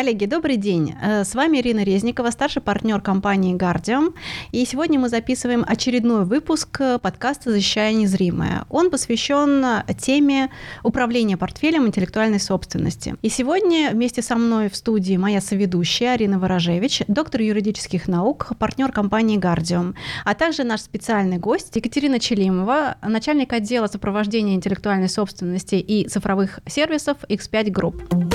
Коллеги, 0.00 0.24
добрый 0.24 0.56
день. 0.56 0.94
Э, 1.02 1.24
с 1.24 1.34
вами 1.34 1.58
Ирина 1.58 1.84
Резникова, 1.84 2.30
старший 2.30 2.62
партнер 2.62 3.02
компании 3.02 3.54
Guardium. 3.54 4.14
И 4.50 4.64
сегодня 4.64 4.98
мы 4.98 5.10
записываем 5.10 5.62
очередной 5.68 6.24
выпуск 6.24 6.80
подкаста 7.02 7.50
«Защищая 7.50 7.92
незримое». 7.92 8.64
Он 8.70 8.90
посвящен 8.90 9.84
теме 9.98 10.48
управления 10.84 11.36
портфелем 11.36 11.86
интеллектуальной 11.86 12.40
собственности. 12.40 13.16
И 13.20 13.28
сегодня 13.28 13.90
вместе 13.90 14.22
со 14.22 14.36
мной 14.36 14.70
в 14.70 14.76
студии 14.76 15.18
моя 15.18 15.42
соведущая 15.42 16.14
Арина 16.14 16.38
Ворожевич, 16.38 17.02
доктор 17.06 17.42
юридических 17.42 18.08
наук, 18.08 18.52
партнер 18.58 18.92
компании 18.92 19.38
Guardium, 19.38 19.94
а 20.24 20.34
также 20.34 20.64
наш 20.64 20.80
специальный 20.80 21.36
гость 21.36 21.76
Екатерина 21.76 22.18
Челимова, 22.18 22.96
начальник 23.06 23.52
отдела 23.52 23.86
сопровождения 23.86 24.54
интеллектуальной 24.54 25.10
собственности 25.10 25.74
и 25.74 26.08
цифровых 26.08 26.60
сервисов 26.66 27.18
X5 27.28 27.64
Group. 27.66 28.29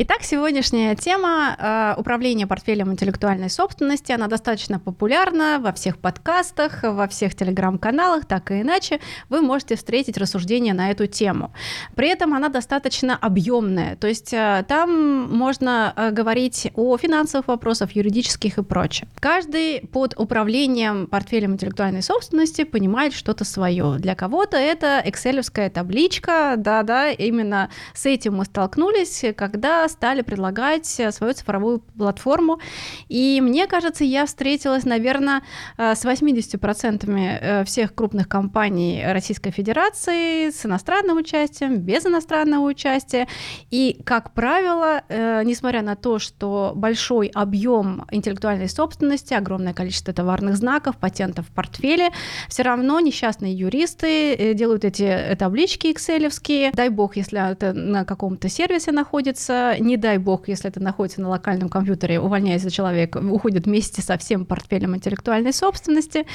Итак, 0.00 0.22
сегодняшняя 0.22 0.94
тема 0.94 1.56
э, 1.58 2.00
управления 2.00 2.46
портфелем 2.46 2.92
интеллектуальной 2.92 3.50
собственности. 3.50 4.12
Она 4.12 4.28
достаточно 4.28 4.78
популярна 4.78 5.58
во 5.60 5.72
всех 5.72 5.98
подкастах, 5.98 6.84
во 6.84 7.08
всех 7.08 7.34
телеграм-каналах, 7.34 8.24
так 8.24 8.52
и 8.52 8.60
иначе. 8.60 9.00
Вы 9.28 9.40
можете 9.40 9.74
встретить 9.74 10.16
рассуждения 10.16 10.72
на 10.72 10.92
эту 10.92 11.08
тему. 11.08 11.52
При 11.96 12.08
этом 12.10 12.32
она 12.32 12.48
достаточно 12.48 13.16
объемная, 13.16 13.96
то 13.96 14.06
есть 14.06 14.32
э, 14.32 14.64
там 14.68 15.36
можно 15.36 15.92
э, 15.96 16.12
говорить 16.12 16.70
о 16.76 16.96
финансовых 16.96 17.48
вопросах, 17.48 17.96
юридических 17.96 18.58
и 18.58 18.62
прочее. 18.62 19.08
Каждый 19.18 19.80
под 19.80 20.14
управлением 20.16 21.08
портфелем 21.08 21.54
интеллектуальной 21.54 22.02
собственности 22.02 22.62
понимает 22.62 23.14
что-то 23.14 23.44
свое. 23.44 23.96
Для 23.98 24.14
кого-то 24.14 24.58
это 24.58 25.02
экселевская 25.04 25.70
табличка, 25.70 26.54
да-да, 26.56 27.10
именно 27.10 27.68
с 27.94 28.06
этим 28.06 28.36
мы 28.36 28.44
столкнулись, 28.44 29.24
когда 29.36 29.87
стали 29.88 30.22
предлагать 30.22 31.00
э, 31.00 31.10
свою 31.12 31.32
цифровую 31.32 31.80
платформу. 31.80 32.60
И 33.08 33.40
мне 33.42 33.66
кажется, 33.66 34.04
я 34.04 34.26
встретилась, 34.26 34.84
наверное, 34.84 35.42
э, 35.76 35.94
с 35.94 36.04
80% 36.04 37.06
э, 37.08 37.64
всех 37.64 37.94
крупных 37.94 38.28
компаний 38.28 39.02
Российской 39.06 39.50
Федерации 39.50 40.50
с 40.50 40.64
иностранным 40.66 41.18
участием, 41.18 41.78
без 41.78 42.06
иностранного 42.06 42.66
участия. 42.66 43.26
И, 43.70 44.00
как 44.04 44.32
правило, 44.32 45.02
несмотря 45.08 45.82
на 45.82 45.96
то, 45.96 46.18
что 46.18 46.72
большой 46.74 47.28
объем 47.28 48.04
интеллектуальной 48.10 48.68
собственности, 48.68 49.34
огромное 49.34 49.74
количество 49.74 50.12
товарных 50.12 50.56
знаков, 50.56 50.96
патентов 50.96 51.46
в 51.46 51.52
портфеле, 51.52 52.10
все 52.48 52.62
равно 52.62 53.00
несчастные 53.00 53.54
юристы 53.54 54.54
делают 54.54 54.84
эти 54.84 55.36
таблички 55.38 55.92
экселевские. 55.92 56.70
Дай 56.72 56.88
бог, 56.88 57.16
если 57.16 57.50
это 57.50 57.72
на 57.72 58.04
каком-то 58.04 58.48
сервисе 58.48 58.92
находится, 58.92 59.76
не 59.78 59.96
дай 59.96 60.18
бог, 60.18 60.48
если 60.48 60.68
это 60.70 60.80
находится 60.80 61.20
на 61.20 61.28
локальном 61.28 61.68
компьютере, 61.68 62.20
увольняется 62.20 62.70
человек, 62.70 63.16
уходит 63.16 63.66
вместе 63.66 64.02
со 64.02 64.18
всем 64.18 64.44
портфелем 64.44 64.96
интеллектуальной 64.96 65.52
собственности. 65.52 66.26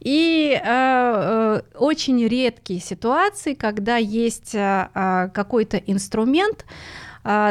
И 0.00 0.52
э, 0.52 0.60
э, 0.64 1.60
очень 1.78 2.26
редкие 2.26 2.80
ситуации, 2.80 3.54
когда 3.54 3.96
есть 3.96 4.54
э, 4.54 4.88
э 4.94 5.28
какой-то 5.32 5.76
инструмент, 5.76 6.64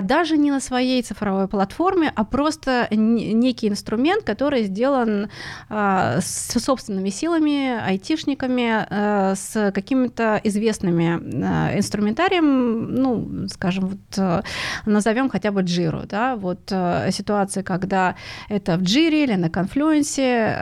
даже 0.01 0.37
не 0.37 0.49
на 0.49 0.59
своей 0.59 1.03
цифровой 1.03 1.47
платформе, 1.47 2.11
а 2.15 2.23
просто 2.23 2.87
некий 2.91 3.67
инструмент, 3.67 4.23
который 4.23 4.63
сделан 4.63 5.29
а, 5.69 6.19
с 6.19 6.59
собственными 6.59 7.09
силами, 7.09 7.79
айтишниками, 7.79 8.87
а, 8.89 9.35
с 9.35 9.71
какими-то 9.71 10.41
известными 10.43 11.17
инструментарием, 11.77 12.95
ну, 12.95 13.47
скажем, 13.49 13.87
вот 13.87 14.43
назовем 14.85 15.29
хотя 15.29 15.51
бы 15.51 15.61
Джиру, 15.61 16.03
да, 16.05 16.35
вот 16.35 16.71
ситуация, 17.11 17.63
когда 17.63 18.15
это 18.49 18.77
в 18.77 18.81
Джире 18.81 19.25
или 19.25 19.35
на 19.35 19.49
конфлюенсе 19.49 20.57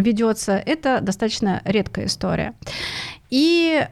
ведется, 0.00 0.62
это 0.64 1.00
достаточно 1.00 1.60
редкая 1.64 2.06
история. 2.06 2.54
И 3.30 3.84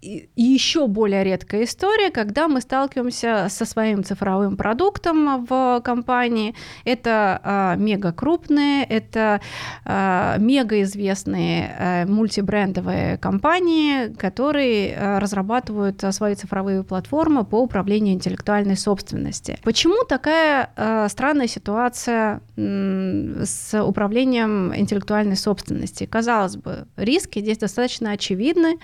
и 0.00 0.28
еще 0.36 0.86
более 0.86 1.24
редкая 1.24 1.64
история, 1.64 2.10
когда 2.10 2.46
мы 2.46 2.60
сталкиваемся 2.60 3.48
со 3.50 3.64
своим 3.64 4.04
цифровым 4.04 4.56
продуктом 4.56 5.44
в 5.44 5.80
компании. 5.84 6.54
Это 6.84 7.40
э, 7.42 7.80
мега 7.80 8.12
крупные, 8.12 8.84
это 8.84 9.40
э, 9.84 10.36
мега 10.38 10.82
известные 10.82 11.74
э, 11.78 12.06
мультибрендовые 12.06 13.18
компании, 13.18 14.14
которые 14.14 14.92
э, 14.92 15.18
разрабатывают 15.18 16.04
свои 16.10 16.34
цифровые 16.34 16.84
платформы 16.84 17.44
по 17.44 17.60
управлению 17.60 18.14
интеллектуальной 18.14 18.76
собственности. 18.76 19.58
Почему 19.64 20.04
такая 20.04 20.70
э, 20.76 21.08
странная 21.10 21.48
ситуация 21.48 22.40
э, 22.56 23.42
с 23.44 23.82
управлением 23.82 24.74
интеллектуальной 24.76 25.36
собственности? 25.36 26.06
Казалось 26.06 26.56
бы, 26.56 26.86
риски 26.96 27.40
здесь 27.40 27.58
достаточно 27.58 28.12
очевидны. 28.12 28.78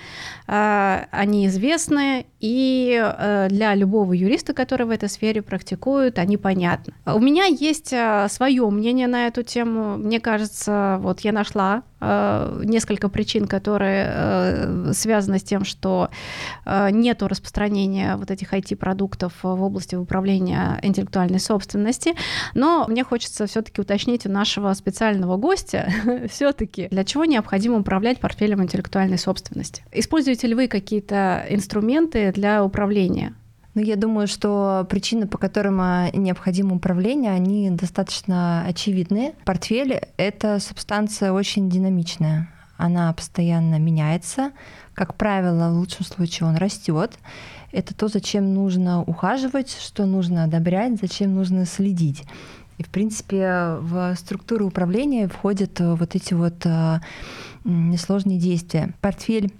Э, 0.48 1.03
они 1.10 1.46
известны, 1.46 2.26
и 2.40 3.00
э, 3.02 3.48
для 3.48 3.74
любого 3.74 4.12
юриста, 4.12 4.52
который 4.52 4.86
в 4.86 4.90
этой 4.90 5.08
сфере 5.08 5.42
практикует, 5.42 6.18
они 6.18 6.36
понятны. 6.36 6.94
У 7.06 7.18
меня 7.18 7.44
есть 7.44 7.92
э, 7.92 8.26
свое 8.28 8.68
мнение 8.70 9.06
на 9.06 9.26
эту 9.26 9.42
тему. 9.42 9.96
Мне 9.96 10.20
кажется, 10.20 10.98
вот 11.00 11.20
я 11.20 11.32
нашла 11.32 11.82
несколько 12.64 13.08
причин, 13.08 13.46
которые 13.46 14.92
связаны 14.92 15.38
с 15.38 15.42
тем, 15.42 15.64
что 15.64 16.10
нет 16.66 17.22
распространения 17.22 18.16
вот 18.16 18.30
этих 18.30 18.52
IT-продуктов 18.52 19.32
в 19.42 19.62
области 19.62 19.94
управления 19.94 20.78
интеллектуальной 20.82 21.40
собственности. 21.40 22.14
Но 22.54 22.86
мне 22.88 23.04
хочется 23.04 23.46
все-таки 23.46 23.80
уточнить 23.80 24.26
у 24.26 24.30
нашего 24.30 24.72
специального 24.74 25.36
гостя, 25.36 25.88
все-таки 26.30 26.88
для 26.88 27.04
чего 27.04 27.24
необходимо 27.24 27.78
управлять 27.78 28.20
портфелем 28.20 28.62
интеллектуальной 28.62 29.18
собственности. 29.18 29.84
Используете 29.92 30.46
ли 30.46 30.54
вы 30.54 30.68
какие-то 30.68 31.44
инструменты 31.48 32.32
для 32.32 32.64
управления? 32.64 33.34
Ну, 33.74 33.82
я 33.82 33.96
думаю, 33.96 34.28
что 34.28 34.86
причины, 34.88 35.26
по 35.26 35.36
которым 35.36 35.80
а, 35.80 36.08
необходимо 36.12 36.76
управление, 36.76 37.32
они 37.32 37.70
достаточно 37.70 38.64
очевидны. 38.66 39.34
Портфель— 39.44 40.00
это 40.16 40.60
субстанция 40.60 41.32
очень 41.32 41.68
динамичная. 41.68 42.48
Она 42.76 43.12
постоянно 43.12 43.80
меняется. 43.80 44.52
Как 44.94 45.16
правило, 45.16 45.70
в 45.70 45.78
лучшем 45.78 46.04
случае 46.04 46.48
он 46.48 46.56
растет. 46.56 47.18
Это 47.72 47.94
то, 47.94 48.06
зачем 48.06 48.54
нужно 48.54 49.02
ухаживать, 49.02 49.76
что 49.76 50.06
нужно 50.06 50.44
одобрять, 50.44 51.00
зачем 51.00 51.34
нужно 51.34 51.66
следить. 51.66 52.22
И, 52.78 52.84
в 52.84 52.88
принципе, 52.88 53.76
в 53.80 54.14
структуру 54.16 54.66
управления 54.66 55.26
входят 55.26 55.80
вот 55.80 56.14
эти 56.14 56.34
вот 56.34 56.64
а, 56.64 57.00
несложные 57.64 58.38
действия. 58.38 58.94
Портфель 59.00 59.52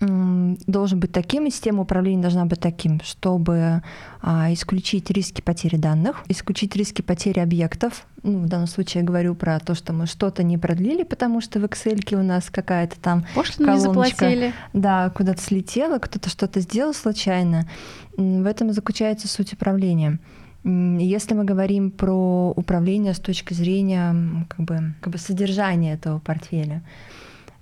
должен 0.00 1.00
быть 1.00 1.12
таким, 1.12 1.46
и 1.46 1.50
система 1.50 1.82
управления 1.82 2.20
должна 2.20 2.44
быть 2.44 2.60
таким, 2.60 3.00
чтобы 3.02 3.82
а, 4.20 4.52
исключить 4.52 5.10
риски 5.10 5.40
потери 5.40 5.76
данных, 5.76 6.24
исключить 6.28 6.74
риски 6.76 7.00
потери 7.00 7.38
объектов. 7.40 8.06
Ну, 8.22 8.40
в 8.40 8.46
данном 8.46 8.66
случае 8.66 9.02
я 9.02 9.06
говорю 9.06 9.34
про 9.34 9.58
то, 9.60 9.74
что 9.74 9.92
мы 9.92 10.06
что-то 10.06 10.42
не 10.42 10.58
продлили, 10.58 11.04
потому 11.04 11.40
что 11.40 11.60
в 11.60 11.64
Excel 11.64 12.14
у 12.14 12.22
нас 12.22 12.50
какая-то 12.50 12.98
там 13.00 13.24
Пошлину 13.34 13.72
колоночка, 13.72 14.26
не 14.26 14.34
заплатили. 14.34 14.54
Да, 14.72 15.10
куда-то 15.10 15.40
слетела, 15.40 15.98
кто-то 15.98 16.28
что-то 16.28 16.60
сделал 16.60 16.92
случайно. 16.92 17.68
В 18.16 18.46
этом 18.46 18.72
заключается 18.72 19.28
суть 19.28 19.52
управления. 19.52 20.18
Если 20.64 21.34
мы 21.34 21.44
говорим 21.44 21.90
про 21.90 22.52
управление 22.56 23.12
с 23.12 23.20
точки 23.20 23.52
зрения 23.52 24.46
как 24.48 24.60
бы, 24.60 24.94
как 25.00 25.12
бы 25.12 25.18
содержания 25.18 25.92
этого 25.92 26.18
портфеля, 26.18 26.82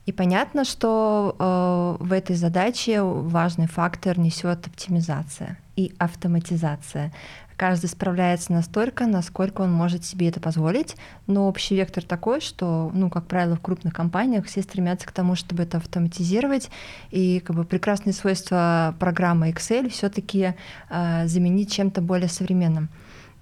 и 0.04 0.12
понятно, 0.12 0.64
что 0.64 1.36
э, 1.38 2.04
в 2.04 2.12
этой 2.12 2.34
задаче 2.34 3.02
важный 3.02 3.68
фактор 3.68 4.18
несет 4.18 4.66
оптимизация 4.66 5.58
и 5.76 5.94
автоматизация. 5.98 7.12
Каждый 7.56 7.86
справляется 7.86 8.52
настолько, 8.52 9.06
насколько 9.06 9.60
он 9.60 9.72
может 9.72 10.04
себе 10.04 10.28
это 10.28 10.40
позволить, 10.40 10.96
но 11.28 11.46
общий 11.46 11.76
вектор 11.76 12.02
такой, 12.02 12.40
что, 12.40 12.90
ну, 12.92 13.08
как 13.08 13.26
правило, 13.26 13.54
в 13.54 13.60
крупных 13.60 13.94
компаниях 13.94 14.46
все 14.46 14.62
стремятся 14.62 15.06
к 15.06 15.12
тому, 15.12 15.36
чтобы 15.36 15.62
это 15.62 15.76
автоматизировать, 15.76 16.70
и 17.10 17.38
как 17.38 17.54
бы 17.54 17.64
прекрасные 17.64 18.14
свойства 18.14 18.96
программы 18.98 19.50
Excel 19.50 19.88
все-таки 19.90 20.54
э, 20.90 21.26
заменить 21.28 21.70
чем-то 21.70 22.00
более 22.00 22.28
современным. 22.28 22.88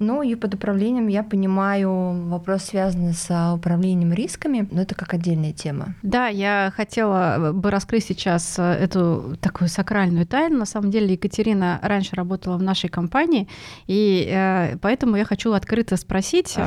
Ну 0.00 0.22
и 0.22 0.34
под 0.34 0.54
управлением 0.54 1.08
я 1.08 1.22
понимаю 1.22 2.28
вопрос, 2.28 2.64
связанный 2.64 3.12
с 3.12 3.52
управлением 3.54 4.14
рисками, 4.14 4.66
но 4.70 4.80
это 4.80 4.94
как 4.94 5.12
отдельная 5.12 5.52
тема. 5.52 5.94
Да, 6.02 6.28
я 6.28 6.72
хотела 6.74 7.52
бы 7.52 7.70
раскрыть 7.70 8.04
сейчас 8.06 8.58
э, 8.58 8.62
эту 8.62 9.36
такую 9.42 9.68
сакральную 9.68 10.26
тайну. 10.26 10.56
На 10.56 10.64
самом 10.64 10.90
деле 10.90 11.12
Екатерина 11.12 11.78
раньше 11.82 12.16
работала 12.16 12.56
в 12.56 12.62
нашей 12.62 12.88
компании, 12.88 13.46
и 13.86 14.26
э, 14.26 14.78
поэтому 14.80 15.16
я 15.16 15.26
хочу 15.26 15.52
открыто 15.52 15.98
спросить, 15.98 16.54
э, 16.56 16.64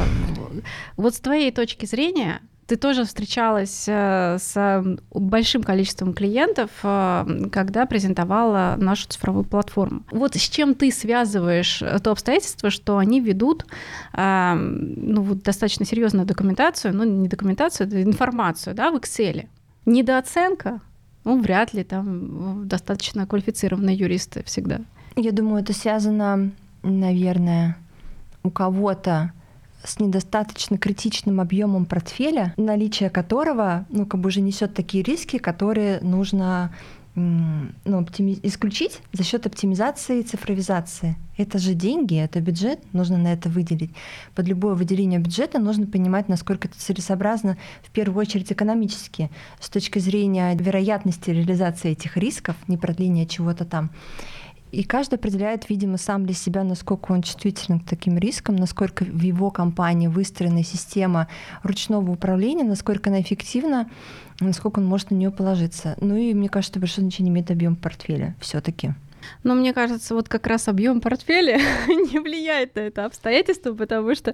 вот 0.96 1.16
с 1.16 1.20
твоей 1.20 1.52
точки 1.52 1.88
зрения, 1.88 2.40
ты 2.68 2.76
тоже 2.76 3.04
встречалась 3.06 3.86
э, 3.88 4.38
с 4.40 4.84
большим 5.12 5.64
количеством 5.64 6.14
клиентов, 6.14 6.70
э, 6.84 7.50
когда 7.52 7.86
презентовала 7.86 8.76
нашу 8.78 9.08
цифровую 9.08 9.44
платформу. 9.44 10.04
Вот 10.12 10.36
с 10.36 10.50
чем 10.50 10.74
ты 10.76 10.92
связываешь 10.92 11.80
то 12.04 12.12
обстоятельство, 12.12 12.70
что 12.70 12.98
они 12.98 13.20
ведут 13.20 13.66
э, 14.14 14.54
ну, 14.56 15.22
вот 15.22 15.44
достаточно 15.44 15.86
серьезную 15.86 16.26
документацию, 16.26 16.96
ну 16.96 17.04
не 17.04 17.28
документацию, 17.28 17.88
это 17.88 18.02
информацию 18.02 18.76
да, 18.76 18.92
в 18.92 18.96
Excel. 18.96 19.48
Недооценка, 19.86 20.80
ну 21.26 21.42
вряд 21.42 21.74
ли, 21.74 21.84
там 21.84 22.68
достаточно 22.68 23.28
квалифицированные 23.28 23.96
юристы 23.96 24.44
всегда. 24.44 24.80
Я 25.16 25.32
думаю, 25.32 25.62
это 25.62 25.74
связано, 25.74 26.52
наверное, 26.82 27.78
у 28.44 28.50
кого-то 28.50 29.32
с 29.84 30.00
недостаточно 30.00 30.78
критичным 30.78 31.40
объемом 31.40 31.86
портфеля, 31.86 32.54
наличие 32.58 33.10
которого, 33.10 33.86
ну, 33.90 34.06
как 34.06 34.20
бы 34.20 34.28
уже 34.28 34.42
несет 34.42 34.74
такие 34.74 35.04
риски, 35.04 35.38
которые 35.38 36.00
нужно 36.02 36.72
ну, 37.16 38.00
оптими... 38.00 38.40
исключить 38.42 39.00
за 39.12 39.24
счет 39.24 39.46
оптимизации 39.46 40.20
и 40.20 40.24
цифровизации. 40.24 41.16
Это 41.38 41.60
же 41.60 41.74
деньги, 41.74 42.18
это 42.18 42.40
бюджет, 42.40 42.80
нужно 42.92 43.18
на 43.18 43.34
это 43.34 43.50
выделить. 43.50 43.92
Под 44.34 44.48
любое 44.48 44.74
выделение 44.74 45.20
бюджета 45.20 45.60
нужно 45.60 45.86
понимать, 45.86 46.28
насколько 46.28 46.68
это 46.68 46.80
целесообразно, 46.80 47.58
в 47.84 47.92
первую 47.92 48.20
очередь 48.22 48.52
экономически, 48.52 49.30
с 49.60 49.70
точки 49.70 50.00
зрения 50.00 50.56
вероятности 50.56 51.30
реализации 51.30 51.92
этих 51.92 52.18
рисков, 52.18 52.56
не 52.68 52.78
продления 52.78 53.28
чего-то 53.28 53.66
там. 53.66 53.92
И 54.74 54.84
каждый 54.84 55.16
определяет, 55.16 55.70
видимо, 55.70 56.00
сам 56.00 56.26
для 56.26 56.34
себя, 56.34 56.64
насколько 56.64 57.12
он 57.12 57.22
чувствителен 57.22 57.80
к 57.80 57.86
таким 57.88 58.18
рискам, 58.18 58.56
насколько 58.56 59.06
в 59.06 59.22
его 59.22 59.52
компании 59.52 60.08
выстроена 60.08 60.64
система 60.64 61.28
ручного 61.62 62.10
управления, 62.10 62.64
насколько 62.64 63.12
она 63.12 63.22
эффективна, 63.22 63.88
насколько 64.40 64.80
он 64.80 64.88
может 64.88 65.12
на 65.12 65.16
нее 65.16 65.30
положиться. 65.30 65.96
Ну 66.02 66.16
и 66.16 66.34
мне 66.34 66.50
кажется, 66.50 66.80
большое 66.80 67.06
значение 67.06 67.32
имеет 67.32 67.52
объем 67.52 67.76
портфеля 67.76 68.36
все-таки. 68.40 68.96
Но 69.44 69.56
мне 69.56 69.74
кажется, 69.74 70.16
вот 70.16 70.30
как 70.30 70.48
раз 70.48 70.68
объем 70.68 71.02
портфеля 71.02 71.60
не 71.88 72.20
влияет 72.20 72.76
на 72.76 72.82
это 72.82 73.06
обстоятельство, 73.06 73.74
потому 73.74 74.16
что 74.16 74.34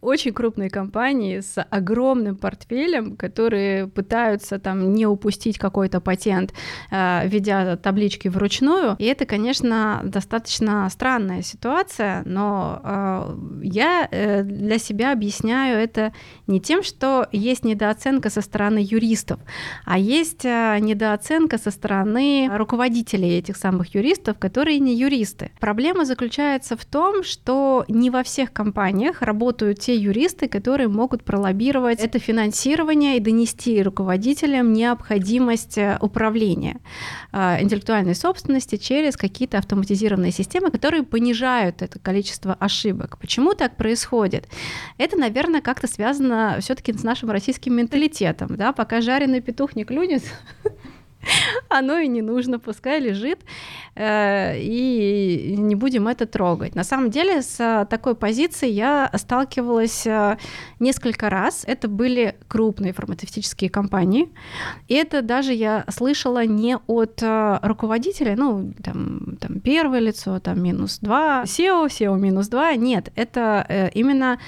очень 0.00 0.32
крупные 0.32 0.70
компании 0.70 1.40
с 1.40 1.60
огромным 1.62 2.36
портфелем, 2.36 3.16
которые 3.16 3.86
пытаются 3.86 4.58
там 4.58 4.92
не 4.92 5.06
упустить 5.06 5.58
какой-то 5.58 6.00
патент, 6.00 6.52
э, 6.90 7.26
ведя 7.26 7.76
таблички 7.76 8.28
вручную, 8.28 8.96
и 8.98 9.04
это, 9.04 9.26
конечно, 9.26 10.00
достаточно 10.04 10.88
странная 10.90 11.42
ситуация, 11.42 12.22
но 12.24 12.80
э, 12.82 13.36
я 13.62 14.08
э, 14.10 14.42
для 14.42 14.78
себя 14.78 15.12
объясняю 15.12 15.78
это 15.78 16.12
не 16.46 16.60
тем, 16.60 16.82
что 16.82 17.26
есть 17.32 17.64
недооценка 17.64 18.30
со 18.30 18.40
стороны 18.40 18.78
юристов, 18.78 19.40
а 19.84 19.98
есть 19.98 20.44
недооценка 20.44 21.58
со 21.58 21.70
стороны 21.70 22.50
руководителей 22.52 23.38
этих 23.38 23.56
самых 23.56 23.94
юристов, 23.94 24.27
юристов, 24.28 24.38
которые 24.38 24.78
не 24.78 24.94
юристы. 24.94 25.50
Проблема 25.60 26.04
заключается 26.04 26.76
в 26.76 26.84
том, 26.84 27.22
что 27.24 27.84
не 27.88 28.10
во 28.10 28.22
всех 28.22 28.52
компаниях 28.52 29.22
работают 29.22 29.80
те 29.80 29.96
юристы, 29.96 30.48
которые 30.48 30.88
могут 30.88 31.24
пролоббировать 31.24 32.00
это 32.00 32.18
финансирование 32.18 33.16
и 33.16 33.20
донести 33.20 33.82
руководителям 33.82 34.72
необходимость 34.72 35.78
э, 35.78 35.98
управления 36.00 36.80
э, 37.32 37.62
интеллектуальной 37.62 38.14
собственности 38.14 38.76
через 38.76 39.16
какие-то 39.16 39.58
автоматизированные 39.58 40.32
системы, 40.32 40.70
которые 40.70 41.02
понижают 41.02 41.82
это 41.82 41.98
количество 41.98 42.54
ошибок. 42.54 43.18
Почему 43.18 43.54
так 43.54 43.76
происходит? 43.76 44.48
Это, 44.98 45.16
наверное, 45.16 45.60
как-то 45.60 45.86
связано 45.86 46.58
все-таки 46.60 46.92
с 46.92 47.02
нашим 47.02 47.30
российским 47.30 47.74
менталитетом. 47.74 48.56
Да? 48.56 48.72
Пока 48.72 49.00
жареный 49.00 49.40
петух 49.40 49.76
не 49.76 49.84
клюнет, 49.84 50.22
оно 51.68 51.98
и 51.98 52.08
не 52.08 52.22
нужно, 52.22 52.58
пускай 52.58 53.00
лежит, 53.00 53.40
э, 53.94 54.58
и 54.58 55.54
не 55.56 55.74
будем 55.74 56.08
это 56.08 56.26
трогать. 56.26 56.74
На 56.74 56.84
самом 56.84 57.10
деле 57.10 57.42
с 57.42 57.86
такой 57.90 58.14
позицией 58.14 58.72
я 58.72 59.10
сталкивалась 59.14 60.06
э, 60.06 60.36
несколько 60.80 61.30
раз. 61.30 61.64
Это 61.66 61.88
были 61.88 62.36
крупные 62.48 62.92
фармацевтические 62.92 63.70
компании, 63.70 64.32
и 64.88 64.94
это 64.94 65.22
даже 65.22 65.52
я 65.52 65.84
слышала 65.88 66.44
не 66.46 66.76
от 66.86 67.22
э, 67.22 67.58
руководителя, 67.62 68.34
ну, 68.36 68.72
там, 68.82 69.36
там 69.40 69.60
первое 69.60 70.00
лицо, 70.00 70.38
там 70.40 70.62
минус 70.62 70.98
два, 71.00 71.42
SEO, 71.44 71.86
SEO 71.86 72.18
минус 72.18 72.48
два, 72.48 72.74
нет, 72.74 73.10
это 73.16 73.90
именно 73.94 74.38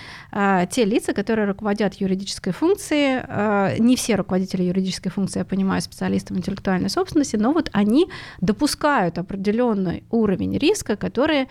те 0.70 0.84
лица, 0.84 1.12
которые 1.12 1.46
руководят 1.46 1.94
юридической 1.94 2.52
функцией, 2.52 3.81
не 3.81 3.96
все 3.96 4.14
руководители 4.17 4.62
юридической 4.62 5.11
функции, 5.11 5.40
я 5.40 5.44
понимаю, 5.44 5.82
специалисты 5.82 6.34
в 6.34 6.37
интеллектуальной 6.60 6.90
собственности, 6.90 7.36
но 7.36 7.52
вот 7.52 7.70
они 7.72 8.08
допускают 8.40 9.18
определенный 9.18 10.04
уровень 10.10 10.58
риска, 10.58 10.96
которые, 10.96 11.48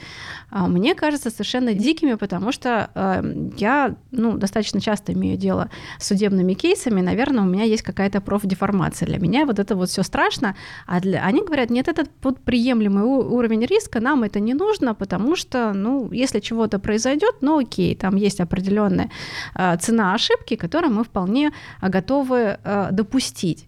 а, 0.51 0.67
мне 0.67 0.95
кажется, 0.95 1.29
совершенно 1.29 1.73
дикими, 1.73 2.15
потому 2.15 2.51
что 2.51 2.89
а, 2.93 3.23
я 3.57 3.95
ну, 4.11 4.37
достаточно 4.37 4.79
часто 4.79 5.13
имею 5.13 5.37
дело 5.37 5.69
с 5.99 6.07
судебными 6.07 6.53
кейсами, 6.53 7.01
наверное, 7.01 7.43
у 7.43 7.47
меня 7.47 7.63
есть 7.63 7.83
какая-то 7.83 8.21
профдеформация. 8.21 9.07
Для 9.07 9.19
меня 9.19 9.45
вот 9.45 9.59
это 9.59 9.75
вот 9.75 9.89
все 9.89 10.03
страшно, 10.03 10.55
а 10.87 10.99
для... 10.99 11.25
они 11.25 11.43
говорят, 11.43 11.69
нет, 11.69 11.87
это 11.87 12.05
вот 12.23 12.39
приемлемый 12.39 13.03
уровень 13.03 13.65
риска, 13.65 13.99
нам 13.99 14.23
это 14.23 14.39
не 14.39 14.53
нужно, 14.53 14.93
потому 14.93 15.35
что, 15.35 15.73
ну, 15.73 16.11
если 16.11 16.39
чего-то 16.39 16.79
произойдет, 16.79 17.35
ну 17.41 17.57
окей, 17.57 17.95
там 17.95 18.15
есть 18.15 18.39
определенная 18.39 19.09
а, 19.55 19.77
цена 19.77 20.13
ошибки, 20.13 20.55
которую 20.55 20.93
мы 20.93 21.03
вполне 21.03 21.51
готовы 21.81 22.57
допустить. 22.91 23.67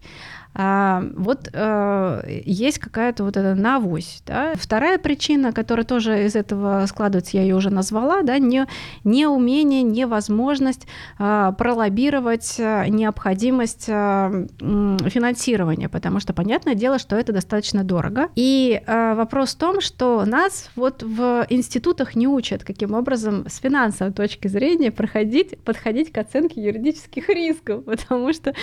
А, 0.53 1.03
вот 1.15 1.49
а, 1.53 2.23
есть 2.27 2.79
какая-то 2.79 3.23
вот 3.23 3.37
эта 3.37 3.55
навось. 3.55 4.21
Да? 4.25 4.53
Вторая 4.55 4.97
причина, 4.97 5.53
которая 5.53 5.85
тоже 5.85 6.25
из 6.25 6.35
этого 6.35 6.85
складывается, 6.87 7.37
я 7.37 7.43
ее 7.43 7.55
уже 7.55 7.69
назвала, 7.69 8.21
да, 8.23 8.37
не, 8.37 8.67
неумение, 9.03 9.81
невозможность 9.81 10.87
а, 11.17 11.53
пролоббировать 11.53 12.57
а, 12.59 12.85
необходимость 12.87 13.85
а, 13.89 14.29
финансирования, 14.59 15.87
потому 15.87 16.19
что 16.19 16.33
понятное 16.33 16.75
дело, 16.75 16.99
что 16.99 17.15
это 17.15 17.31
достаточно 17.31 17.83
дорого. 17.83 18.29
И 18.35 18.81
а, 18.87 19.15
вопрос 19.15 19.55
в 19.55 19.57
том, 19.57 19.81
что 19.81 20.25
нас 20.25 20.69
вот 20.75 21.01
в 21.03 21.45
институтах 21.49 22.15
не 22.15 22.27
учат, 22.27 22.63
каким 22.63 22.93
образом 22.93 23.45
с 23.47 23.57
финансовой 23.57 24.13
точки 24.13 24.47
зрения 24.49 24.91
проходить, 24.91 25.57
подходить 25.59 26.11
к 26.11 26.17
оценке 26.17 26.61
юридических 26.61 27.29
рисков, 27.29 27.85
потому 27.85 28.33
что 28.33 28.53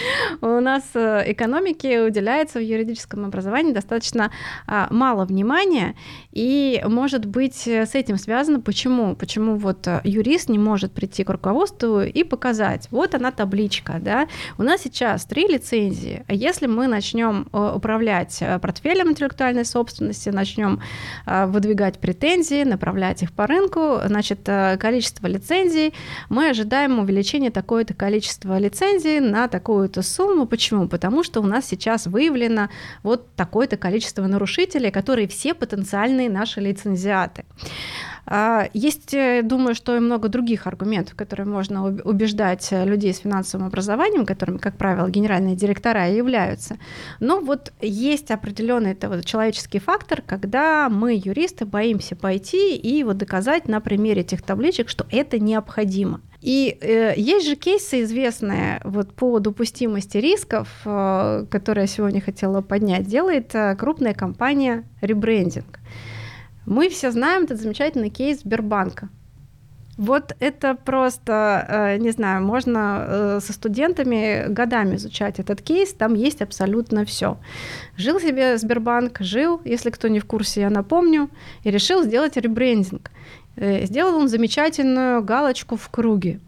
у 0.42 0.60
нас 0.60 0.84
э, 0.94 1.24
экономика 1.26 1.77
экономике 1.78 2.02
уделяется 2.02 2.58
в 2.58 2.62
юридическом 2.62 3.24
образовании 3.24 3.72
достаточно 3.72 4.30
а, 4.66 4.88
мало 4.90 5.24
внимания, 5.24 5.94
и, 6.32 6.82
может 6.86 7.26
быть, 7.26 7.66
с 7.66 7.94
этим 7.94 8.18
связано, 8.18 8.60
почему, 8.60 9.16
почему 9.16 9.56
вот 9.56 9.86
э, 9.86 10.00
юрист 10.04 10.48
не 10.48 10.58
может 10.58 10.92
прийти 10.92 11.24
к 11.24 11.30
руководству 11.30 12.02
и 12.02 12.24
показать, 12.24 12.88
вот 12.90 13.14
она 13.14 13.30
табличка, 13.30 13.98
да, 14.00 14.28
у 14.58 14.62
нас 14.62 14.82
сейчас 14.82 15.24
три 15.24 15.46
лицензии, 15.46 16.24
а 16.28 16.34
если 16.34 16.66
мы 16.66 16.86
начнем 16.86 17.48
э, 17.52 17.72
управлять 17.76 18.38
э, 18.40 18.58
портфелем 18.58 19.10
интеллектуальной 19.10 19.64
собственности, 19.64 20.30
начнем 20.30 20.80
выдвигать 21.26 21.98
претензии, 21.98 22.64
направлять 22.64 23.22
их 23.22 23.32
по 23.32 23.46
рынку, 23.46 23.98
значит, 24.06 24.48
количество 24.78 25.26
лицензий, 25.26 25.94
мы 26.28 26.50
ожидаем 26.50 26.98
увеличения 26.98 27.50
такое-то 27.50 27.94
количество 27.94 28.58
лицензий 28.58 29.20
на 29.20 29.48
такую-то 29.48 30.02
сумму. 30.02 30.46
Почему? 30.46 30.88
Потому 30.88 31.22
что 31.22 31.40
у 31.40 31.46
нас 31.46 31.67
сейчас 31.68 32.06
выявлено 32.06 32.68
вот 33.02 33.34
такое-то 33.34 33.76
количество 33.76 34.26
нарушителей, 34.26 34.90
которые 34.90 35.28
все 35.28 35.54
потенциальные 35.54 36.30
наши 36.30 36.60
лицензиаты. 36.60 37.44
А, 38.30 38.68
есть, 38.74 39.14
э, 39.14 39.42
думаю, 39.42 39.74
что 39.74 39.96
и 39.96 40.00
много 40.00 40.28
других 40.28 40.66
аргументов, 40.66 41.16
которые 41.16 41.46
можно 41.46 41.84
убеждать 41.84 42.68
людей 42.70 43.14
с 43.14 43.18
финансовым 43.18 43.66
образованием, 43.66 44.26
которыми, 44.26 44.58
как 44.58 44.76
правило, 44.76 45.08
генеральные 45.08 45.56
директора 45.56 46.10
являются. 46.10 46.78
Но 47.20 47.40
вот 47.40 47.72
есть 47.80 48.30
определенный 48.30 48.92
это 48.92 49.08
вот 49.08 49.24
человеческий 49.24 49.78
фактор, 49.78 50.22
когда 50.22 50.88
мы, 50.90 51.14
юристы, 51.14 51.64
боимся 51.64 52.16
пойти 52.16 52.76
и 52.76 53.02
вот 53.02 53.16
доказать 53.16 53.66
на 53.66 53.80
примере 53.80 54.20
этих 54.20 54.42
табличек, 54.42 54.88
что 54.88 55.06
это 55.10 55.38
необходимо. 55.38 56.20
И 56.40 56.78
э, 56.80 57.14
есть 57.16 57.46
же 57.46 57.56
кейсы 57.56 58.02
известные 58.02 58.80
вот 58.84 59.12
по 59.12 59.40
допустимости 59.40 60.18
рисков, 60.18 60.68
э, 60.84 61.46
которые 61.50 61.82
я 61.82 61.88
сегодня 61.88 62.20
хотела 62.20 62.60
поднять, 62.60 63.06
делает 63.06 63.54
э, 63.54 63.74
крупная 63.76 64.14
компания 64.14 64.84
ребрендинг. 65.00 65.77
Мы 66.68 66.90
все 66.90 67.10
знаем 67.10 67.44
этот 67.44 67.58
замечательный 67.58 68.10
кейс 68.10 68.40
Сбербанка. 68.40 69.08
Вот 69.96 70.36
это 70.38 70.74
просто, 70.74 71.66
э, 71.66 71.96
не 71.96 72.10
знаю, 72.10 72.44
можно 72.44 73.06
э, 73.08 73.40
со 73.42 73.52
студентами 73.54 74.46
годами 74.48 74.96
изучать 74.96 75.40
этот 75.40 75.62
кейс, 75.62 75.94
там 75.94 76.14
есть 76.14 76.42
абсолютно 76.42 77.06
все. 77.06 77.38
Жил 77.96 78.20
себе 78.20 78.58
Сбербанк, 78.58 79.16
жил, 79.20 79.62
если 79.64 79.88
кто 79.88 80.08
не 80.08 80.20
в 80.20 80.26
курсе, 80.26 80.60
я 80.60 80.70
напомню, 80.70 81.30
и 81.64 81.70
решил 81.70 82.02
сделать 82.04 82.36
ребрендинг. 82.36 83.10
Э, 83.58 83.86
сделал 83.86 84.16
он 84.16 84.28
замечательную 84.28 85.22
галочку 85.22 85.76
в 85.76 85.88
круге. 85.88 86.40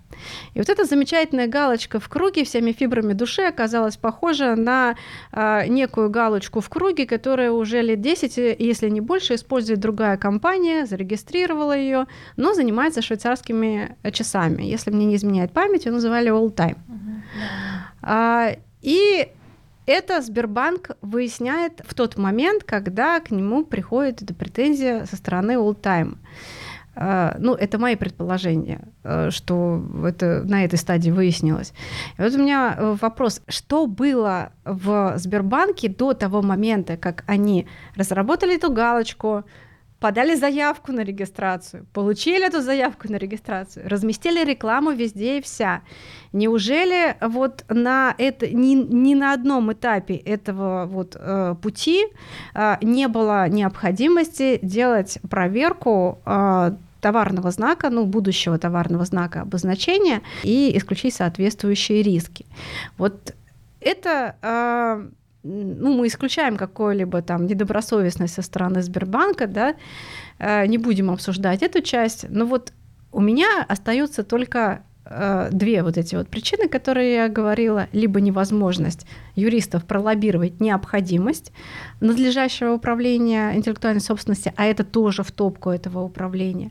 И 0.54 0.58
вот 0.58 0.68
эта 0.68 0.84
замечательная 0.84 1.46
галочка 1.46 1.98
в 1.98 2.08
круге 2.08 2.44
всеми 2.44 2.72
фибрами 2.72 3.12
души 3.12 3.42
оказалась 3.42 3.96
похожа 3.96 4.54
на 4.54 4.96
э, 5.32 5.66
некую 5.68 6.10
галочку 6.10 6.60
в 6.60 6.68
круге, 6.68 7.06
которая 7.06 7.52
уже 7.52 7.82
лет 7.82 8.00
10, 8.00 8.58
если 8.58 8.88
не 8.88 9.00
больше, 9.00 9.34
использует 9.34 9.80
другая 9.80 10.16
компания, 10.16 10.86
зарегистрировала 10.86 11.76
ее, 11.76 12.06
но 12.36 12.54
занимается 12.54 13.02
швейцарскими 13.02 13.96
часами. 14.12 14.62
Если 14.62 14.90
мне 14.90 15.06
не 15.06 15.16
изменяет 15.16 15.52
память, 15.52 15.86
ее 15.86 15.92
называли 15.92 16.30
All 16.30 16.54
Time. 16.54 16.76
Uh-huh. 16.76 17.20
А, 18.02 18.56
и 18.82 19.28
это 19.86 20.22
Сбербанк 20.22 20.90
выясняет 21.02 21.82
в 21.84 21.94
тот 21.94 22.16
момент, 22.16 22.64
когда 22.64 23.20
к 23.20 23.30
нему 23.30 23.64
приходит 23.64 24.22
эта 24.22 24.34
претензия 24.34 25.04
со 25.06 25.16
стороны 25.16 25.52
All 25.52 25.74
Time. 25.74 26.16
А, 27.02 27.34
ну, 27.38 27.54
это 27.54 27.78
мои 27.78 27.96
предположения, 27.96 28.82
э, 29.04 29.30
что 29.30 29.82
это 30.04 30.42
на 30.44 30.66
этой 30.66 30.78
стадии 30.78 31.10
выяснилось. 31.10 31.72
И 32.18 32.22
вот 32.22 32.34
у 32.34 32.38
меня 32.38 32.76
э, 32.76 32.96
вопрос, 33.00 33.40
что 33.48 33.86
было 33.86 34.52
в 34.66 35.14
Сбербанке 35.16 35.88
до 35.88 36.12
того 36.12 36.42
момента, 36.42 36.98
как 36.98 37.24
они 37.26 37.66
разработали 37.96 38.56
эту 38.56 38.70
галочку, 38.70 39.44
подали 39.98 40.34
заявку 40.34 40.92
на 40.92 41.00
регистрацию, 41.00 41.86
получили 41.94 42.46
эту 42.46 42.60
заявку 42.60 43.10
на 43.10 43.16
регистрацию, 43.16 43.88
разместили 43.88 44.44
рекламу 44.44 44.90
везде 44.90 45.38
и 45.38 45.42
вся. 45.42 45.80
Неужели 46.34 47.16
вот 47.22 47.64
на 47.70 48.14
это 48.18 48.46
ни, 48.46 48.74
ни 48.74 49.14
на 49.14 49.32
одном 49.32 49.72
этапе 49.72 50.16
этого 50.16 50.84
вот 50.84 51.16
э, 51.18 51.54
пути 51.62 52.04
э, 52.54 52.76
не 52.82 53.08
было 53.08 53.48
необходимости 53.48 54.58
делать 54.62 55.18
проверку 55.30 56.18
э, 56.26 56.72
товарного 57.00 57.50
знака, 57.50 57.90
ну, 57.90 58.06
будущего 58.06 58.58
товарного 58.58 59.04
знака 59.04 59.42
обозначения 59.42 60.22
и 60.44 60.76
исключить 60.76 61.14
соответствующие 61.14 62.02
риски. 62.02 62.46
Вот 62.98 63.34
это 63.80 64.36
э, 64.42 65.08
ну, 65.42 65.96
мы 65.96 66.06
исключаем 66.06 66.56
какую-либо 66.56 67.22
там 67.22 67.46
недобросовестность 67.46 68.34
со 68.34 68.42
стороны 68.42 68.82
Сбербанка, 68.82 69.46
да, 69.46 69.74
э, 70.38 70.66
не 70.66 70.78
будем 70.78 71.10
обсуждать 71.10 71.62
эту 71.62 71.80
часть, 71.80 72.26
но 72.28 72.44
вот 72.44 72.72
у 73.12 73.20
меня 73.20 73.64
остаются 73.68 74.22
только 74.22 74.82
две 75.50 75.82
вот 75.82 75.98
эти 75.98 76.14
вот 76.14 76.28
причины, 76.28 76.68
которые 76.68 77.14
я 77.14 77.28
говорила, 77.28 77.88
либо 77.92 78.20
невозможность 78.20 79.06
юристов 79.34 79.84
пролоббировать 79.84 80.60
необходимость 80.60 81.52
надлежащего 82.00 82.72
управления 82.72 83.54
интеллектуальной 83.56 84.00
собственности, 84.00 84.52
а 84.56 84.66
это 84.66 84.84
тоже 84.84 85.22
в 85.22 85.32
топку 85.32 85.70
этого 85.70 86.02
управления, 86.02 86.70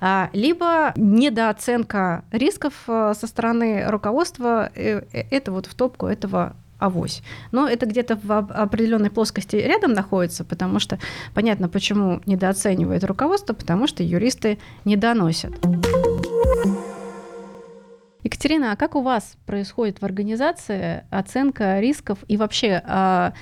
а, 0.00 0.30
либо 0.32 0.92
недооценка 0.96 2.24
рисков 2.30 2.74
э, 2.86 3.14
со 3.18 3.26
стороны 3.26 3.84
руководства, 3.88 4.70
это 4.74 5.52
вот 5.52 5.66
в 5.66 5.74
топку 5.74 6.06
этого 6.06 6.54
авось. 6.80 7.22
Но 7.52 7.68
это 7.68 7.86
где-то 7.86 8.18
в 8.22 8.32
определенной 8.32 9.10
плоскости 9.10 9.56
рядом 9.56 9.92
находится, 9.92 10.44
потому 10.44 10.80
что 10.80 10.98
понятно, 11.34 11.68
почему 11.68 12.20
недооценивает 12.26 13.04
руководство, 13.04 13.52
потому 13.52 13.86
что 13.86 14.02
юристы 14.02 14.58
не 14.84 14.96
доносят. 14.96 15.52
Екатерина, 18.30 18.72
а 18.72 18.76
как 18.76 18.94
у 18.94 19.02
вас 19.02 19.36
происходит 19.44 20.00
в 20.00 20.04
организации 20.04 21.02
оценка 21.10 21.80
рисков 21.80 22.18
и 22.28 22.36
вообще 22.36 22.80
а, 22.86 23.32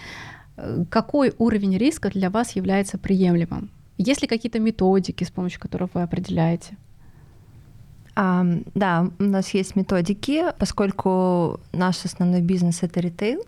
какой 0.88 1.34
уровень 1.36 1.76
риска 1.76 2.08
для 2.08 2.30
вас 2.30 2.56
является 2.56 2.96
приемлемым? 2.96 3.70
Есть 3.98 4.22
ли 4.22 4.28
какие-то 4.28 4.58
методики, 4.58 5.24
с 5.24 5.30
помощью 5.30 5.60
которых 5.60 5.94
вы 5.94 6.00
определяете? 6.00 6.78
А, 8.16 8.46
да, 8.74 9.10
у 9.18 9.24
нас 9.24 9.52
есть 9.52 9.76
методики, 9.76 10.44
поскольку 10.58 11.60
наш 11.72 12.02
основной 12.06 12.40
бизнес 12.40 12.82
это 12.82 13.00
ритейл. 13.00 13.42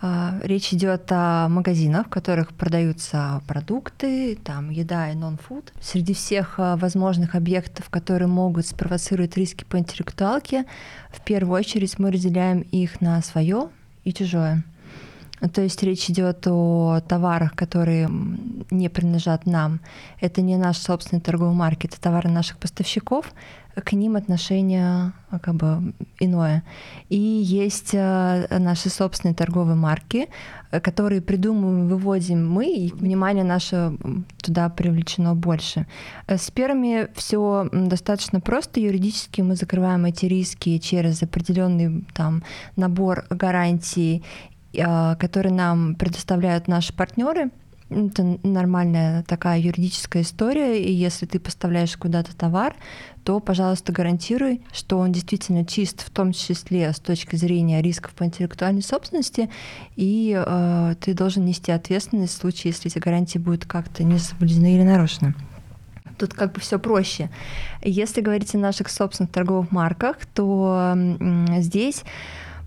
А, 0.00 0.38
речь 0.42 0.72
идет 0.72 1.10
о 1.10 1.48
магазинах, 1.48 2.06
в 2.06 2.10
которых 2.10 2.52
продаются 2.54 3.42
продукты, 3.48 4.36
там 4.36 4.70
еда 4.70 5.10
и 5.10 5.14
нон-фуд. 5.14 5.72
Среди 5.80 6.14
всех 6.14 6.54
а, 6.58 6.76
возможных 6.76 7.34
объектов, 7.34 7.90
которые 7.90 8.28
могут 8.28 8.66
спровоцировать 8.66 9.36
риски 9.36 9.64
по 9.64 9.78
интеллектуалке, 9.78 10.66
в 11.10 11.20
первую 11.22 11.58
очередь 11.58 11.98
мы 11.98 12.12
разделяем 12.12 12.60
их 12.60 13.00
на 13.00 13.20
свое 13.22 13.70
и 14.04 14.12
чужое. 14.12 14.62
То 15.52 15.62
есть 15.62 15.82
речь 15.82 16.10
идет 16.10 16.46
о 16.46 17.00
товарах, 17.06 17.54
которые 17.54 18.08
не 18.70 18.88
принадлежат 18.88 19.46
нам. 19.46 19.80
Это 20.20 20.42
не 20.42 20.56
наш 20.56 20.78
собственный 20.78 21.20
торговый 21.20 21.54
маркет, 21.54 21.92
это 21.92 22.00
товары 22.00 22.28
наших 22.28 22.58
поставщиков 22.58 23.32
к 23.80 23.92
ним 23.92 24.16
отношение 24.16 25.12
а, 25.30 25.38
как 25.38 25.54
бы 25.54 25.92
иное. 26.20 26.62
И 27.08 27.18
есть 27.18 27.92
а, 27.94 28.46
наши 28.58 28.88
собственные 28.88 29.34
торговые 29.34 29.76
марки, 29.76 30.28
которые 30.70 31.22
придумываем, 31.22 31.88
выводим 31.88 32.48
мы, 32.48 32.66
и 32.66 32.92
внимание 32.92 33.44
наше 33.44 33.96
туда 34.42 34.68
привлечено 34.68 35.34
больше. 35.34 35.86
С 36.26 36.50
первыми 36.50 37.08
все 37.14 37.68
достаточно 37.72 38.40
просто. 38.40 38.80
Юридически 38.80 39.40
мы 39.40 39.56
закрываем 39.56 40.04
эти 40.04 40.26
риски 40.26 40.78
через 40.78 41.22
определенный 41.22 42.04
там 42.14 42.42
набор 42.76 43.26
гарантий, 43.30 44.22
которые 44.72 45.52
нам 45.52 45.94
предоставляют 45.94 46.68
наши 46.68 46.92
партнеры 46.92 47.50
это 47.90 48.38
нормальная 48.42 49.22
такая 49.22 49.58
юридическая 49.58 50.22
история, 50.22 50.82
и 50.82 50.92
если 50.92 51.24
ты 51.24 51.40
поставляешь 51.40 51.96
куда-то 51.96 52.36
товар, 52.36 52.76
то, 53.24 53.40
пожалуйста, 53.40 53.92
гарантируй, 53.92 54.62
что 54.72 54.98
он 54.98 55.12
действительно 55.12 55.64
чист, 55.64 56.02
в 56.02 56.10
том 56.10 56.32
числе 56.32 56.92
с 56.92 56.98
точки 56.98 57.36
зрения 57.36 57.80
рисков 57.80 58.12
по 58.12 58.24
интеллектуальной 58.24 58.82
собственности, 58.82 59.48
и 59.96 60.34
э, 60.36 60.94
ты 61.00 61.14
должен 61.14 61.46
нести 61.46 61.72
ответственность 61.72 62.34
в 62.34 62.40
случае, 62.40 62.72
если 62.72 62.90
эти 62.90 62.98
гарантии 62.98 63.38
будут 63.38 63.64
как-то 63.64 64.04
не 64.04 64.18
соблюдены 64.18 64.74
или 64.74 64.82
нарушены. 64.82 65.34
Тут 66.18 66.34
как 66.34 66.52
бы 66.52 66.60
все 66.60 66.78
проще. 66.78 67.30
Если 67.82 68.20
говорить 68.20 68.54
о 68.54 68.58
наших 68.58 68.90
собственных 68.90 69.30
торговых 69.30 69.70
марках, 69.70 70.16
то 70.34 70.94
здесь 71.58 72.02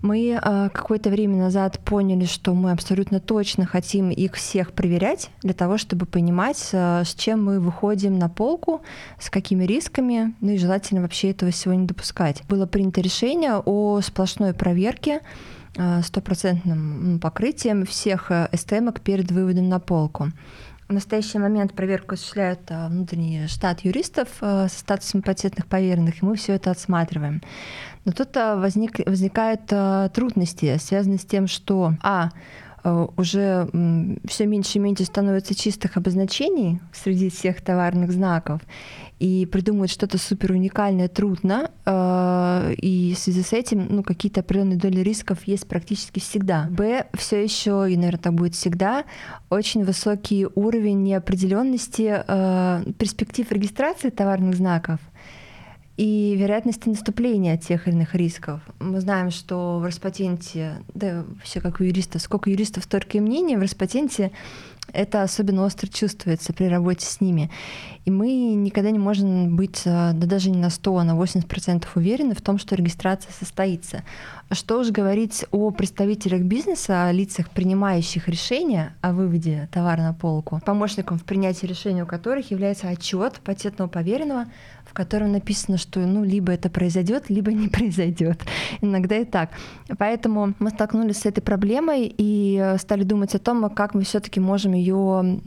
мы 0.02 0.30
э, 0.30 0.68
какое-то 0.70 1.10
время 1.10 1.36
назад 1.36 1.78
поняли, 1.78 2.26
что 2.26 2.54
мы 2.54 2.72
абсолютно 2.72 3.20
точно 3.20 3.66
хотим 3.66 4.10
их 4.10 4.34
всех 4.34 4.72
проверять 4.72 5.30
для 5.42 5.54
того, 5.54 5.78
чтобы 5.78 6.06
понимать, 6.06 6.70
э, 6.72 7.04
с 7.04 7.14
чем 7.14 7.44
мы 7.44 7.60
выходим 7.60 8.18
на 8.18 8.28
полку, 8.28 8.82
с 9.20 9.30
какими 9.30 9.64
рисками, 9.64 10.34
ну 10.40 10.50
и 10.50 10.58
желательно 10.58 11.02
вообще 11.02 11.30
этого 11.30 11.52
всего 11.52 11.74
не 11.74 11.86
допускать. 11.86 12.42
Было 12.48 12.66
принято 12.66 13.00
решение 13.00 13.62
о 13.64 14.00
сплошной 14.00 14.52
проверке 14.52 15.20
э, 15.76 16.02
стопроцентным 16.02 17.20
покрытием 17.20 17.86
всех 17.86 18.32
СТМок 18.52 19.00
перед 19.00 19.30
выводом 19.30 19.68
на 19.68 19.78
полку. 19.78 20.30
В 20.88 20.92
настоящий 20.92 21.38
момент 21.38 21.72
проверку 21.72 22.14
осуществляет 22.14 22.60
внутренний 22.68 23.46
штат 23.46 23.80
юристов 23.80 24.28
со 24.40 24.68
статусом 24.68 25.22
патентных 25.22 25.66
поверенных, 25.66 26.22
и 26.22 26.26
мы 26.26 26.36
все 26.36 26.54
это 26.54 26.70
отсматриваем. 26.70 27.40
Но 28.04 28.12
тут 28.12 28.36
а, 28.36 28.56
возник, 28.56 28.98
возникают 29.06 29.62
а, 29.70 30.08
трудности, 30.08 30.76
связанные 30.78 31.18
с 31.18 31.24
тем, 31.24 31.46
что 31.46 31.94
а 32.02 32.30
а 32.84 33.08
уже 33.16 33.68
все 34.24 34.46
меньше 34.46 34.78
и 34.78 34.80
меньше 34.80 35.04
становится 35.04 35.54
чистых 35.54 35.96
обозначений 35.96 36.80
среди 36.92 37.30
всех 37.30 37.60
товарных 37.62 38.10
знаков, 38.10 38.60
и 39.20 39.46
придумать 39.46 39.90
что-то 39.90 40.18
супер 40.18 40.50
уникальное 40.50 41.06
трудно, 41.06 41.70
и 41.86 43.14
в 43.14 43.18
связи 43.18 43.42
с 43.42 43.52
этим 43.52 43.86
ну, 43.88 44.02
какие-то 44.02 44.40
определенные 44.40 44.78
доли 44.78 45.00
рисков 45.00 45.44
есть 45.46 45.68
практически 45.68 46.18
всегда. 46.18 46.66
Б, 46.70 47.06
все 47.14 47.40
еще, 47.40 47.86
и, 47.88 47.96
наверное, 47.96 48.18
так 48.18 48.34
будет 48.34 48.56
всегда, 48.56 49.04
очень 49.48 49.84
высокий 49.84 50.48
уровень 50.56 51.04
неопределенности 51.04 52.24
перспектив 52.98 53.50
регистрации 53.52 54.10
товарных 54.10 54.56
знаков 54.56 54.98
и 55.96 56.34
вероятности 56.38 56.88
наступления 56.88 57.56
тех 57.56 57.86
или 57.86 57.94
иных 57.94 58.14
рисков. 58.14 58.60
Мы 58.80 59.00
знаем, 59.00 59.30
что 59.30 59.78
в 59.78 59.84
Роспатенте, 59.84 60.82
да 60.94 61.24
все 61.42 61.60
как 61.60 61.80
у 61.80 61.84
юристов, 61.84 62.22
сколько 62.22 62.50
юристов, 62.50 62.84
столько 62.84 63.18
и 63.18 63.20
мнений, 63.20 63.56
в 63.56 63.60
Роспатенте 63.60 64.32
это 64.92 65.22
особенно 65.22 65.64
остро 65.64 65.86
чувствуется 65.86 66.52
при 66.52 66.64
работе 66.64 67.06
с 67.06 67.20
ними. 67.20 67.50
И 68.04 68.10
мы 68.10 68.54
никогда 68.54 68.90
не 68.90 68.98
можем 68.98 69.54
быть, 69.56 69.82
э, 69.84 70.12
да 70.12 70.26
даже 70.26 70.50
не 70.50 70.58
на 70.58 70.70
100, 70.70 70.96
а 70.96 71.04
на 71.04 71.14
80% 71.16 71.86
уверены 71.94 72.34
в 72.34 72.42
том, 72.42 72.58
что 72.58 72.74
регистрация 72.74 73.32
состоится. 73.32 74.02
А 74.52 74.54
что 74.54 74.80
уж 74.80 74.90
говорить 74.90 75.46
о 75.50 75.70
представителях 75.70 76.42
бизнеса, 76.42 77.06
о 77.06 77.12
лицах, 77.12 77.48
принимающих 77.48 78.28
решения 78.28 78.94
о 79.00 79.14
выводе 79.14 79.66
товара 79.72 80.02
на 80.02 80.12
полку, 80.12 80.60
помощником 80.62 81.18
в 81.18 81.24
принятии 81.24 81.64
решения 81.64 82.02
у 82.02 82.06
которых 82.06 82.50
является 82.50 82.90
отчет 82.90 83.40
патентного 83.42 83.88
поверенного, 83.88 84.44
в 84.84 84.92
котором 84.94 85.32
написано, 85.32 85.78
что 85.78 86.00
ну 86.00 86.22
либо 86.22 86.52
это 86.52 86.68
произойдет, 86.68 87.30
либо 87.30 87.50
не 87.50 87.68
произойдет. 87.68 88.42
Иногда 88.82 89.16
и 89.16 89.24
так. 89.24 89.48
Поэтому 89.96 90.52
мы 90.58 90.68
столкнулись 90.68 91.20
с 91.20 91.24
этой 91.24 91.40
проблемой 91.40 92.14
и 92.14 92.60
э, 92.62 92.76
стали 92.76 93.04
думать 93.04 93.34
о 93.34 93.38
том, 93.38 93.70
как 93.70 93.94
мы 93.94 94.02
все-таки 94.02 94.38
можем 94.38 94.74
ее 94.74 95.40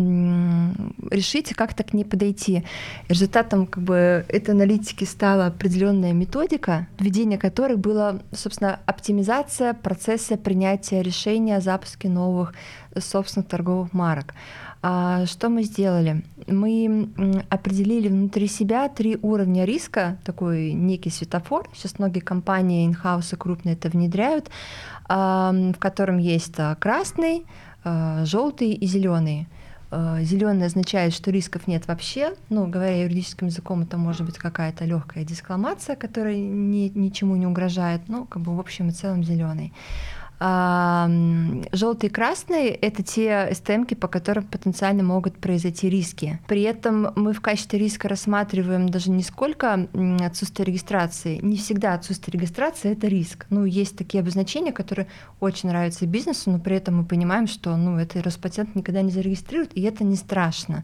решить 1.11 1.51
и 1.51 1.53
как-то 1.53 1.83
к 1.83 1.93
ней 1.93 2.05
подойти. 2.05 2.63
Результатом 3.07 3.67
как 3.67 3.83
бы 3.83 4.25
этой 4.29 4.55
аналитики 4.55 5.03
стала 5.03 5.47
определенная 5.47 6.13
методика, 6.13 6.87
введение 6.97 7.37
которой 7.37 7.77
было, 7.77 8.23
собственно, 8.31 8.79
оптимизация 8.95 9.73
процесса 9.73 10.37
принятия 10.37 11.01
решения 11.01 11.57
о 11.57 11.61
запуске 11.61 12.09
новых 12.09 12.53
собственных 12.97 13.49
торговых 13.49 13.93
марок. 13.93 14.33
А 14.81 15.25
что 15.25 15.49
мы 15.49 15.63
сделали? 15.63 16.23
Мы 16.47 17.09
определили 17.49 18.07
внутри 18.07 18.47
себя 18.47 18.87
три 18.87 19.17
уровня 19.21 19.65
риска, 19.65 20.17
такой 20.23 20.71
некий 20.73 21.09
светофор. 21.09 21.67
Сейчас 21.73 21.99
многие 21.99 22.19
компании 22.19 22.85
инхаусы 22.85 23.35
крупные 23.35 23.73
это 23.73 23.89
внедряют, 23.89 24.49
в 25.07 25.75
котором 25.79 26.17
есть 26.19 26.53
а, 26.57 26.75
красный, 26.75 27.45
а, 27.83 28.25
желтый 28.25 28.71
и 28.71 28.85
зеленый. 28.85 29.47
А, 29.97 30.21
Зеленый 30.23 30.67
означает, 30.67 31.13
что 31.13 31.31
рисков 31.31 31.67
нет 31.67 31.87
вообще. 31.87 32.33
Ну, 32.49 32.67
говоря 32.67 33.03
юридическим 33.03 33.47
языком, 33.47 33.83
это 33.83 33.97
может 33.97 34.25
быть 34.25 34.37
какая-то 34.37 34.83
легкая 34.83 35.23
дискламация, 35.23 35.95
которая 35.95 36.35
ни, 36.35 36.91
ничему 36.93 37.37
не 37.37 37.47
угрожает. 37.47 38.01
Ну, 38.09 38.25
как 38.25 38.41
бы 38.41 38.53
в 38.53 38.59
общем 38.59 38.89
и 38.89 38.91
целом 38.91 39.23
зеленый. 39.23 39.71
Желтый 40.39 42.09
и 42.09 42.11
красный— 42.11 42.67
это 42.81 43.03
те 43.03 43.49
СТМки, 43.53 43.93
по 43.93 44.07
которым 44.07 44.43
потенциально 44.45 45.03
могут 45.03 45.37
произойти 45.37 45.89
риски. 45.89 46.39
При 46.47 46.61
этом 46.63 47.13
мы 47.15 47.33
в 47.33 47.41
качестве 47.41 47.79
риска 47.79 48.09
рассматриваем 48.09 48.89
даже 48.89 49.11
не 49.11 49.23
сколько 49.23 49.87
отсутствие 50.21 50.65
регистрации. 50.65 51.39
Не 51.41 51.57
всегда 51.57 51.93
отсутствие 51.93 52.33
регистрации— 52.33 52.91
это 52.93 53.07
риск. 53.07 53.45
Ну, 53.49 53.65
есть 53.65 53.97
такие 53.97 54.21
обозначения, 54.21 54.71
которые 54.71 55.07
очень 55.39 55.69
нравятся 55.69 56.05
бизнесу, 56.05 56.51
но 56.51 56.59
при 56.59 56.75
этом 56.75 56.97
мы 56.97 57.05
понимаем, 57.05 57.47
что 57.47 57.75
ну, 57.75 57.97
это 57.97 58.21
Роспатент 58.21 58.75
никогда 58.75 59.01
не 59.01 59.11
зарегистрирует, 59.11 59.75
и 59.77 59.81
это 59.81 60.03
не 60.03 60.15
страшно. 60.15 60.83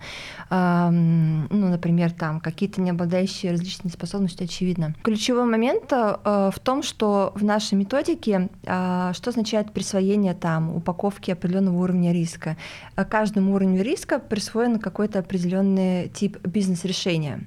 Ну, 0.50 1.48
например, 1.50 2.12
там 2.12 2.40
какие-то 2.40 2.82
не 2.82 2.92
обладающие 2.92 3.52
различными 3.52 3.92
способностями, 3.92 4.48
очевидно. 4.48 4.96
Ключевой 5.04 5.46
момент 5.46 5.92
э, 5.92 6.52
в 6.54 6.60
том, 6.60 6.84
что 6.84 7.32
в 7.36 7.44
нашей 7.44 7.76
методике, 7.76 8.50
а, 8.66 9.14
что 9.14 9.32
значит 9.32 9.51
означает 9.52 9.74
присвоение 9.74 10.34
там 10.34 10.74
упаковки 10.76 11.32
определенного 11.32 11.84
уровня 11.84 12.14
риска. 12.14 12.56
А 12.96 13.04
каждому 13.04 13.54
уровню 13.54 13.84
риска 13.84 14.20
присвоен 14.20 14.80
какой-то 14.80 15.20
определенный 15.20 16.08
тип 16.10 16.38
бизнес-решения. 16.48 17.42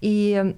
И 0.00 0.54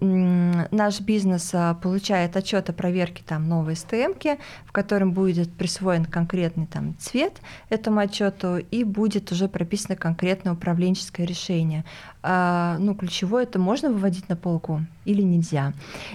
наш 0.71 1.01
бизнес 1.01 1.51
а, 1.55 1.75
получает 1.75 2.37
отчет 2.37 2.71
о 2.71 2.73
проверке 2.73 3.25
там 3.27 3.49
новой 3.49 3.75
СТМки, 3.75 4.39
в 4.65 4.73
котором 4.73 5.13
будет 5.13 5.53
присвоен 5.53 6.05
конкретный 6.05 6.67
там 6.67 6.97
цвет 6.99 7.41
этому 7.69 7.99
отчету 8.01 8.59
и 8.59 8.85
будет 8.85 9.33
уже 9.33 9.49
прописано 9.49 9.97
конкретное 9.97 10.53
управленческое 10.53 11.27
решение. 11.27 11.85
А, 12.23 12.77
ну, 12.79 12.95
ключевое 12.95 13.43
это 13.45 13.59
можно 13.59 13.91
выводить 13.91 14.29
на 14.29 14.37
полку 14.37 14.83
или 15.05 15.23
нельзя. 15.23 15.73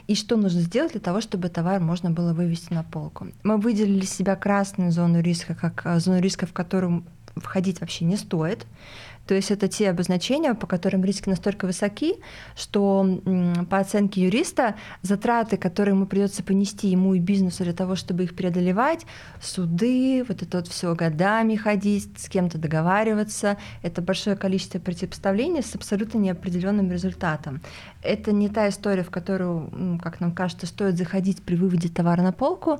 И 0.07 0.15
что 0.15 0.37
нужно 0.37 0.61
сделать 0.61 0.93
для 0.93 1.01
того, 1.01 1.19
чтобы 1.19 1.49
товар 1.49 1.81
можно 1.81 2.11
было 2.11 2.33
вывести 2.33 2.73
на 2.73 2.83
полку. 2.83 3.27
Мы 3.43 3.57
выделили 3.57 4.05
себя 4.05 4.35
красную 4.35 4.91
зону 4.91 5.21
риска 5.21 5.53
как 5.53 5.85
а, 5.85 5.99
зону 5.99 6.19
риска, 6.19 6.45
в 6.45 6.53
которую 6.53 7.03
входить 7.35 7.81
вообще 7.81 8.05
не 8.05 8.15
стоит. 8.15 8.65
То 9.27 9.35
есть 9.35 9.51
это 9.51 9.67
те 9.67 9.89
обозначения, 9.89 10.53
по 10.53 10.67
которым 10.67 11.03
риски 11.03 11.29
настолько 11.29 11.65
высоки, 11.65 12.15
что 12.55 13.21
по 13.69 13.77
оценке 13.77 14.21
юриста 14.21 14.75
затраты, 15.01 15.57
которые 15.57 15.95
ему 15.95 16.05
придется 16.05 16.43
понести 16.43 16.87
ему 16.87 17.13
и 17.13 17.19
бизнесу 17.19 17.63
для 17.63 17.73
того, 17.73 17.95
чтобы 17.95 18.23
их 18.23 18.35
преодолевать, 18.35 19.05
суды, 19.41 20.23
вот 20.27 20.41
это 20.41 20.57
вот 20.59 20.67
все 20.67 20.95
годами 20.95 21.55
ходить, 21.55 22.17
с 22.17 22.29
кем-то 22.29 22.57
договариваться, 22.57 23.57
это 23.83 24.01
большое 24.01 24.35
количество 24.35 24.79
противопоставлений 24.79 25.61
с 25.61 25.75
абсолютно 25.75 26.17
неопределенным 26.19 26.91
результатом. 26.91 27.61
Это 28.07 28.31
не 28.31 28.47
та 28.47 28.69
история, 28.69 29.03
в 29.03 29.11
которую, 29.11 29.99
как 30.01 30.21
нам 30.21 30.31
кажется, 30.31 30.65
стоит 30.65 30.97
заходить 30.97 31.43
при 31.43 31.55
выводе 31.55 31.89
товара 31.89 32.21
на 32.21 32.31
полку, 32.31 32.79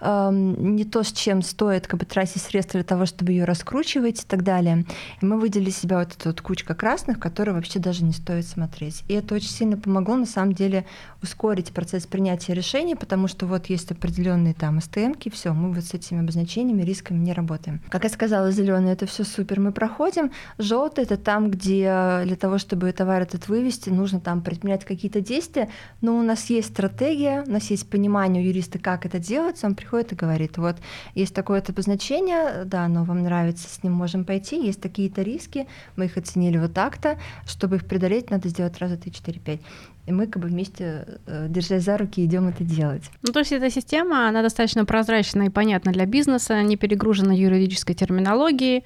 не 0.00 0.84
то, 0.84 1.02
с 1.02 1.12
чем 1.12 1.40
стоит 1.40 1.86
как 1.86 2.00
бы, 2.00 2.06
тратить 2.06 2.42
средства 2.42 2.78
для 2.78 2.86
того, 2.86 3.06
чтобы 3.06 3.32
ее 3.32 3.44
раскручивать 3.44 4.22
и 4.22 4.26
так 4.26 4.42
далее. 4.42 4.84
И 5.22 5.24
мы 5.24 5.38
выделили 5.38 5.70
себя 5.70 5.98
вот 5.98 6.12
эта 6.12 6.28
вот 6.28 6.40
кучка 6.42 6.74
красных, 6.74 7.18
которые 7.18 7.54
вообще 7.54 7.78
даже 7.78 8.04
не 8.04 8.12
стоит 8.12 8.46
смотреть. 8.46 9.02
И 9.08 9.14
это 9.14 9.34
очень 9.34 9.48
сильно 9.48 9.78
помогло, 9.78 10.16
на 10.16 10.26
самом 10.26 10.52
деле, 10.52 10.84
ускорить 11.22 11.72
процесс 11.72 12.06
принятия 12.06 12.52
решений, 12.52 12.94
потому 12.94 13.28
что 13.28 13.46
вот 13.46 13.66
есть 13.66 13.90
определенные 13.90 14.52
там 14.52 14.80
СТМки, 14.80 15.30
все, 15.30 15.52
мы 15.52 15.72
вот 15.72 15.84
с 15.84 15.94
этими 15.94 16.20
обозначениями, 16.20 16.82
рисками 16.82 17.18
не 17.18 17.32
работаем. 17.32 17.80
Как 17.88 18.04
я 18.04 18.10
сказала, 18.10 18.50
зеленый 18.50 18.92
это 18.92 19.06
все 19.06 19.24
супер, 19.24 19.58
мы 19.58 19.72
проходим. 19.72 20.30
Желтый 20.58 21.04
это 21.04 21.16
там, 21.16 21.50
где 21.50 22.22
для 22.24 22.36
того, 22.36 22.58
чтобы 22.58 22.92
товар 22.92 23.22
этот 23.22 23.48
вывести, 23.48 23.90
нужно 23.90 24.20
там 24.20 24.42
предпринять 24.66 24.84
какие-то 24.84 25.20
действия, 25.20 25.68
но 26.00 26.18
у 26.18 26.22
нас 26.22 26.50
есть 26.50 26.68
стратегия, 26.68 27.44
у 27.46 27.50
нас 27.50 27.70
есть 27.70 27.88
понимание 27.88 28.42
у 28.42 28.46
юриста, 28.46 28.78
как 28.78 29.06
это 29.06 29.18
делать, 29.18 29.62
он 29.62 29.74
приходит 29.74 30.12
и 30.12 30.16
говорит, 30.16 30.58
вот 30.58 30.76
есть 31.14 31.34
такое-то 31.34 31.72
обозначение, 31.72 32.64
да, 32.64 32.84
оно 32.84 33.04
вам 33.04 33.22
нравится, 33.22 33.68
с 33.68 33.82
ним 33.82 33.92
можем 33.92 34.24
пойти, 34.24 34.66
есть 34.66 34.80
такие-то 34.80 35.22
риски, 35.22 35.66
мы 35.96 36.06
их 36.06 36.16
оценили 36.16 36.58
вот 36.58 36.74
так-то, 36.74 37.18
чтобы 37.46 37.76
их 37.76 37.86
преодолеть, 37.86 38.30
надо 38.30 38.48
сделать 38.48 38.78
раза 38.78 38.96
3, 38.96 39.12
4, 39.12 39.40
5 39.40 39.60
и 40.06 40.12
мы 40.12 40.26
как 40.26 40.42
бы 40.42 40.48
вместе, 40.48 41.06
э, 41.26 41.46
держась 41.48 41.82
за 41.84 41.98
руки, 41.98 42.24
идем 42.24 42.48
это 42.48 42.62
делать. 42.62 43.02
Ну, 43.22 43.32
то 43.32 43.40
есть 43.40 43.52
эта 43.52 43.70
система, 43.70 44.28
она 44.28 44.42
достаточно 44.42 44.84
прозрачна 44.84 45.42
и 45.42 45.48
понятна 45.48 45.92
для 45.92 46.06
бизнеса, 46.06 46.62
не 46.62 46.76
перегружена 46.76 47.34
юридической 47.34 47.94
терминологией, 47.94 48.84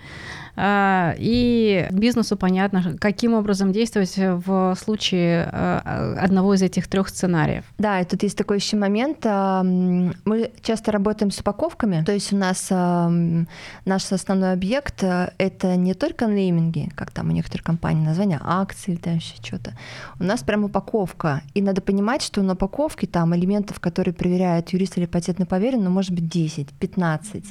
а, 0.56 1.14
и 1.18 1.86
бизнесу 1.90 2.36
понятно, 2.36 2.96
каким 2.98 3.34
образом 3.34 3.72
действовать 3.72 4.14
в 4.16 4.76
случае 4.82 5.48
а, 5.52 6.16
одного 6.20 6.54
из 6.54 6.62
этих 6.62 6.88
трех 6.88 7.08
сценариев. 7.08 7.64
Да, 7.78 8.00
и 8.00 8.04
тут 8.04 8.22
есть 8.22 8.36
такой 8.36 8.56
еще 8.56 8.76
момент. 8.76 9.24
Мы 9.24 10.50
часто 10.62 10.92
работаем 10.92 11.30
с 11.30 11.38
упаковками, 11.38 12.02
то 12.04 12.12
есть 12.12 12.32
у 12.32 12.36
нас 12.36 12.68
наш 12.70 14.12
основной 14.12 14.52
объект— 14.52 15.02
это 15.38 15.76
не 15.76 15.94
только 15.94 16.26
нейминги, 16.26 16.90
как 16.94 17.10
там 17.10 17.28
у 17.28 17.32
некоторых 17.32 17.64
компаний 17.64 18.04
названия 18.04 18.40
акций 18.42 18.94
или 18.94 19.00
там 19.00 19.16
еще 19.16 19.34
что-то. 19.42 19.72
У 20.18 20.24
нас 20.24 20.42
прям 20.42 20.64
упаковка 20.64 21.09
упаковка. 21.10 21.42
И 21.54 21.62
надо 21.62 21.80
понимать, 21.80 22.22
что 22.22 22.42
на 22.42 22.52
упаковке 22.52 23.06
там 23.06 23.34
элементов, 23.34 23.80
которые 23.80 24.14
проверяют 24.14 24.72
юрист 24.72 24.98
или 24.98 25.06
патентный 25.06 25.46
поверенный, 25.46 25.84
ну, 25.84 25.90
может 25.90 26.12
быть 26.12 26.28
10, 26.28 26.68
15. 26.80 27.44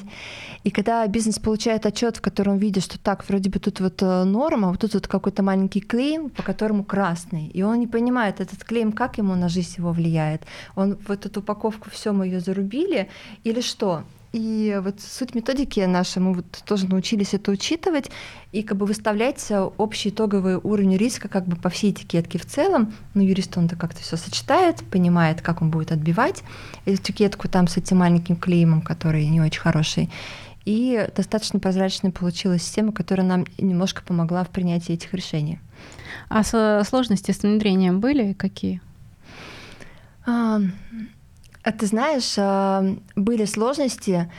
И 0.63 0.71
когда 0.71 1.07
бизнес 1.07 1.39
получает 1.39 1.85
отчет, 1.85 2.17
в 2.17 2.21
котором 2.21 2.57
видит, 2.57 2.83
что 2.83 2.97
так, 2.97 3.27
вроде 3.29 3.49
бы 3.49 3.59
тут 3.59 3.79
вот 3.79 4.01
э, 4.01 4.23
норма, 4.23 4.67
а 4.67 4.71
вот 4.71 4.79
тут 4.79 4.93
вот 4.93 5.07
какой-то 5.07 5.43
маленький 5.43 5.81
клейм, 5.81 6.29
по 6.29 6.43
которому 6.43 6.83
красный, 6.83 7.47
и 7.47 7.63
он 7.63 7.79
не 7.79 7.87
понимает, 7.87 8.39
этот 8.39 8.63
клейм, 8.63 8.91
как 8.91 9.17
ему 9.17 9.35
на 9.35 9.49
жизнь 9.49 9.75
его 9.77 9.91
влияет. 9.91 10.41
Он 10.75 10.95
в 10.95 11.11
эту 11.11 11.39
упаковку 11.39 11.89
все 11.89 12.11
мы 12.11 12.25
ее 12.25 12.39
зарубили 12.39 13.07
или 13.43 13.61
что? 13.61 14.03
И 14.31 14.79
вот 14.83 15.01
суть 15.01 15.33
методики 15.33 15.79
нашей, 15.79 16.19
мы 16.19 16.33
вот 16.35 16.45
тоже 16.65 16.87
научились 16.87 17.33
это 17.33 17.49
учитывать 17.49 18.11
и 18.51 18.61
как 18.61 18.77
бы 18.77 18.85
выставлять 18.85 19.43
э, 19.49 19.59
общий 19.59 20.09
итоговый 20.09 20.57
уровень 20.57 20.97
риска 20.97 21.27
как 21.27 21.47
бы 21.47 21.55
по 21.55 21.69
всей 21.69 21.91
этикетке 21.91 22.37
в 22.37 22.45
целом. 22.45 22.93
Ну, 23.15 23.23
юрист 23.23 23.57
он-то 23.57 23.75
как-то 23.75 24.01
все 24.01 24.17
сочетает, 24.17 24.83
понимает, 24.91 25.41
как 25.41 25.63
он 25.63 25.71
будет 25.71 25.91
отбивать 25.91 26.43
этикетку 26.85 27.47
там 27.47 27.67
с 27.67 27.77
этим 27.77 27.97
маленьким 27.97 28.35
клеймом, 28.35 28.81
который 28.81 29.25
не 29.27 29.41
очень 29.41 29.61
хороший. 29.61 30.11
И 30.63 31.09
достаточно 31.15 31.59
прозрачная 31.59 32.11
получилась 32.11 32.61
система, 32.61 32.91
которая 32.91 33.25
нам 33.25 33.45
немножко 33.57 34.03
помогла 34.03 34.43
в 34.43 34.49
принятии 34.49 34.93
этих 34.93 35.11
решений. 35.15 35.59
А 36.29 36.43
сложности 36.83 37.31
с 37.31 37.41
внедрением 37.41 37.99
были 37.99 38.33
какие? 38.33 38.81
А, 40.27 40.59
а 41.69 41.71
ты 41.71 41.85
знаешь, 41.85 42.33
а, 42.37 42.83
были 43.15 43.45
сложности, 43.45 44.31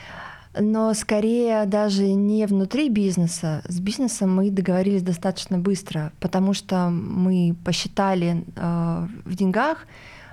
но 0.58 0.92
скорее 0.94 1.64
даже 1.64 2.08
не 2.08 2.44
внутри 2.46 2.88
бизнеса. 2.88 3.62
С 3.68 3.78
бизнесом 3.78 4.34
мы 4.34 4.50
договорились 4.50 5.02
достаточно 5.02 5.56
быстро, 5.56 6.12
потому 6.18 6.54
что 6.54 6.90
мы 6.90 7.54
посчитали 7.64 8.44
а, 8.56 9.08
в 9.24 9.34
деньгах, 9.36 9.86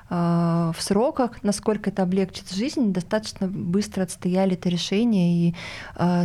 в 0.09 0.75
сроках, 0.79 1.43
насколько 1.43 1.89
это 1.89 2.01
облегчит 2.01 2.49
жизнь, 2.49 2.93
достаточно 2.93 3.45
быстро 3.45 4.03
отстояли 4.03 4.53
это 4.53 4.69
решение, 4.69 5.49
и, 5.49 5.55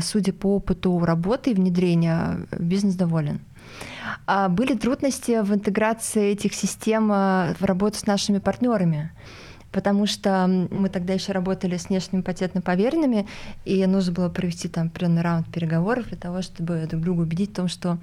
судя 0.02 0.32
по 0.32 0.54
опыту 0.54 1.00
работы 1.00 1.50
и 1.50 1.54
внедрения, 1.54 2.46
бизнес 2.56 2.94
доволен. 2.94 3.40
Были 4.50 4.76
трудности 4.78 5.42
в 5.42 5.52
интеграции 5.52 6.30
этих 6.30 6.54
систем 6.54 7.08
в 7.08 7.56
работу 7.62 7.98
с 7.98 8.06
нашими 8.06 8.38
партнерами 8.38 9.11
потому 9.72 10.06
что 10.06 10.46
мы 10.70 10.88
тогда 10.88 11.14
еще 11.14 11.32
работали 11.32 11.76
с 11.76 11.88
внешними 11.88 12.20
патентно-поверенными, 12.22 13.26
и 13.64 13.85
нужно 13.87 14.12
было 14.12 14.28
провести 14.28 14.68
там 14.68 14.88
определенный 14.88 15.22
раунд 15.22 15.46
переговоров 15.48 16.08
для 16.08 16.16
того, 16.16 16.42
чтобы 16.42 16.87
друг 16.88 17.02
друга 17.02 17.22
убедить 17.22 17.50
в 17.50 17.54
том, 17.54 17.68
что 17.68 17.98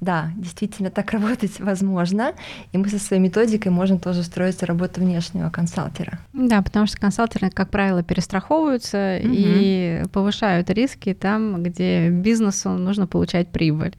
да, 0.00 0.30
действительно 0.36 0.90
так 0.90 1.10
работать 1.12 1.58
возможно, 1.58 2.32
и 2.72 2.78
мы 2.78 2.88
со 2.88 2.98
своей 2.98 3.22
методикой 3.22 3.72
можем 3.72 3.98
тоже 3.98 4.22
строить 4.22 4.62
работу 4.62 5.00
внешнего 5.00 5.50
консалтера. 5.50 6.18
Да, 6.32 6.62
потому 6.62 6.86
что 6.86 6.98
консалтеры, 6.98 7.50
как 7.50 7.70
правило, 7.70 8.02
перестраховываются 8.02 9.18
угу. 9.22 9.30
и 9.32 10.02
повышают 10.12 10.70
риски 10.70 11.14
там, 11.14 11.62
где 11.62 12.10
бизнесу 12.10 12.70
нужно 12.70 13.06
получать 13.06 13.48
прибыль. 13.48 13.94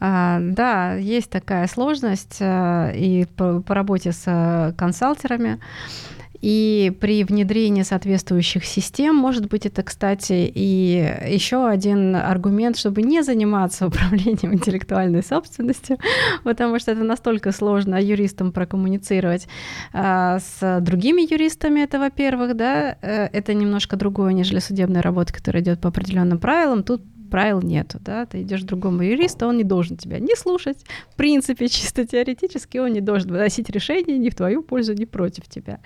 А, 0.00 0.38
да, 0.40 0.94
есть 0.94 1.30
такая 1.30 1.66
сложность 1.66 2.38
а, 2.40 2.90
и 2.92 3.24
по, 3.24 3.60
по 3.60 3.74
работе 3.74 4.12
с 4.12 4.74
консалтерами. 4.78 5.58
И 6.40 6.96
при 7.00 7.24
внедрении 7.24 7.82
соответствующих 7.82 8.64
систем, 8.64 9.16
может 9.16 9.48
быть, 9.48 9.66
это, 9.66 9.82
кстати, 9.82 10.50
и 10.54 11.14
еще 11.28 11.66
один 11.66 12.14
аргумент, 12.14 12.76
чтобы 12.76 13.02
не 13.02 13.22
заниматься 13.22 13.86
управлением 13.88 14.54
интеллектуальной 14.54 15.22
собственностью, 15.22 15.98
потому 16.44 16.78
что 16.78 16.92
это 16.92 17.02
настолько 17.02 17.52
сложно 17.52 18.00
юристам 18.00 18.52
прокоммуницировать 18.52 19.48
а, 19.92 20.38
с 20.38 20.80
другими 20.80 21.22
юристами, 21.30 21.80
это, 21.80 21.98
во-первых, 21.98 22.56
да, 22.56 22.96
э, 23.02 23.28
это 23.32 23.54
немножко 23.54 23.96
другое, 23.96 24.32
нежели 24.32 24.60
судебная 24.60 25.02
работа, 25.02 25.32
которая 25.32 25.62
идет 25.62 25.80
по 25.80 25.88
определенным 25.88 26.38
правилам. 26.38 26.82
Тут 26.82 27.02
правил 27.30 27.62
нету, 27.62 27.98
да, 28.00 28.26
ты 28.26 28.42
идешь 28.42 28.62
к 28.62 28.66
другому 28.66 29.02
юристу, 29.02 29.46
он 29.46 29.56
не 29.56 29.64
должен 29.64 29.96
тебя 29.96 30.18
не 30.18 30.34
слушать, 30.36 30.78
в 31.10 31.16
принципе, 31.16 31.68
чисто 31.68 32.06
теоретически 32.06 32.78
он 32.78 32.92
не 32.92 33.00
должен 33.00 33.30
выносить 33.30 33.70
решение 33.70 34.18
ни 34.18 34.30
в 34.30 34.34
твою 34.34 34.62
пользу, 34.62 34.94
ни 34.94 35.04
против 35.04 35.48
тебя, 35.48 35.80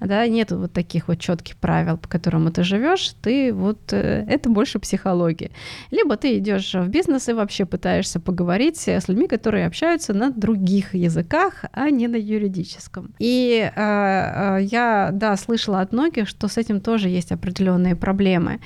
да, 0.00 0.26
нету 0.26 0.58
вот 0.58 0.72
таких 0.72 1.08
вот 1.08 1.18
четких 1.18 1.56
правил, 1.56 1.96
по 1.96 2.08
которым 2.08 2.50
ты 2.52 2.62
живешь, 2.62 3.14
ты 3.22 3.52
вот, 3.52 3.92
э, 3.92 4.24
это 4.28 4.48
больше 4.48 4.78
психология. 4.78 5.50
Либо 5.90 6.16
ты 6.16 6.38
идешь 6.38 6.74
в 6.74 6.88
бизнес 6.88 7.28
и 7.28 7.32
вообще 7.32 7.64
пытаешься 7.64 8.20
поговорить 8.20 8.88
с 8.88 9.08
людьми, 9.08 9.28
которые 9.28 9.66
общаются 9.66 10.14
на 10.14 10.30
других 10.30 10.94
языках, 10.94 11.64
а 11.72 11.90
не 11.90 12.08
на 12.08 12.16
юридическом. 12.16 13.14
И 13.18 13.70
э, 13.74 13.80
э, 13.80 14.62
я, 14.62 15.10
да, 15.12 15.36
слышала 15.36 15.80
от 15.80 15.92
многих, 15.92 16.28
что 16.28 16.48
с 16.48 16.56
этим 16.56 16.80
тоже 16.80 17.08
есть 17.08 17.32
определенные 17.32 17.96
проблемы. 17.96 18.60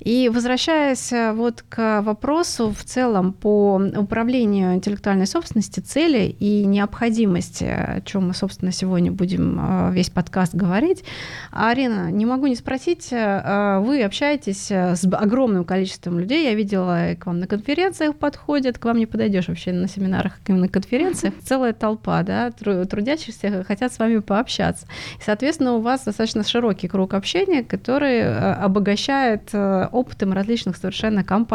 И 0.00 0.28
возвращаясь 0.28 1.12
э, 1.12 1.32
вот 1.62 1.68
к 1.68 2.02
вопросу 2.02 2.70
в 2.70 2.84
целом 2.84 3.32
по 3.32 3.80
управлению 3.96 4.74
интеллектуальной 4.74 5.26
собственности, 5.26 5.80
цели 5.80 6.34
и 6.38 6.64
необходимости, 6.64 7.64
о 7.64 8.00
чем 8.04 8.28
мы, 8.28 8.34
собственно, 8.34 8.72
сегодня 8.72 9.10
будем 9.10 9.58
э, 9.60 9.92
весь 9.92 10.10
подкаст 10.10 10.54
говорить. 10.54 11.04
Арина, 11.50 12.10
не 12.10 12.26
могу 12.26 12.46
не 12.46 12.56
спросить, 12.56 13.08
э, 13.12 13.78
вы 13.80 14.02
общаетесь 14.02 14.70
с 14.70 15.04
огромным 15.04 15.64
количеством 15.64 16.18
людей, 16.18 16.44
я 16.44 16.54
видела, 16.54 17.14
к 17.18 17.26
вам 17.26 17.38
на 17.40 17.46
конференциях 17.46 18.16
подходят, 18.16 18.78
к 18.78 18.84
вам 18.84 18.98
не 18.98 19.06
подойдешь 19.06 19.48
вообще 19.48 19.72
на 19.72 19.88
семинарах, 19.88 20.38
как 20.44 20.56
на 20.56 20.68
конференциях, 20.68 21.34
целая 21.44 21.72
толпа, 21.72 22.22
да, 22.22 22.50
трудящихся 22.50 23.64
хотят 23.64 23.92
с 23.92 23.98
вами 23.98 24.18
пообщаться. 24.18 24.86
И, 25.18 25.22
соответственно, 25.24 25.74
у 25.74 25.80
вас 25.80 26.04
достаточно 26.04 26.44
широкий 26.44 26.88
круг 26.88 27.14
общения, 27.14 27.62
который 27.62 28.22
обогащает 28.54 29.54
опытом 29.54 30.32
различных 30.32 30.76
совершенно 30.76 31.24
компаний. 31.24 31.51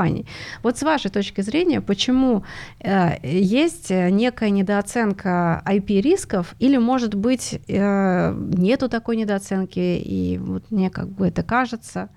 Вот 0.64 0.78
с 0.78 0.84
вашей 0.84 1.10
точки 1.12 1.42
зрения, 1.42 1.82
почему 1.82 2.44
э, 2.80 3.16
есть 3.24 3.90
некая 3.90 4.50
недооценка 4.50 5.64
IP-рисков 5.66 6.56
или, 6.60 6.78
может 6.78 7.16
быть, 7.16 7.60
э, 7.68 8.34
нету 8.34 8.90
такой 8.90 9.18
недооценки, 9.18 9.80
и 9.80 10.38
вот 10.38 10.72
мне 10.72 10.90
как 10.90 11.10
бы 11.10 11.28
это 11.28 11.44
кажется? 11.44 12.10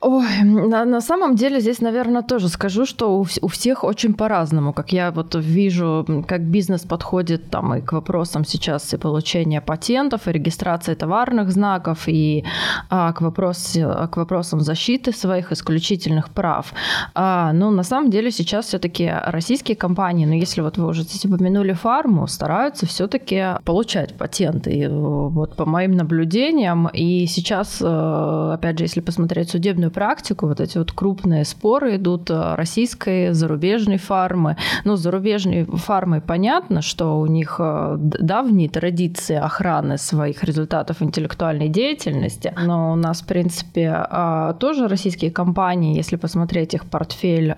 Ой, 0.00 0.44
на, 0.44 0.84
на 0.84 1.00
самом 1.00 1.34
деле 1.34 1.60
здесь, 1.60 1.80
наверное, 1.80 2.22
тоже 2.22 2.48
скажу, 2.48 2.86
что 2.86 3.18
у, 3.18 3.26
у 3.42 3.48
всех 3.48 3.82
очень 3.82 4.14
по-разному. 4.14 4.72
Как 4.72 4.92
я 4.92 5.10
вот 5.10 5.34
вижу, 5.34 6.06
как 6.28 6.42
бизнес 6.42 6.82
подходит 6.82 7.50
там 7.50 7.74
и 7.74 7.80
к 7.80 7.92
вопросам 7.92 8.44
сейчас 8.44 8.94
и 8.94 8.96
получения 8.96 9.60
патентов, 9.60 10.28
и 10.28 10.32
регистрации 10.32 10.94
товарных 10.94 11.50
знаков, 11.50 12.04
и 12.06 12.44
а, 12.90 13.12
к, 13.12 13.22
вопрос, 13.22 13.76
к 13.76 14.16
вопросам 14.16 14.60
защиты 14.60 15.10
своих 15.10 15.50
исключительных 15.50 16.30
прав. 16.30 16.72
А, 17.14 17.52
ну, 17.52 17.70
на 17.70 17.82
самом 17.82 18.10
деле 18.10 18.30
сейчас 18.30 18.66
все-таки 18.66 19.12
российские 19.26 19.76
компании, 19.76 20.26
ну, 20.26 20.34
если 20.34 20.60
вот 20.60 20.78
вы 20.78 20.86
уже 20.86 21.02
здесь 21.02 21.24
упомянули 21.24 21.72
фарму, 21.72 22.28
стараются 22.28 22.86
все-таки 22.86 23.58
получать 23.64 24.14
патенты. 24.14 24.70
И, 24.70 24.86
вот 24.86 25.56
по 25.56 25.66
моим 25.66 25.92
наблюдениям, 25.92 26.86
и 26.86 27.26
сейчас, 27.26 27.82
э, 27.82 28.50
опять 28.54 28.78
же, 28.78 28.84
если 28.84 29.00
посмотреть 29.00 29.50
судебную 29.50 29.87
судебную 29.88 29.90
практику, 29.90 30.46
вот 30.46 30.60
эти 30.60 30.78
вот 30.78 30.92
крупные 30.92 31.44
споры 31.44 31.96
идут 31.96 32.30
э, 32.30 32.54
российской, 32.54 33.32
зарубежной 33.32 33.98
фармы. 33.98 34.56
Ну, 34.84 34.96
зарубежной 34.96 35.64
фармы 35.64 36.20
понятно, 36.20 36.82
что 36.82 37.20
у 37.20 37.26
них 37.26 37.56
э, 37.60 37.96
давние 37.98 38.68
традиции 38.68 39.36
охраны 39.36 39.98
своих 39.98 40.44
результатов 40.44 41.02
интеллектуальной 41.02 41.68
деятельности, 41.68 42.52
но 42.66 42.92
у 42.92 42.96
нас, 42.96 43.22
в 43.22 43.26
принципе, 43.26 44.06
э, 44.10 44.54
тоже 44.58 44.88
российские 44.88 45.30
компании, 45.30 45.96
если 45.96 46.16
посмотреть 46.16 46.74
их 46.74 46.84
портфель 46.84 47.54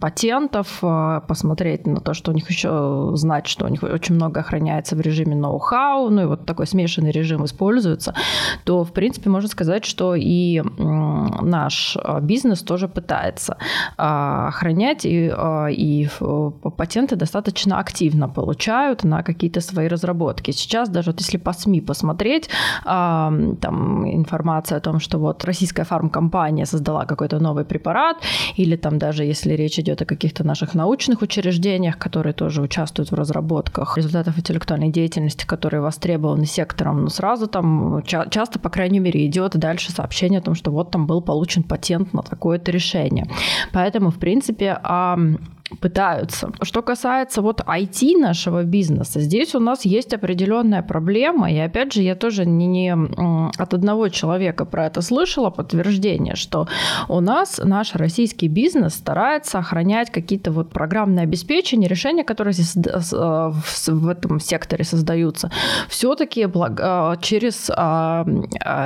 патентов, 0.00 0.82
посмотреть 1.28 1.86
на 1.86 2.00
то, 2.00 2.14
что 2.14 2.32
у 2.32 2.34
них 2.34 2.50
еще 2.50 3.10
знать, 3.14 3.46
что 3.46 3.66
у 3.66 3.68
них 3.68 3.82
очень 3.82 4.14
много 4.14 4.40
охраняется 4.40 4.96
в 4.96 5.00
режиме 5.00 5.34
ноу-хау, 5.34 6.10
ну 6.10 6.22
и 6.22 6.26
вот 6.26 6.46
такой 6.46 6.66
смешанный 6.66 7.10
режим 7.10 7.44
используется, 7.44 8.14
то, 8.64 8.84
в 8.84 8.92
принципе, 8.92 9.30
можно 9.30 9.48
сказать, 9.48 9.84
что 9.84 10.14
и 10.14 10.62
наш 11.42 11.96
а, 11.96 12.20
бизнес 12.20 12.62
тоже 12.62 12.88
пытается 12.88 13.56
а, 13.96 14.48
охранять, 14.48 15.04
и, 15.04 15.30
а, 15.34 15.66
и 15.66 16.08
патенты 16.76 17.16
достаточно 17.16 17.78
активно 17.78 18.28
получают 18.28 19.04
на 19.04 19.22
какие-то 19.22 19.60
свои 19.60 19.88
разработки. 19.88 20.50
Сейчас 20.50 20.88
даже 20.88 21.10
вот 21.10 21.20
если 21.20 21.38
по 21.38 21.52
СМИ 21.52 21.80
посмотреть, 21.80 22.48
там 22.84 24.10
информация 24.10 24.78
о 24.78 24.80
том, 24.80 25.00
что 25.00 25.18
вот 25.18 25.44
российская 25.44 25.84
фармкомпания 25.84 26.64
создала 26.64 27.04
какой-то 27.04 27.38
новый 27.38 27.64
препарат, 27.64 28.16
или 28.56 28.76
там 28.76 28.98
даже 28.98 29.24
если 29.24 29.52
речь 29.54 29.78
идет 29.78 30.02
о 30.02 30.04
каких-то 30.04 30.44
наших 30.44 30.74
научных 30.74 31.22
учреждениях, 31.22 31.98
которые 31.98 32.32
тоже 32.32 32.62
участвуют 32.62 33.10
в 33.10 33.14
разработках 33.14 33.96
результатов 33.96 34.38
интеллектуальной 34.38 34.90
деятельности, 34.90 35.46
которые 35.46 35.80
востребованы 35.80 36.46
сектором, 36.46 37.02
ну 37.02 37.08
сразу 37.08 37.46
там 37.46 38.02
часто, 38.04 38.58
по 38.58 38.70
крайней 38.70 38.98
мере, 38.98 39.26
идет 39.26 39.56
дальше 39.56 39.92
сообщение 39.92 40.38
о 40.38 40.42
том, 40.42 40.54
что 40.54 40.70
вот 40.70 40.90
там 40.90 41.06
был 41.06 41.11
получен 41.20 41.62
патент 41.62 42.14
на 42.14 42.22
такое-то 42.22 42.70
решение. 42.70 43.26
Поэтому, 43.72 44.10
в 44.10 44.18
принципе, 44.18 44.78
пытаются. 45.80 46.52
Что 46.62 46.82
касается 46.82 47.42
вот 47.42 47.60
IT 47.60 48.18
нашего 48.18 48.64
бизнеса, 48.64 49.20
здесь 49.20 49.54
у 49.54 49.60
нас 49.60 49.84
есть 49.84 50.14
определенная 50.14 50.82
проблема, 50.82 51.50
и 51.50 51.58
опять 51.58 51.92
же, 51.92 52.02
я 52.02 52.14
тоже 52.14 52.46
не, 52.46 52.66
не 52.66 52.92
от 53.58 53.74
одного 53.74 54.08
человека 54.08 54.64
про 54.64 54.86
это 54.86 55.02
слышала 55.02 55.50
подтверждение, 55.50 56.36
что 56.36 56.68
у 57.08 57.20
нас 57.20 57.60
наш 57.62 57.94
российский 57.94 58.48
бизнес 58.48 58.94
старается 58.94 59.58
охранять 59.58 60.10
какие-то 60.10 60.52
вот 60.52 60.70
программные 60.70 61.24
обеспечения, 61.24 61.88
решения, 61.88 62.24
которые 62.24 62.52
здесь 62.52 62.76
э, 63.12 63.52
в 63.86 64.08
этом 64.08 64.40
секторе 64.40 64.84
создаются, 64.84 65.50
все-таки 65.88 66.42
э, 66.46 67.16
через 67.20 67.70
а, 67.74 68.24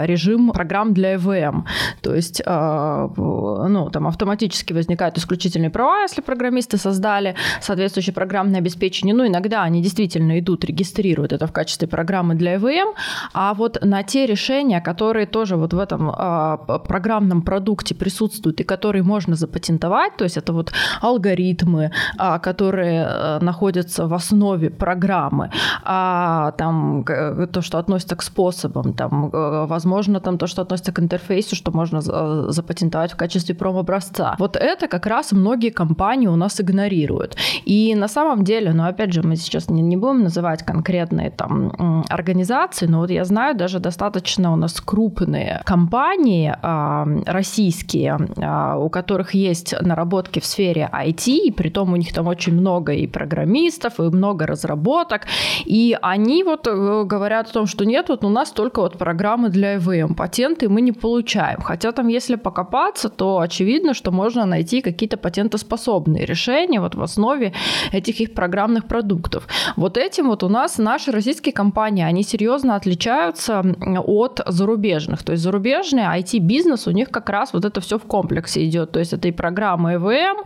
режим 0.04 0.50
программ 0.50 0.94
для 0.94 1.14
EVM. 1.14 1.64
То 2.02 2.14
есть, 2.14 2.42
э, 2.44 3.08
ну, 3.16 3.90
там 3.90 4.06
автоматически 4.06 4.72
возникают 4.72 5.18
исключительные 5.18 5.70
права, 5.70 6.02
если 6.02 6.20
программисты 6.20 6.75
специалисты 6.76 6.86
создали 6.86 7.34
соответствующее 7.60 8.14
программное 8.14 8.60
обеспечение. 8.60 9.14
Ну, 9.14 9.26
иногда 9.26 9.62
они 9.64 9.82
действительно 9.82 10.38
идут, 10.38 10.64
регистрируют 10.64 11.32
это 11.32 11.46
в 11.46 11.52
качестве 11.52 11.88
программы 11.88 12.34
для 12.34 12.56
ЭВМ, 12.56 12.94
а 13.32 13.54
вот 13.54 13.78
на 13.84 14.02
те 14.02 14.26
решения, 14.26 14.80
которые 14.80 15.26
тоже 15.26 15.56
вот 15.56 15.72
в 15.72 15.78
этом 15.78 16.10
э, 16.10 16.78
программном 16.88 17.42
продукте 17.42 17.94
присутствуют 17.94 18.60
и 18.60 18.64
которые 18.64 19.02
можно 19.02 19.36
запатентовать, 19.36 20.16
то 20.16 20.24
есть 20.24 20.36
это 20.36 20.52
вот 20.52 20.72
алгоритмы, 21.02 21.90
э, 22.18 22.38
которые 22.38 23.06
э, 23.08 23.38
находятся 23.40 24.06
в 24.06 24.14
основе 24.14 24.70
программы, 24.70 25.50
а 25.84 26.52
там 26.58 27.04
то, 27.52 27.62
что 27.62 27.78
относится 27.78 28.16
к 28.16 28.22
способам, 28.22 28.92
там, 28.92 29.30
э, 29.32 29.66
возможно, 29.66 30.20
там 30.20 30.38
то, 30.38 30.46
что 30.46 30.62
относится 30.62 30.92
к 30.92 30.98
интерфейсу, 30.98 31.56
что 31.56 31.72
можно 31.72 32.00
запатентовать 32.52 33.12
в 33.12 33.16
качестве 33.16 33.54
промо-образца. 33.54 34.36
Вот 34.38 34.56
это 34.56 34.88
как 34.88 35.06
раз 35.06 35.32
многие 35.32 35.70
компании 35.70 36.28
у 36.28 36.36
нас 36.36 36.60
игнорируют. 36.66 37.36
И 37.64 37.94
на 37.94 38.08
самом 38.08 38.44
деле, 38.44 38.72
ну, 38.72 38.84
опять 38.84 39.12
же, 39.12 39.22
мы 39.22 39.36
сейчас 39.36 39.70
не, 39.70 39.82
не 39.82 39.96
будем 39.96 40.24
называть 40.24 40.62
конкретные 40.64 41.30
там 41.30 42.04
организации, 42.08 42.86
но 42.86 42.98
вот 42.98 43.10
я 43.10 43.24
знаю 43.24 43.56
даже 43.56 43.78
достаточно 43.78 44.52
у 44.52 44.56
нас 44.56 44.80
крупные 44.80 45.62
компании 45.64 46.54
э, 46.62 47.22
российские, 47.26 48.18
э, 48.36 48.78
у 48.78 48.88
которых 48.88 49.34
есть 49.34 49.74
наработки 49.80 50.40
в 50.40 50.46
сфере 50.46 50.90
IT, 50.92 51.28
и 51.28 51.50
при 51.52 51.70
том 51.70 51.92
у 51.92 51.96
них 51.96 52.12
там 52.12 52.26
очень 52.26 52.54
много 52.54 52.92
и 52.92 53.06
программистов, 53.06 54.00
и 54.00 54.02
много 54.02 54.46
разработок, 54.46 55.22
и 55.64 55.96
они 56.02 56.44
вот 56.44 56.66
э, 56.66 57.04
говорят 57.04 57.48
о 57.48 57.52
том, 57.52 57.66
что 57.66 57.84
нет, 57.84 58.08
вот 58.08 58.24
у 58.24 58.28
нас 58.28 58.50
только 58.50 58.80
вот 58.80 58.98
программы 58.98 59.48
для 59.48 59.76
ЭВМ, 59.76 60.14
патенты 60.14 60.68
мы 60.68 60.80
не 60.80 60.92
получаем. 60.92 61.60
Хотя 61.60 61.92
там, 61.92 62.08
если 62.08 62.36
покопаться, 62.36 63.08
то 63.08 63.38
очевидно, 63.38 63.94
что 63.94 64.10
можно 64.10 64.46
найти 64.46 64.80
какие-то 64.80 65.16
патентоспособные 65.16 66.24
решения 66.24 66.45
решения 66.46 66.80
вот 66.80 66.94
в 66.94 67.02
основе 67.02 67.52
этих 67.92 68.20
их 68.20 68.34
программных 68.34 68.86
продуктов. 68.86 69.46
Вот 69.76 69.96
этим 69.96 70.28
вот 70.28 70.42
у 70.42 70.48
нас 70.48 70.78
наши 70.78 71.10
российские 71.10 71.52
компании, 71.52 72.04
они 72.04 72.22
серьезно 72.22 72.76
отличаются 72.76 73.62
от 74.06 74.40
зарубежных. 74.46 75.22
То 75.22 75.32
есть 75.32 75.42
зарубежный 75.42 76.02
IT-бизнес, 76.02 76.86
у 76.86 76.90
них 76.90 77.10
как 77.10 77.28
раз 77.28 77.52
вот 77.52 77.64
это 77.64 77.80
все 77.80 77.98
в 77.98 78.02
комплексе 78.02 78.64
идет. 78.66 78.92
То 78.92 78.98
есть 78.98 79.12
это 79.12 79.28
и 79.28 79.32
программа 79.32 79.94
ЭВМ, 79.94 80.36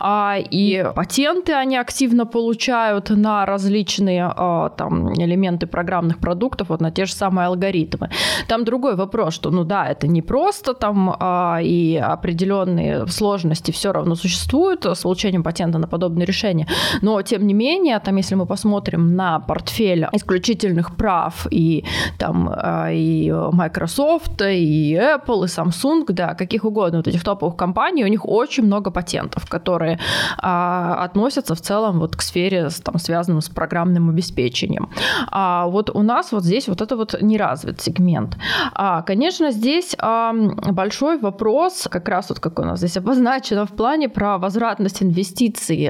а, 0.00 0.36
и 0.38 0.84
патенты 0.94 1.52
они 1.52 1.76
активно 1.76 2.26
получают 2.26 3.10
на 3.10 3.46
различные 3.46 4.32
а, 4.36 4.68
там 4.70 5.12
элементы 5.12 5.66
программных 5.66 6.18
продуктов, 6.18 6.68
вот 6.68 6.80
на 6.80 6.90
те 6.90 7.04
же 7.04 7.12
самые 7.12 7.46
алгоритмы. 7.46 8.10
Там 8.48 8.64
другой 8.64 8.96
вопрос, 8.96 9.34
что 9.34 9.50
ну 9.50 9.64
да, 9.64 9.86
это 9.86 10.06
не 10.06 10.22
просто 10.22 10.74
там 10.74 11.14
а, 11.18 11.60
и 11.62 11.96
определенные 11.96 13.06
сложности 13.06 13.70
все 13.70 13.92
равно 13.92 14.14
существуют 14.14 14.86
с 14.86 15.02
получением 15.02 15.41
патента 15.42 15.78
на 15.78 15.86
подобные 15.86 16.26
решения, 16.26 16.66
но 17.02 17.22
тем 17.22 17.46
не 17.46 17.54
менее, 17.54 17.98
там 17.98 18.16
если 18.16 18.34
мы 18.34 18.46
посмотрим 18.46 19.16
на 19.16 19.40
портфель 19.40 20.06
исключительных 20.12 20.96
прав 20.96 21.46
и 21.50 21.84
там 22.18 22.48
а, 22.52 22.90
и 22.90 23.30
Microsoft, 23.30 24.42
и 24.42 24.94
Apple, 24.94 25.44
и 25.44 25.48
Samsung, 25.48 26.04
да, 26.08 26.34
каких 26.34 26.64
угодно 26.64 26.98
вот 26.98 27.08
этих 27.08 27.24
топовых 27.24 27.56
компаний, 27.56 28.04
у 28.04 28.08
них 28.08 28.28
очень 28.28 28.64
много 28.64 28.90
патентов, 28.90 29.48
которые 29.48 29.98
а, 30.38 31.04
относятся 31.04 31.54
в 31.54 31.60
целом 31.60 31.98
вот 32.00 32.16
к 32.16 32.22
сфере 32.22 32.68
там 32.84 32.98
связанным 32.98 33.40
с 33.40 33.48
программным 33.48 34.10
обеспечением. 34.10 34.90
А 35.30 35.66
вот 35.66 35.90
у 35.90 36.02
нас 36.02 36.32
вот 36.32 36.44
здесь 36.44 36.68
вот 36.68 36.80
это 36.80 36.96
вот 36.96 37.20
не 37.20 37.36
развит 37.36 37.80
сегмент. 37.80 38.36
А, 38.72 39.02
конечно, 39.02 39.50
здесь 39.50 39.94
а, 39.98 40.32
большой 40.32 41.18
вопрос, 41.18 41.88
как 41.90 42.08
раз 42.08 42.28
вот 42.28 42.40
как 42.40 42.58
у 42.58 42.62
нас 42.62 42.78
здесь 42.78 42.96
обозначено 42.96 43.66
в 43.66 43.70
плане 43.70 44.08
про 44.08 44.38
возвратность 44.38 45.02
инвестиций 45.02 45.31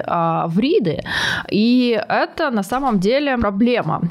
а, 0.05 0.47
в 0.47 0.59
риды, 0.59 1.01
и 1.51 2.01
это 2.09 2.51
на 2.51 2.63
самом 2.63 3.01
деле 3.01 3.37
проблема. 3.39 4.03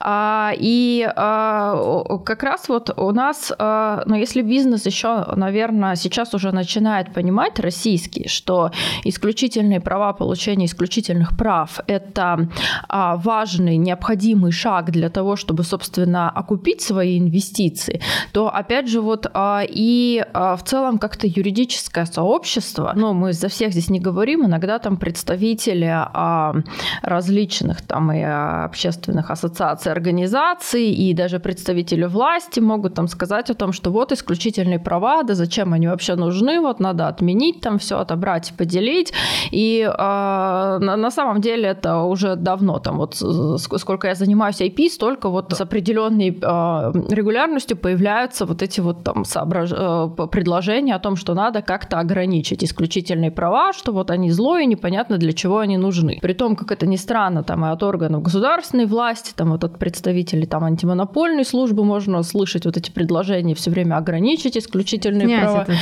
А, 0.00 0.52
и 0.56 1.08
а, 1.16 2.18
как 2.24 2.42
раз 2.42 2.68
вот 2.68 2.90
у 2.96 3.12
нас, 3.12 3.52
ну, 3.58 4.14
если 4.14 4.42
бизнес 4.42 4.86
еще, 4.86 5.24
наверное, 5.36 5.96
сейчас 5.96 6.34
уже 6.34 6.52
начинает 6.52 7.12
понимать 7.12 7.58
российский, 7.58 8.28
что 8.28 8.70
исключительные 9.04 9.80
права 9.80 10.12
получения 10.12 10.66
исключительных 10.66 11.36
прав– 11.36 11.80
это 11.86 12.48
важный, 12.88 13.76
необходимый 13.76 14.52
шаг 14.52 14.90
для 14.90 15.08
того, 15.08 15.36
чтобы, 15.36 15.64
собственно, 15.64 16.30
окупить 16.30 16.80
свои 16.80 17.18
инвестиции, 17.18 18.00
то, 18.32 18.48
опять 18.48 18.88
же, 18.88 19.00
вот 19.00 19.26
и 19.34 20.24
в 20.32 20.60
целом 20.64 20.98
как-то 20.98 21.26
юридическое 21.26 22.04
сообщество, 22.04 22.92
ну, 22.96 23.12
мы 23.12 23.32
за 23.32 23.48
всех 23.48 23.72
здесь 23.72 23.90
не 23.90 24.00
говорим, 24.00 24.46
иногда 24.46 24.73
там 24.78 24.96
представители 24.96 25.90
а, 25.90 26.54
различных 27.02 27.82
там 27.82 28.12
и 28.12 28.22
общественных 28.22 29.30
ассоциаций, 29.30 29.92
организаций, 29.92 30.90
и 30.90 31.14
даже 31.14 31.38
представители 31.38 32.04
власти 32.04 32.60
могут 32.60 32.94
там 32.94 33.08
сказать 33.08 33.50
о 33.50 33.54
том, 33.54 33.72
что 33.72 33.90
вот 33.90 34.12
исключительные 34.12 34.78
права, 34.78 35.22
да 35.22 35.34
зачем 35.34 35.72
они 35.72 35.88
вообще 35.88 36.14
нужны, 36.14 36.60
вот 36.60 36.80
надо 36.80 37.08
отменить 37.08 37.60
там 37.60 37.78
все, 37.78 37.98
отобрать 37.98 38.50
и 38.50 38.54
поделить. 38.54 39.12
И 39.50 39.82
э, 39.82 39.96
на, 39.96 40.96
на 40.96 41.10
самом 41.10 41.40
деле 41.40 41.68
это 41.68 42.02
уже 42.02 42.36
давно, 42.36 42.78
там 42.78 42.98
вот 42.98 43.14
сколько 43.58 44.08
я 44.08 44.14
занимаюсь 44.14 44.60
IP, 44.60 44.88
столько 44.88 45.28
вот 45.28 45.52
с 45.52 45.60
определенной 45.60 46.30
э, 46.30 47.14
регулярностью 47.14 47.76
появляются 47.76 48.46
вот 48.46 48.62
эти 48.62 48.80
вот 48.80 49.04
там 49.04 49.24
соображ... 49.24 49.70
э, 49.72 50.08
предложения 50.30 50.94
о 50.94 50.98
том, 50.98 51.16
что 51.16 51.34
надо 51.34 51.62
как-то 51.62 51.98
ограничить 51.98 52.64
исключительные 52.64 53.30
права, 53.30 53.72
что 53.72 53.92
вот 53.92 54.10
они 54.10 54.30
зло 54.30 54.58
и 54.64 54.66
непонятно 54.66 55.18
для 55.18 55.32
чего 55.32 55.58
они 55.58 55.76
нужны. 55.76 56.18
При 56.20 56.32
том, 56.32 56.56
как 56.56 56.72
это 56.72 56.86
ни 56.86 56.96
странно, 56.96 57.42
там 57.42 57.64
и 57.64 57.68
от 57.68 57.82
органов 57.82 58.22
государственной 58.22 58.86
власти, 58.86 59.32
там 59.34 59.50
вот 59.50 59.64
от 59.64 59.78
представителей 59.78 60.46
там 60.46 60.64
антимонопольной 60.64 61.44
службы 61.44 61.84
можно 61.84 62.22
слышать 62.22 62.64
вот 62.64 62.76
эти 62.76 62.90
предложения 62.90 63.54
все 63.54 63.70
время 63.70 63.96
ограничить 63.96 64.56
исключительные 64.56 65.26
Снять 65.26 65.42
права. 65.42 65.62
Этот, 65.62 65.76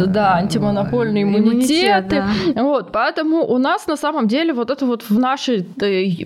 э, 0.00 0.06
да, 0.06 0.34
антимонопольные 0.36 1.22
иммунитеты. 1.24 2.16
Иммунитет, 2.16 2.54
да. 2.54 2.62
Вот, 2.62 2.92
поэтому 2.92 3.44
у 3.46 3.58
нас 3.58 3.86
на 3.86 3.96
самом 3.96 4.28
деле 4.28 4.52
вот 4.52 4.70
это 4.70 4.86
вот 4.86 5.02
в, 5.08 5.18
нашей, 5.18 5.66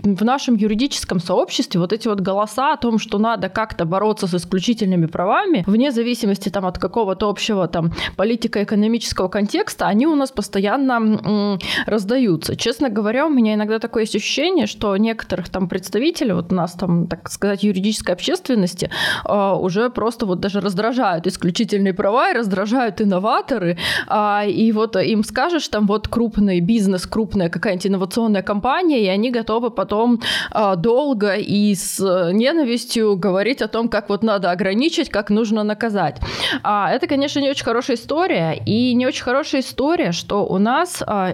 в 0.02 0.24
нашем 0.24 0.56
юридическом 0.56 1.20
сообществе 1.20 1.80
вот 1.80 1.92
эти 1.92 2.08
вот 2.08 2.20
голоса 2.20 2.72
о 2.72 2.76
том, 2.76 2.98
что 2.98 3.18
надо 3.18 3.48
как-то 3.48 3.84
бороться 3.84 4.26
с 4.26 4.34
исключительными 4.34 5.06
правами, 5.06 5.64
вне 5.66 5.92
зависимости 5.92 6.48
там 6.48 6.66
от 6.66 6.78
какого-то 6.78 7.28
общего 7.28 7.68
там 7.68 7.92
политико-экономического 8.16 9.28
контекста, 9.28 9.86
они 9.86 10.06
у 10.06 10.14
нас 10.14 10.30
постоянно 10.30 10.92
м, 10.92 11.58
раздаются. 11.98 12.54
Честно 12.54 12.90
говоря, 12.90 13.26
у 13.26 13.28
меня 13.28 13.54
иногда 13.54 13.80
такое 13.80 14.04
есть 14.04 14.14
ощущение, 14.14 14.66
что 14.68 14.96
некоторых 14.96 15.48
там 15.48 15.68
представителей, 15.68 16.32
вот 16.32 16.52
нас 16.52 16.74
там, 16.74 17.08
так 17.08 17.28
сказать, 17.28 17.64
юридической 17.64 18.12
общественности, 18.12 18.88
э, 19.24 19.52
уже 19.60 19.90
просто 19.90 20.26
вот 20.26 20.38
даже 20.38 20.60
раздражают 20.60 21.26
исключительные 21.26 21.92
права 21.92 22.30
и 22.30 22.34
раздражают 22.34 23.00
инноваторы, 23.00 23.78
э, 24.08 24.50
и 24.50 24.70
вот 24.72 24.94
им 24.96 25.24
скажешь, 25.24 25.66
там 25.68 25.86
вот 25.86 26.06
крупный 26.06 26.60
бизнес, 26.60 27.06
крупная 27.06 27.48
какая-нибудь 27.48 27.86
инновационная 27.86 28.42
компания, 28.42 29.02
и 29.02 29.08
они 29.08 29.32
готовы 29.32 29.70
потом 29.70 30.20
э, 30.54 30.76
долго 30.76 31.34
и 31.34 31.74
с 31.74 31.98
ненавистью 32.32 33.16
говорить 33.16 33.60
о 33.60 33.68
том, 33.68 33.88
как 33.88 34.08
вот 34.08 34.22
надо 34.22 34.52
ограничить, 34.52 35.10
как 35.10 35.30
нужно 35.30 35.64
наказать. 35.64 36.20
А, 36.62 36.92
это, 36.92 37.08
конечно, 37.08 37.40
не 37.40 37.50
очень 37.50 37.64
хорошая 37.64 37.96
история, 37.96 38.62
и 38.66 38.94
не 38.94 39.06
очень 39.06 39.24
хорошая 39.24 39.62
история, 39.62 40.12
что 40.12 40.46
у 40.46 40.58
нас 40.58 41.02
а, 41.04 41.32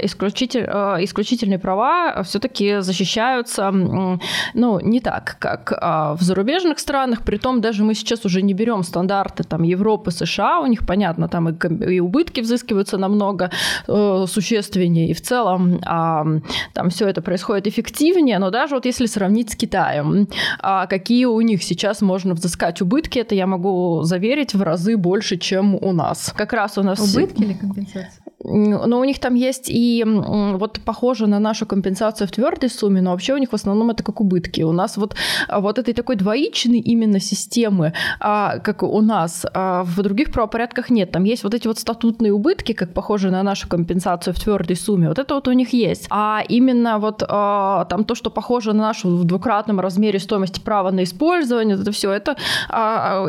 исключитель, 0.54 0.66
а, 0.68 0.98
исключительные 1.00 1.58
права 1.58 2.22
все-таки 2.22 2.80
защищаются, 2.80 3.70
ну, 3.70 4.80
не 4.80 5.00
так, 5.00 5.36
как 5.38 5.72
а, 5.80 6.14
в 6.14 6.22
зарубежных 6.22 6.78
странах, 6.78 7.22
при 7.22 7.38
том 7.38 7.60
даже 7.60 7.84
мы 7.84 7.94
сейчас 7.94 8.24
уже 8.24 8.42
не 8.42 8.54
берем 8.54 8.82
стандарты 8.82 9.44
там 9.44 9.62
Европы, 9.62 10.10
США, 10.10 10.60
у 10.60 10.66
них, 10.66 10.86
понятно, 10.86 11.28
там 11.28 11.48
и, 11.48 11.94
и 11.94 12.00
убытки 12.00 12.40
взыскиваются 12.40 12.98
намного 12.98 13.50
э, 13.88 14.24
существеннее, 14.28 15.08
и 15.08 15.14
в 15.14 15.20
целом 15.20 15.80
а, 15.84 16.24
там 16.72 16.90
все 16.90 17.08
это 17.08 17.22
происходит 17.22 17.66
эффективнее, 17.66 18.38
но 18.38 18.50
даже 18.50 18.74
вот 18.74 18.86
если 18.86 19.06
сравнить 19.06 19.50
с 19.50 19.56
Китаем, 19.56 20.28
а, 20.60 20.86
какие 20.86 21.24
у 21.26 21.40
них 21.40 21.62
сейчас 21.62 22.02
можно 22.02 22.34
взыскать 22.34 22.80
убытки, 22.82 23.18
это 23.18 23.34
я 23.34 23.46
могу 23.46 24.02
заверить 24.02 24.54
в 24.54 24.62
разы 24.62 24.96
больше, 24.96 25.36
чем 25.36 25.74
у 25.74 25.92
нас. 25.92 26.32
Как 26.36 26.52
раз 26.52 26.78
у 26.78 26.82
нас... 26.82 27.00
Убытки 27.00 27.42
или 27.42 27.54
компенсация? 27.54 28.24
Но 28.44 29.00
у 29.00 29.04
них 29.04 29.18
там 29.20 29.34
есть 29.34 29.70
и 29.70 30.04
вот 30.52 30.80
похоже 30.84 31.26
на 31.26 31.38
нашу 31.38 31.66
компенсацию 31.66 32.28
в 32.28 32.30
твердой 32.30 32.70
сумме, 32.70 33.00
но 33.00 33.10
вообще 33.10 33.34
у 33.34 33.38
них 33.38 33.50
в 33.50 33.54
основном 33.54 33.90
это 33.90 34.02
как 34.02 34.20
убытки. 34.20 34.62
У 34.62 34.72
нас 34.72 34.96
вот, 34.96 35.14
а, 35.48 35.60
вот 35.60 35.78
этой 35.78 35.94
такой 35.94 36.16
двоичной 36.16 36.78
именно 36.78 37.20
системы, 37.20 37.92
а, 38.20 38.58
как 38.58 38.82
у 38.82 39.00
нас, 39.00 39.46
а, 39.52 39.82
в 39.84 40.02
других 40.02 40.32
правопорядках 40.32 40.90
нет. 40.90 41.10
Там 41.10 41.24
есть 41.24 41.44
вот 41.44 41.54
эти 41.54 41.66
вот 41.66 41.78
статутные 41.78 42.32
убытки, 42.32 42.72
как 42.72 42.92
похожи 42.92 43.30
на 43.30 43.42
нашу 43.42 43.68
компенсацию 43.68 44.34
в 44.34 44.40
твердой 44.40 44.76
сумме. 44.76 45.08
Вот 45.08 45.18
это 45.18 45.34
вот 45.34 45.48
у 45.48 45.52
них 45.52 45.72
есть. 45.72 46.06
А 46.10 46.42
именно 46.48 46.98
вот 46.98 47.18
там 47.18 48.04
то, 48.04 48.14
что 48.14 48.30
похоже 48.30 48.72
на 48.72 48.84
нашу 48.84 49.16
в 49.16 49.24
двукратном 49.24 49.80
размере 49.80 50.18
стоимости 50.18 50.60
права 50.60 50.90
на 50.90 51.04
использование, 51.04 51.76
это 51.76 51.92
все 51.92 52.12
это 52.12 52.36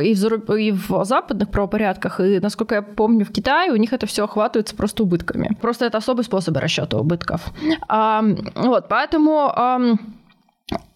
и 0.02 0.14
в, 0.14 0.54
и 0.56 0.72
в 0.72 1.06
западных 1.06 1.50
правопорядках, 1.50 2.20
и, 2.20 2.40
насколько 2.40 2.76
я 2.76 2.82
помню, 2.82 3.26
в 3.26 3.32
Китае 3.32 3.72
у 3.72 3.76
них 3.76 3.94
это 3.94 4.06
все 4.06 4.24
охватывается 4.24 4.76
просто 4.76 5.04
убытками. 5.04 5.58
Просто 5.62 5.86
это 5.86 5.98
особый 5.98 6.24
способ 6.24 6.58
расчета 6.58 6.95
убытков. 7.00 7.52
Вот, 7.90 8.88
поэтому... 8.90 9.98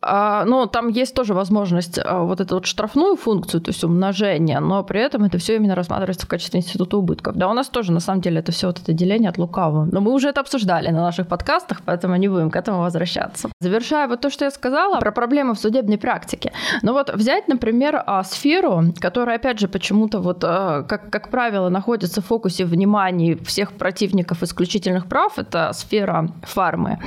Ну, 0.01 0.67
там 0.67 0.87
есть 0.87 1.13
тоже 1.13 1.33
возможность 1.33 1.99
а, 2.03 2.23
вот 2.23 2.39
эту 2.39 2.55
вот 2.55 2.65
штрафную 2.65 3.15
функцию, 3.17 3.61
то 3.61 3.69
есть 3.69 3.83
умножение, 3.83 4.59
но 4.59 4.83
при 4.83 5.01
этом 5.01 5.25
это 5.25 5.37
все 5.37 5.57
именно 5.57 5.75
рассматривается 5.75 6.25
в 6.25 6.29
качестве 6.29 6.59
института 6.59 6.97
убытков. 6.97 7.35
Да, 7.35 7.49
у 7.49 7.53
нас 7.53 7.67
тоже 7.67 7.91
на 7.91 7.99
самом 7.99 8.21
деле 8.21 8.39
это 8.39 8.51
все 8.51 8.67
вот 8.67 8.79
это 8.79 8.93
деление 8.93 9.29
от 9.29 9.37
лукавого. 9.37 9.87
Но 9.91 9.99
мы 9.99 10.13
уже 10.13 10.29
это 10.29 10.39
обсуждали 10.39 10.89
на 10.89 11.01
наших 11.01 11.27
подкастах, 11.27 11.81
поэтому 11.85 12.15
не 12.15 12.29
будем 12.29 12.49
к 12.49 12.55
этому 12.55 12.81
возвращаться. 12.81 13.49
Завершая 13.59 14.07
вот 14.07 14.21
то, 14.21 14.29
что 14.29 14.45
я 14.45 14.51
сказала 14.51 14.99
про 14.99 15.11
проблемы 15.11 15.53
в 15.53 15.59
судебной 15.59 15.97
практике. 15.97 16.53
Ну 16.81 16.93
вот 16.93 17.13
взять, 17.13 17.47
например, 17.49 18.01
а, 18.05 18.23
сферу, 18.23 18.93
которая, 18.99 19.35
опять 19.35 19.59
же, 19.59 19.67
почему-то 19.67 20.19
вот, 20.19 20.41
как, 20.41 21.09
как 21.09 21.29
правило, 21.29 21.69
находится 21.69 22.21
в 22.21 22.25
фокусе 22.25 22.63
внимания 22.63 23.37
всех 23.43 23.73
противников 23.73 24.43
исключительных 24.43 25.07
прав, 25.07 25.37
это 25.37 25.71
сфера 25.73 26.29
фармы. 26.43 26.99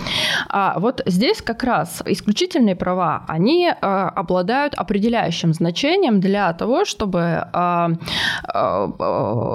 А 0.48 0.78
вот 0.78 1.00
здесь 1.06 1.40
как 1.40 1.62
раз 1.64 2.02
исключительные 2.04 2.76
права, 2.82 3.22
они 3.28 3.68
э, 3.68 3.74
обладают 4.16 4.74
определяющим 4.74 5.52
значением 5.52 6.20
для 6.20 6.52
того, 6.52 6.84
чтобы 6.84 7.20
э, 7.20 7.88
э, 8.54 8.88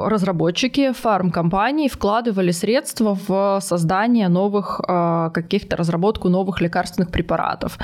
разработчики 0.07 0.93
фармкомпаний 0.93 1.89
вкладывали 1.89 2.51
средства 2.51 3.17
в 3.27 3.59
создание 3.61 4.29
новых 4.29 4.79
э, 4.87 5.29
каких-то 5.33 5.75
разработку 5.75 6.29
новых 6.29 6.61
лекарственных 6.61 7.11
препаратов. 7.11 7.77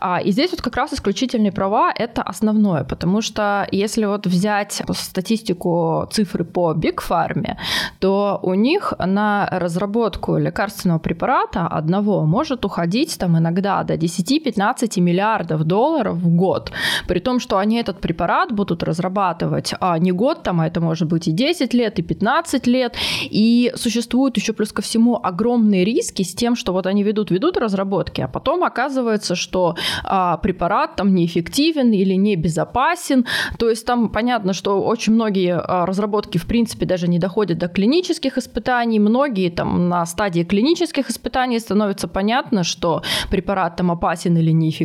А, 0.00 0.18
и 0.24 0.32
здесь 0.32 0.50
вот 0.52 0.62
как 0.62 0.76
раз 0.76 0.94
исключительные 0.94 1.52
права 1.52 1.92
это 1.94 2.22
основное, 2.22 2.84
потому 2.84 3.20
что 3.20 3.68
если 3.72 4.06
вот 4.06 4.26
взять 4.26 4.82
статистику 4.92 6.08
цифры 6.10 6.44
по 6.44 6.72
Big 6.72 7.00
Pharma, 7.06 7.56
то 7.98 8.40
у 8.42 8.54
них 8.54 8.94
на 8.98 9.46
разработку 9.52 10.38
лекарственного 10.38 11.00
препарата 11.00 11.66
одного 11.66 12.24
может 12.24 12.64
уходить 12.64 13.18
там 13.18 13.36
иногда 13.36 13.82
до 13.84 13.94
10-15 13.94 14.85
миллиардов 14.94 15.64
долларов 15.64 16.16
в 16.16 16.28
год, 16.28 16.72
при 17.08 17.18
том, 17.18 17.40
что 17.40 17.58
они 17.58 17.76
этот 17.76 18.00
препарат 18.00 18.52
будут 18.52 18.82
разрабатывать 18.82 19.74
а 19.80 19.98
не 19.98 20.12
год, 20.12 20.42
там, 20.42 20.60
а 20.60 20.66
это 20.66 20.80
может 20.80 21.08
быть 21.08 21.28
и 21.28 21.32
10 21.32 21.74
лет, 21.74 21.98
и 21.98 22.02
15 22.02 22.66
лет, 22.66 22.94
и 23.22 23.72
существуют 23.74 24.36
еще 24.36 24.52
плюс 24.52 24.72
ко 24.72 24.82
всему 24.82 25.18
огромные 25.22 25.84
риски 25.84 26.22
с 26.22 26.34
тем, 26.34 26.56
что 26.56 26.72
вот 26.72 26.86
они 26.86 27.02
ведут, 27.02 27.30
ведут 27.30 27.56
разработки, 27.56 28.20
а 28.20 28.28
потом 28.28 28.64
оказывается, 28.64 29.34
что 29.34 29.74
а, 30.04 30.36
препарат 30.38 30.96
там 30.96 31.14
неэффективен 31.14 31.92
или 31.92 32.14
не 32.14 32.36
безопасен, 32.36 33.26
то 33.58 33.68
есть 33.68 33.86
там 33.86 34.08
понятно, 34.08 34.52
что 34.52 34.82
очень 34.82 35.12
многие 35.12 35.56
а, 35.56 35.86
разработки 35.86 36.38
в 36.38 36.46
принципе 36.46 36.86
даже 36.86 37.08
не 37.08 37.18
доходят 37.18 37.58
до 37.58 37.68
клинических 37.68 38.38
испытаний, 38.38 38.98
многие 38.98 39.50
там 39.50 39.88
на 39.88 40.06
стадии 40.06 40.42
клинических 40.42 41.10
испытаний 41.10 41.58
становится 41.58 42.08
понятно, 42.08 42.64
что 42.64 43.02
препарат 43.30 43.76
там 43.76 43.90
опасен 43.90 44.36
или 44.36 44.50
неэффективен, 44.52 44.75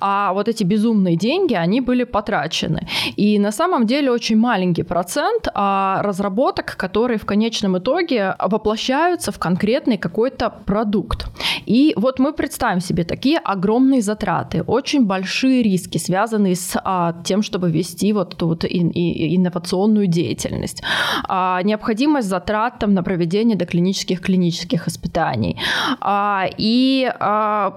а 0.00 0.32
вот 0.32 0.48
эти 0.48 0.64
безумные 0.64 1.16
деньги, 1.16 1.54
они 1.54 1.80
были 1.80 2.04
потрачены. 2.04 2.86
И 3.16 3.38
на 3.38 3.52
самом 3.52 3.86
деле 3.86 4.10
очень 4.10 4.36
маленький 4.36 4.82
процент 4.82 5.48
а, 5.54 6.00
разработок, 6.02 6.76
которые 6.76 7.18
в 7.18 7.26
конечном 7.26 7.78
итоге 7.78 8.34
воплощаются 8.38 9.32
в 9.32 9.38
конкретный 9.38 9.98
какой-то 9.98 10.50
продукт. 10.50 11.26
И 11.66 11.94
вот 11.96 12.18
мы 12.18 12.32
представим 12.32 12.80
себе 12.80 13.04
такие 13.04 13.38
огромные 13.38 14.02
затраты, 14.02 14.62
очень 14.62 15.06
большие 15.06 15.62
риски, 15.62 15.98
связанные 15.98 16.54
с 16.54 16.80
а, 16.82 17.14
тем, 17.24 17.42
чтобы 17.42 17.70
вести 17.70 18.12
вот 18.12 18.34
эту 18.34 18.48
вот 18.48 18.64
инновационную 18.64 20.06
деятельность. 20.06 20.82
А, 21.28 21.60
необходимость 21.62 22.28
затрат 22.28 22.78
там, 22.78 22.94
на 22.94 23.02
проведение 23.02 23.56
доклинических 23.56 24.20
клинических 24.20 24.88
испытаний. 24.88 25.56
И 26.58 27.12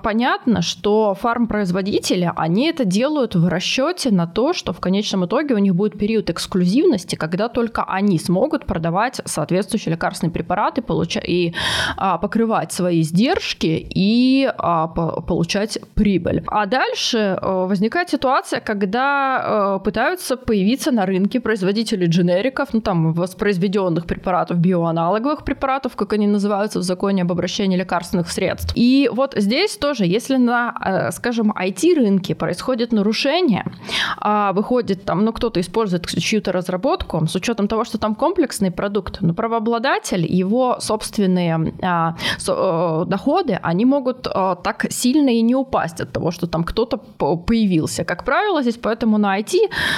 понятно, 0.04 0.62
что 0.62 1.13
фармпроизводители, 1.22 2.32
они 2.36 2.68
это 2.68 2.86
делают 2.86 3.36
в 3.36 3.48
расчете 3.48 4.12
на 4.12 4.28
то, 4.28 4.54
что 4.54 4.74
в 4.74 4.80
конечном 4.80 5.26
итоге 5.26 5.56
у 5.56 5.58
них 5.60 5.76
будет 5.76 5.98
период 5.98 6.30
эксклюзивности, 6.30 7.16
когда 7.16 7.48
только 7.48 7.84
они 7.84 8.18
смогут 8.18 8.66
продавать 8.66 9.22
соответствующие 9.26 9.94
лекарственные 9.94 10.34
препараты 10.34 10.82
получа- 10.82 11.24
и 11.26 11.54
а, 11.98 12.18
покрывать 12.18 12.72
свои 12.72 13.02
издержки 13.02 13.88
и 13.90 14.52
а, 14.58 14.88
по- 14.88 15.22
получать 15.22 15.80
прибыль. 15.94 16.44
А 16.48 16.66
дальше 16.66 17.38
а, 17.40 17.66
возникает 17.66 18.10
ситуация, 18.10 18.60
когда 18.60 19.42
а, 19.76 19.80
пытаются 19.80 20.38
появиться 20.38 20.92
на 20.92 21.06
рынке 21.06 21.40
производители 21.40 22.08
дженериков, 22.08 22.74
ну 22.74 22.82
там 22.82 23.14
воспроизведенных 23.14 24.06
препаратов, 24.06 24.58
биоаналоговых 24.58 25.44
препаратов, 25.46 25.96
как 25.96 26.14
они 26.14 26.28
называются 26.28 26.80
в 26.80 26.84
законе 26.84 27.22
об 27.22 27.32
обращении 27.32 27.78
лекарственных 27.78 28.32
средств. 28.32 28.74
И 28.76 29.10
вот 29.14 29.34
здесь 29.36 29.78
тоже, 29.78 30.06
если 30.06 30.38
на, 30.38 30.74
э, 30.84 31.11
скажем, 31.12 31.52
IT-рынке 31.52 32.36
происходит 32.36 32.91
нарушение, 32.91 33.65
а 34.17 34.54
выходит 34.54 35.06
там, 35.06 35.26
ну 35.26 35.34
кто-то 35.34 35.60
использует 35.60 36.08
чью-то 36.08 36.52
разработку, 36.52 37.26
с 37.28 37.36
учетом 37.36 37.67
того, 37.67 37.84
что 37.84 37.97
там 37.97 38.15
комплексный 38.15 38.71
продукт, 38.71 39.21
но 39.21 39.34
правообладатель, 39.34 40.26
его 40.26 40.78
собственные 40.80 41.74
а, 41.82 42.15
а, 42.47 43.06
доходы, 43.06 43.60
они 43.62 43.86
могут 43.86 44.28
а, 44.28 44.56
так 44.56 44.86
сильно 44.89 45.30
и 45.30 45.41
не 45.41 45.56
упасть 45.56 46.02
от 46.02 46.12
того, 46.12 46.32
что 46.32 46.47
там 46.47 46.63
кто-то 46.63 46.97
появился. 46.97 48.04
Как 48.04 48.24
правило, 48.24 48.62
здесь 48.62 48.78
поэтому 48.82 49.17
на 49.17 49.39
IT, 49.39 49.58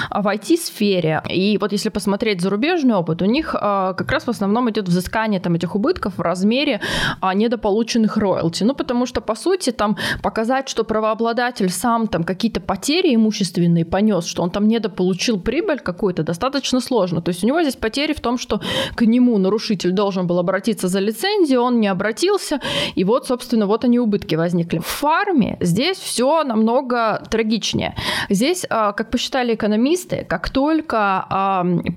в 0.10 0.28
IT-сфере, 0.28 1.22
и 1.30 1.58
вот 1.60 1.72
если 1.72 1.90
посмотреть 1.90 2.42
зарубежный 2.42 2.96
опыт, 2.96 3.22
у 3.22 3.26
них 3.26 3.56
а, 3.60 3.94
как 3.94 4.12
раз 4.12 4.24
в 4.26 4.30
основном 4.30 4.70
идет 4.70 4.88
взыскание 4.88 5.40
там 5.40 5.56
этих 5.56 5.76
убытков 5.76 6.18
в 6.18 6.22
размере 6.22 6.82
а, 7.22 7.34
недополученных 7.34 8.18
роялти. 8.18 8.64
Ну, 8.64 8.74
потому 8.74 9.06
что, 9.06 9.22
по 9.22 9.36
сути, 9.36 9.72
там 9.72 9.98
показать, 10.22 10.70
что 10.70 10.84
правообладатель 11.04 11.70
сам 11.70 12.08
там 12.08 12.24
какие-то 12.24 12.62
потери 12.62 13.14
имущественные 13.14 13.84
понес, 13.84 14.26
что 14.26 14.42
он 14.42 14.52
там 14.52 14.70
недополучил 14.70 15.38
прибыль 15.38 15.80
какую-то, 15.80 16.24
достаточно 16.24 16.80
сложно. 16.80 17.22
То 17.22 17.30
есть 17.30 17.44
у 17.44 17.48
него 17.48 17.62
здесь 17.62 17.76
потери 17.76 18.14
в 18.14 18.22
том, 18.22 18.38
что 18.38 18.62
к 18.96 19.02
нему 19.02 19.38
нарушитель 19.38 19.92
должен 19.92 20.28
был 20.28 20.40
обратиться 20.40 20.88
за 20.88 21.00
лицензией, 21.00 21.58
он 21.58 21.82
не 21.82 21.90
обратился, 21.90 22.62
и 22.96 23.04
вот, 23.04 23.28
собственно, 23.28 23.68
вот 23.68 23.84
они 23.84 24.00
убытки 24.00 24.36
возникли. 24.36 24.80
В 24.80 24.86
фарме 24.86 25.58
здесь 25.60 25.98
все 25.98 26.46
намного 26.46 27.22
трагичнее. 27.30 27.96
Здесь, 28.30 28.66
а, 28.70 28.94
как 28.94 29.12
посчитали 29.12 29.56
экономисты, 29.56 30.26
как 30.30 30.50
только 30.50 31.26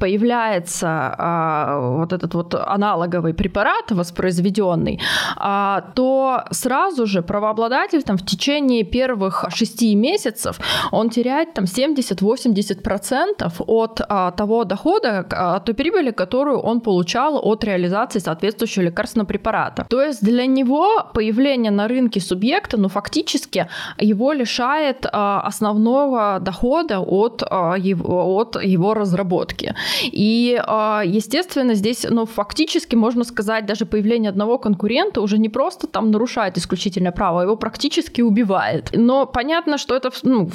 появляется 0.01 0.89
а, 0.89 1.79
вот 1.99 2.13
этот 2.13 2.35
вот 2.35 2.55
аналоговый 2.55 3.35
препарат 3.35 3.91
воспроизведенный, 3.91 5.01
а, 5.37 5.93
то 5.95 6.43
сразу 6.51 7.07
же 7.07 7.23
правообладатель 7.23 8.03
там 8.03 8.17
в 8.17 8.27
течение 8.27 8.83
первых 8.97 9.45
шести 9.55 9.95
месяцев 9.95 10.59
он 10.93 11.11
теряет 11.11 11.55
там 11.55 11.65
70-80% 11.65 13.53
от 13.67 14.01
а, 14.09 14.31
того 14.31 14.65
дохода, 14.65 15.19
от 15.31 15.65
той 15.65 15.75
прибыли, 15.75 16.13
которую 16.13 16.59
он 16.61 16.81
получал 16.81 17.39
от 17.43 17.65
реализации 17.65 18.21
соответствующего 18.21 18.85
лекарственного 18.85 19.27
препарата. 19.27 19.87
То 19.91 20.03
есть 20.03 20.25
для 20.25 20.47
него 20.47 20.87
появление 21.15 21.71
на 21.71 21.89
рынке 21.89 22.21
субъекта, 22.21 22.77
ну 22.79 22.89
фактически 22.89 23.69
его 24.01 24.33
лишает 24.33 25.07
а, 25.13 25.43
основного 25.47 26.39
дохода 26.41 27.01
от, 27.01 27.43
его, 27.43 28.37
от 28.37 28.65
его 28.65 28.95
разработки. 28.95 29.75
И, 30.05 30.59
естественно, 31.05 31.75
здесь, 31.75 32.07
ну 32.11 32.27
фактически 32.27 32.97
можно 32.97 33.25
сказать, 33.25 33.67
даже 33.67 33.85
появление 33.85 34.31
одного 34.31 34.59
конкурента 34.59 35.21
уже 35.21 35.39
не 35.39 35.49
просто 35.49 35.87
там 35.87 36.11
нарушает 36.11 36.59
исключительное 36.59 37.13
право, 37.13 37.41
а 37.41 37.43
его 37.43 37.57
практически 37.57 38.23
убивает. 38.23 38.76
Но 38.93 39.27
понятно, 39.27 39.79
что 39.79 39.95
это, 39.95 40.11
ну, 40.23 40.49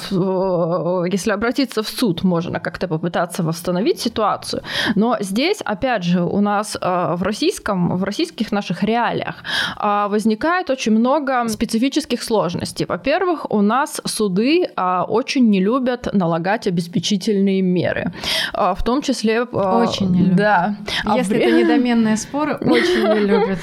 если 1.05 1.31
обратиться 1.31 1.83
в 1.83 1.87
суд, 1.89 2.23
можно 2.23 2.59
как-то 2.59 2.87
попытаться 2.87 3.43
восстановить 3.43 3.99
ситуацию. 3.99 4.63
Но 4.95 5.17
здесь, 5.19 5.61
опять 5.65 6.03
же, 6.03 6.21
у 6.23 6.41
нас 6.41 6.77
э, 6.79 7.15
в 7.15 7.23
российском, 7.23 7.97
в 7.97 8.03
российских 8.03 8.51
наших 8.51 8.83
реалиях 8.83 9.35
э, 9.79 10.07
возникает 10.09 10.69
очень 10.69 10.91
много 10.91 11.47
специфических 11.47 12.23
сложностей. 12.23 12.85
Во-первых, 12.85 13.51
у 13.51 13.61
нас 13.61 14.01
суды 14.05 14.65
э, 14.65 15.01
очень 15.07 15.49
не 15.49 15.61
любят 15.61 16.13
налагать 16.13 16.67
обеспечительные 16.67 17.61
меры, 17.61 18.13
в 18.53 18.83
том 18.83 19.01
числе... 19.01 19.43
Очень 19.43 20.11
не 20.11 20.19
любят. 20.21 20.35
Да. 20.35 20.75
А 21.05 21.17
Если 21.17 21.35
вре... 21.35 21.45
это 21.45 21.57
недоменные 21.57 22.17
споры, 22.17 22.55
очень 22.61 23.07
не 23.13 23.19
любят. 23.19 23.59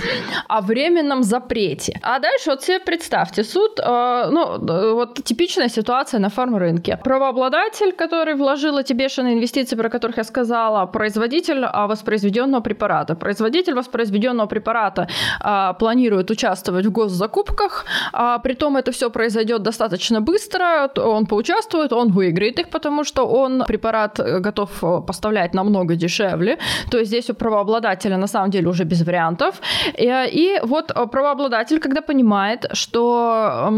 О 0.49 0.61
временном 0.61 1.23
запрете. 1.23 1.99
А 2.03 2.19
дальше 2.19 2.51
вот 2.51 2.63
себе 2.63 2.81
представьте, 2.81 3.45
суд, 3.45 3.79
ну, 3.79 4.48
вот 4.59 5.25
типичная 5.25 5.69
ситуация 5.69 6.21
на 6.21 6.29
фарм-рынке. 6.29 6.99
Правообладатель, 7.05 7.93
который 7.93 8.35
вложил 8.35 8.79
эти 8.79 8.93
бешеные 8.93 9.35
инвестиции, 9.35 9.77
про 9.77 9.89
которых 9.89 10.19
я 10.19 10.25
сказала, 10.25 10.87
производитель 10.87 11.65
а, 11.65 11.87
воспроизведенного 11.87 12.63
препарата. 12.63 13.15
Производитель 13.15 13.75
воспроизведенного 13.75 14.47
препарата 14.47 15.09
а, 15.41 15.73
планирует 15.73 16.31
участвовать 16.31 16.87
в 16.87 16.91
госзакупках, 16.91 17.85
а, 18.13 18.39
притом 18.39 18.77
это 18.77 18.93
все 18.93 19.11
произойдет 19.11 19.63
достаточно 19.63 20.21
быстро, 20.21 20.91
он 20.97 21.27
поучаствует, 21.27 21.93
он 21.93 22.13
выиграет 22.13 22.59
их, 22.59 22.69
потому 22.71 23.05
что 23.05 23.27
он 23.27 23.65
препарат 23.67 24.21
э, 24.21 24.41
готов 24.41 24.71
э, 24.83 25.01
поставлять 25.07 25.55
намного 25.55 25.97
дешевле, 25.97 26.59
то 26.91 26.99
есть 26.99 27.11
здесь 27.11 27.31
у 27.31 27.35
правообладателя 27.35 28.17
на 28.17 28.27
самом 28.27 28.51
деле 28.51 28.69
уже 28.69 28.85
без 28.85 29.03
вариантов. 29.07 29.61
И, 29.99 30.07
и 30.07 30.61
вот 30.63 30.91
э, 30.91 31.07
правообладатель, 31.07 31.79
когда 31.79 32.01
понимает, 32.01 32.67
что 32.73 33.71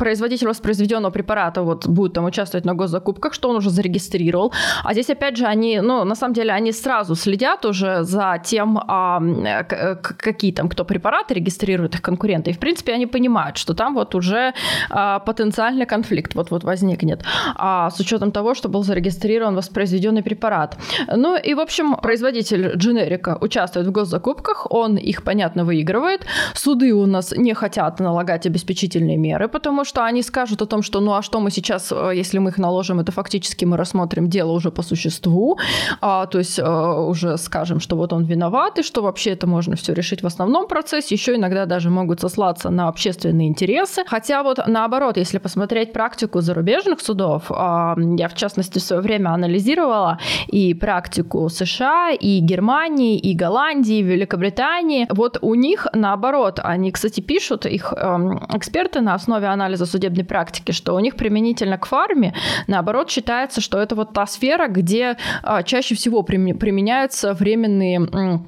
производитель 0.00 0.48
воспроизведенного 0.48 1.12
препарата 1.12 1.62
вот 1.62 1.86
будет 1.86 2.14
там 2.14 2.24
участвовать 2.24 2.64
на 2.64 2.74
госзакупках, 2.74 3.34
что 3.34 3.50
он 3.50 3.56
уже 3.56 3.70
зарегистрировал. 3.70 4.52
А 4.82 4.92
здесь, 4.94 5.10
опять 5.10 5.36
же, 5.36 5.44
они, 5.44 5.80
ну, 5.80 6.04
на 6.04 6.14
самом 6.14 6.32
деле, 6.34 6.52
они 6.52 6.72
сразу 6.72 7.14
следят 7.14 7.64
уже 7.66 8.02
за 8.02 8.40
тем, 8.42 8.78
а, 8.78 9.20
какие 10.02 10.52
там, 10.52 10.68
кто 10.68 10.84
препараты 10.84 11.34
регистрирует 11.34 11.94
их 11.94 12.02
конкуренты. 12.02 12.50
И, 12.50 12.54
в 12.54 12.58
принципе, 12.58 12.94
они 12.94 13.06
понимают, 13.06 13.58
что 13.58 13.74
там 13.74 13.94
вот 13.94 14.14
уже 14.14 14.54
а, 14.88 15.18
потенциальный 15.18 15.86
конфликт 15.86 16.34
вот-вот 16.34 16.64
возникнет. 16.64 17.22
А 17.56 17.90
с 17.90 18.00
учетом 18.00 18.32
того, 18.32 18.54
что 18.54 18.70
был 18.70 18.82
зарегистрирован 18.82 19.54
воспроизведенный 19.54 20.22
препарат. 20.22 20.78
Ну 21.14 21.36
и, 21.36 21.54
в 21.54 21.60
общем, 21.60 21.96
производитель 21.96 22.72
дженерика 22.74 23.36
участвует 23.40 23.86
в 23.86 23.92
госзакупках, 23.92 24.66
он 24.70 24.96
их, 24.96 25.22
понятно, 25.22 25.64
выигрывает. 25.64 26.26
Суды 26.54 26.94
у 26.94 27.06
нас 27.06 27.34
не 27.36 27.52
хотят 27.54 28.00
налагать 28.00 28.46
обеспечительные 28.46 29.18
меры, 29.18 29.48
потому 29.48 29.84
что 29.84 29.89
что 29.90 30.04
они 30.04 30.22
скажут 30.22 30.62
о 30.62 30.66
том, 30.66 30.82
что 30.82 31.00
ну 31.00 31.12
а 31.14 31.22
что 31.22 31.40
мы 31.40 31.50
сейчас, 31.50 31.92
э, 31.92 32.12
если 32.14 32.38
мы 32.38 32.50
их 32.50 32.58
наложим, 32.58 33.00
это 33.00 33.10
фактически 33.10 33.64
мы 33.64 33.76
рассмотрим 33.76 34.30
дело 34.30 34.52
уже 34.52 34.70
по 34.70 34.82
существу, 34.82 35.58
а, 36.00 36.26
то 36.26 36.38
есть 36.38 36.60
а, 36.60 37.00
уже 37.00 37.36
скажем, 37.38 37.80
что 37.80 37.96
вот 37.96 38.12
он 38.12 38.24
виноват, 38.24 38.78
и 38.78 38.82
что 38.82 39.02
вообще 39.02 39.30
это 39.30 39.48
можно 39.48 39.74
все 39.74 39.92
решить 39.92 40.22
в 40.22 40.26
основном 40.26 40.68
процессе, 40.68 41.14
еще 41.16 41.34
иногда 41.34 41.66
даже 41.66 41.90
могут 41.90 42.20
сослаться 42.20 42.70
на 42.70 42.86
общественные 42.88 43.48
интересы. 43.48 44.04
Хотя 44.06 44.42
вот 44.44 44.60
наоборот, 44.66 45.16
если 45.16 45.38
посмотреть 45.38 45.92
практику 45.92 46.40
зарубежных 46.40 47.00
судов, 47.00 47.50
а, 47.50 47.96
я 47.98 48.28
в 48.28 48.34
частности 48.34 48.78
в 48.78 48.82
свое 48.82 49.02
время 49.02 49.30
анализировала 49.30 50.18
и 50.46 50.72
практику 50.74 51.48
США, 51.48 52.12
и 52.12 52.38
Германии, 52.38 53.18
и 53.18 53.34
Голландии, 53.34 53.98
и 53.98 54.02
Великобритании. 54.02 55.08
Вот 55.10 55.38
у 55.42 55.54
них 55.56 55.88
наоборот, 55.94 56.60
они, 56.62 56.92
кстати, 56.92 57.20
пишут, 57.20 57.66
их 57.66 57.92
эм, 57.92 58.38
эксперты 58.54 59.00
на 59.00 59.14
основе 59.14 59.48
анализа 59.48 59.79
судебной 59.86 60.24
практики, 60.24 60.72
что 60.72 60.94
у 60.94 61.00
них 61.00 61.16
применительно 61.16 61.78
к 61.78 61.86
фарме, 61.86 62.34
наоборот, 62.66 63.10
считается, 63.10 63.60
что 63.60 63.78
это 63.78 63.94
вот 63.94 64.12
та 64.12 64.26
сфера, 64.26 64.68
где 64.68 65.16
а, 65.42 65.62
чаще 65.62 65.94
всего 65.94 66.22
применяются 66.22 67.34
временные 67.34 68.40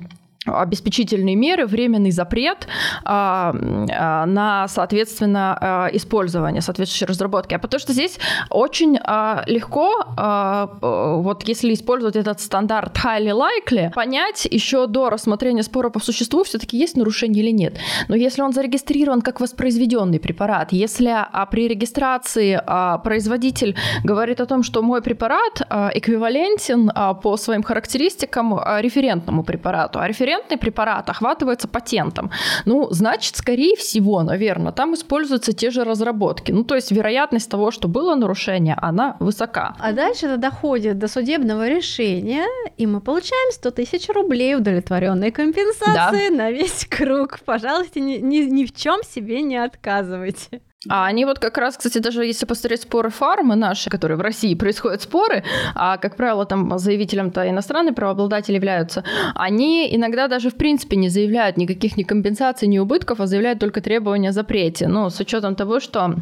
обеспечительные 0.47 1.37
меры, 1.37 1.67
временный 1.67 2.11
запрет 2.11 2.67
а, 3.05 3.55
а, 3.91 4.27
на, 4.27 4.69
соответственно, 4.69 5.57
а, 5.61 5.89
использование 5.93 6.61
соответствующей 6.63 7.07
разработки. 7.07 7.55
А 7.55 7.59
потому 7.59 7.81
что 7.81 7.93
здесь 7.93 8.19
очень 8.51 8.99
а, 9.03 9.45
легко, 9.47 10.05
а, 10.17 10.79
вот 10.81 11.47
если 11.47 11.73
использовать 11.75 12.17
этот 12.17 12.41
стандарт 12.41 12.97
highly 12.97 13.33
likely, 13.33 13.93
понять 13.93 14.47
еще 14.51 14.87
до 14.87 15.11
рассмотрения 15.11 15.63
спора 15.63 15.91
по 15.91 16.01
существу, 16.01 16.45
все-таки 16.45 16.77
есть 16.77 16.97
нарушение 16.97 17.43
или 17.45 17.51
нет. 17.51 17.79
Но 18.09 18.17
если 18.17 18.43
он 18.43 18.53
зарегистрирован 18.53 19.23
как 19.23 19.41
воспроизведенный 19.41 20.19
препарат, 20.19 20.73
если 20.73 21.11
а, 21.11 21.47
при 21.47 21.69
регистрации 21.69 22.61
а, 22.67 22.99
производитель 22.99 23.77
говорит 24.05 24.41
о 24.41 24.47
том, 24.47 24.63
что 24.63 24.83
мой 24.83 25.03
препарат 25.03 25.63
а, 25.69 25.91
эквивалентен 25.95 26.91
а, 26.95 27.15
по 27.15 27.37
своим 27.37 27.63
характеристикам 27.63 28.55
а, 28.55 28.81
референтному 28.81 29.45
препарату, 29.45 30.01
а 30.01 30.09
референт 30.09 30.32
референтный 30.33 30.57
препарат 30.57 31.09
охватывается 31.09 31.69
патентом. 31.69 32.31
Ну, 32.65 32.89
значит, 32.91 33.37
скорее 33.37 33.77
всего, 33.77 34.23
наверное, 34.23 34.73
там 34.73 34.95
используются 34.95 35.53
те 35.53 35.71
же 35.71 35.85
разработки. 35.85 36.53
Ну, 36.53 36.65
то 36.65 36.75
есть 36.75 36.91
вероятность 36.93 37.51
того, 37.51 37.71
что 37.71 37.89
было 37.89 38.15
нарушение, 38.15 38.77
она 38.81 39.17
высока. 39.21 39.77
А 39.79 39.93
дальше 39.93 40.27
это 40.27 40.37
доходит 40.37 40.99
до 40.99 41.09
судебного 41.09 41.69
решения, 41.69 42.47
и 42.77 42.87
мы 42.87 43.01
получаем 43.01 43.53
100 43.53 43.71
тысяч 43.71 44.09
рублей 44.09 44.57
удовлетворенной 44.57 45.31
компенсации 45.31 46.31
да. 46.31 46.37
на 46.37 46.51
весь 46.51 46.87
круг. 46.87 47.41
Пожалуйста, 47.45 48.01
ни, 48.01 48.17
ни, 48.17 48.39
ни 48.39 48.65
в 48.65 48.75
чем 48.75 49.03
себе 49.03 49.43
не 49.43 49.57
отказывайте. 49.57 50.61
А 50.89 51.07
они 51.07 51.25
вот 51.25 51.39
как 51.39 51.59
раз, 51.59 51.77
кстати, 51.77 51.99
даже 51.99 52.25
если 52.25 52.47
посмотреть 52.47 52.83
споры 52.83 53.11
фармы 53.11 53.55
наши, 53.55 53.89
которые 53.89 54.17
в 54.17 54.21
России 54.21 54.55
происходят 54.55 55.03
споры, 55.03 55.45
а, 55.75 55.97
как 55.97 56.17
правило, 56.17 56.45
там 56.45 56.79
заявителем-то 56.79 57.49
иностранные 57.49 57.93
правообладатели 57.93 58.57
являются, 58.57 59.05
они 59.35 59.95
иногда 59.95 60.29
даже 60.29 60.51
в 60.51 60.57
принципе 60.57 60.97
не 60.97 61.09
заявляют 61.09 61.57
никаких 61.57 61.97
ни 61.97 62.03
компенсаций, 62.03 62.69
ни 62.69 62.79
убытков, 62.79 63.21
а 63.21 63.27
заявляют 63.27 63.61
только 63.61 63.81
требования 63.81 64.31
о 64.31 64.33
запрете. 64.33 64.89
Ну, 64.89 65.09
с 65.09 65.21
учетом 65.21 65.55
того, 65.55 65.81
что 65.81 66.17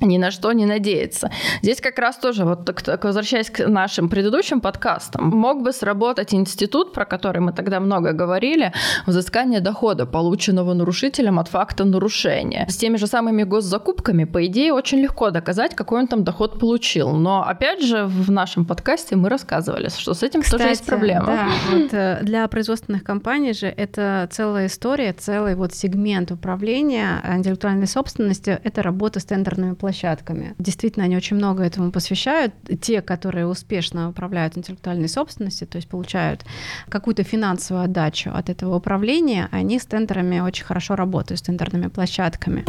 ни 0.00 0.18
на 0.18 0.30
что 0.30 0.52
не 0.52 0.66
надеяться. 0.66 1.30
Здесь 1.62 1.80
как 1.80 1.98
раз 1.98 2.16
тоже, 2.16 2.44
вот 2.44 2.66
так, 2.66 2.82
так, 2.82 3.04
возвращаясь 3.04 3.48
к 3.48 3.66
нашим 3.66 4.10
предыдущим 4.10 4.60
подкастам, 4.60 5.28
мог 5.28 5.62
бы 5.62 5.72
сработать 5.72 6.34
институт, 6.34 6.92
про 6.92 7.06
который 7.06 7.40
мы 7.40 7.52
тогда 7.52 7.80
много 7.80 8.12
говорили, 8.12 8.72
взыскание 9.06 9.60
дохода, 9.60 10.04
полученного 10.04 10.74
нарушителем 10.74 11.38
от 11.38 11.48
факта 11.48 11.84
нарушения. 11.84 12.66
С 12.68 12.76
теми 12.76 12.96
же 12.96 13.06
самыми 13.06 13.44
госзакупками, 13.44 14.24
по 14.24 14.44
идее, 14.46 14.74
очень 14.74 14.98
легко 14.98 15.30
доказать, 15.30 15.74
какой 15.74 16.00
он 16.00 16.08
там 16.08 16.24
доход 16.24 16.60
получил. 16.60 17.12
Но, 17.12 17.42
опять 17.42 17.82
же, 17.82 18.04
в 18.04 18.30
нашем 18.30 18.66
подкасте 18.66 19.16
мы 19.16 19.30
рассказывали, 19.30 19.88
что 19.88 20.12
с 20.12 20.22
этим 20.22 20.42
Кстати, 20.42 20.60
тоже 20.60 20.70
есть 20.72 20.86
проблема. 20.86 21.26
Да, 21.26 21.48
вот 21.72 21.94
э, 21.94 22.18
для 22.20 22.46
производственных 22.48 23.02
компаний 23.02 23.54
же 23.54 23.66
это 23.66 24.28
целая 24.30 24.66
история, 24.66 25.14
целый 25.14 25.54
вот 25.54 25.72
сегмент 25.72 26.30
управления 26.32 27.22
интеллектуальной 27.26 27.86
собственностью, 27.86 28.60
это 28.62 28.82
работа 28.82 29.20
с 29.20 29.24
тендерными 29.24 29.72
платформами 29.72 29.85
площадками. 29.86 30.54
Действительно, 30.58 31.04
они 31.04 31.16
очень 31.16 31.36
много 31.36 31.62
этому 31.62 31.92
посвящают. 31.92 32.52
Те, 32.82 33.02
которые 33.02 33.46
успешно 33.46 34.08
управляют 34.08 34.58
интеллектуальной 34.58 35.08
собственностью, 35.08 35.68
то 35.68 35.76
есть 35.76 35.88
получают 35.88 36.44
какую-то 36.88 37.22
финансовую 37.22 37.84
отдачу 37.84 38.30
от 38.34 38.50
этого 38.50 38.74
управления, 38.74 39.48
они 39.52 39.78
с 39.78 39.86
тендерами 39.86 40.40
очень 40.40 40.64
хорошо 40.64 40.96
работают, 40.96 41.38
с 41.38 41.42
тендерными 41.42 41.86
площадками. 41.86 42.64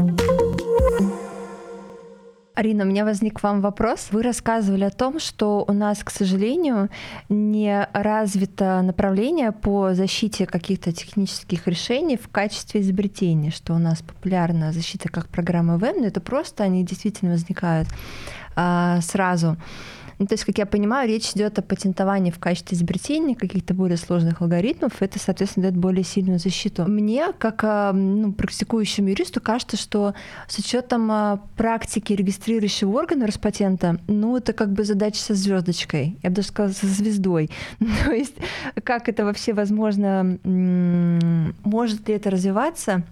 Арина, 2.58 2.86
у 2.86 2.88
меня 2.88 3.05
возник 3.05 3.39
к 3.39 3.43
вам 3.43 3.62
вопрос. 3.62 4.08
Вы 4.10 4.24
рассказывали 4.24 4.84
о 4.84 4.89
том, 4.89 5.20
что 5.20 5.64
у 5.68 5.74
нас, 5.74 6.03
к 6.03 6.10
сожалению, 6.10 6.89
не 7.30 7.88
развито 7.93 8.82
направление 8.82 9.51
по 9.51 9.93
защите 9.93 10.47
каких-то 10.47 10.91
технических 10.91 11.68
решений 11.68 12.18
в 12.18 12.28
качестве 12.30 12.82
изобретения, 12.82 13.51
что 13.51 13.76
у 13.76 13.78
нас 13.78 14.01
популярна 14.01 14.74
защита 14.74 15.08
как 15.08 15.28
программа 15.28 15.78
ВМ, 15.78 15.99
но 15.99 16.08
это 16.08 16.20
просто 16.20 16.64
они 16.64 16.84
действительно 16.84 17.34
возникают 17.34 17.89
а, 18.55 19.01
сразу. 19.01 19.55
Ну, 20.20 20.26
то 20.26 20.34
есть, 20.34 20.45
как 20.45 20.57
я 20.57 20.65
понимаю, 20.65 21.07
речь 21.07 21.32
идет 21.32 21.59
о 21.59 21.61
патентовании 21.61 22.32
в 22.32 22.39
качестве 22.39 22.76
изобретения 22.76 23.36
каких-то 23.36 23.74
более 23.74 23.97
сложных 23.97 24.41
алгоритмов. 24.41 24.93
Это, 25.01 25.20
соответственно, 25.20 25.63
дает 25.63 25.78
более 25.78 26.03
сильную 26.03 26.39
защиту. 26.39 26.86
Мне, 26.86 27.34
как 27.38 27.63
а, 27.63 27.93
ну, 27.93 28.34
практикующему 28.34 29.09
юристу, 29.09 29.41
кажется, 29.41 29.78
что 29.78 30.15
с 30.47 30.57
учетом 30.57 31.11
а, 31.11 31.39
практики 31.55 32.13
регистрирующего 32.13 32.91
органа 32.97 33.28
Роспатента, 33.28 33.99
ну, 34.07 34.38
это 34.38 34.53
как 34.53 34.72
бы 34.72 34.84
задача 34.84 35.20
со 35.20 35.36
звездочкой. 35.36 36.18
Я 36.24 36.30
бы 36.30 36.38
даже 36.38 36.47
сказала, 36.47 36.74
со 36.74 36.88
звездой. 36.88 37.51
То 38.05 38.11
есть, 38.11 38.36
как 38.84 39.09
это 39.09 39.24
вообще 39.24 39.53
возможно? 39.53 40.39
Может 40.43 42.07
ли 42.07 42.15
это 42.15 42.32
развиваться? 42.32 43.03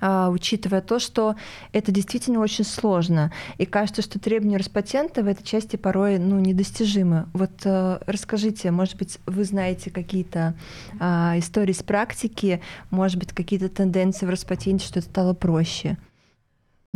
А, 0.00 0.30
учитывая 0.30 0.80
то, 0.80 0.98
что 0.98 1.36
это 1.72 1.92
действительно 1.92 2.40
очень 2.40 2.64
сложно. 2.64 3.32
И 3.58 3.66
кажется, 3.66 4.02
что 4.02 4.18
требования 4.18 4.58
Роспатента 4.58 5.22
в 5.22 5.26
этой 5.26 5.44
части 5.44 5.76
порой 5.76 6.18
ну, 6.18 6.38
недостижимы. 6.38 7.26
Вот 7.32 7.50
а, 7.64 8.00
расскажите, 8.06 8.70
может 8.70 8.96
быть, 8.96 9.18
вы 9.26 9.44
знаете 9.44 9.90
какие-то 9.90 10.54
а, 11.00 11.34
истории 11.38 11.72
с 11.72 11.82
практики, 11.82 12.62
может 12.90 13.18
быть, 13.18 13.32
какие-то 13.32 13.68
тенденции 13.68 14.26
в 14.26 14.30
Роспатенте, 14.30 14.86
что 14.86 14.98
это 14.98 15.08
стало 15.08 15.34
проще? 15.34 15.96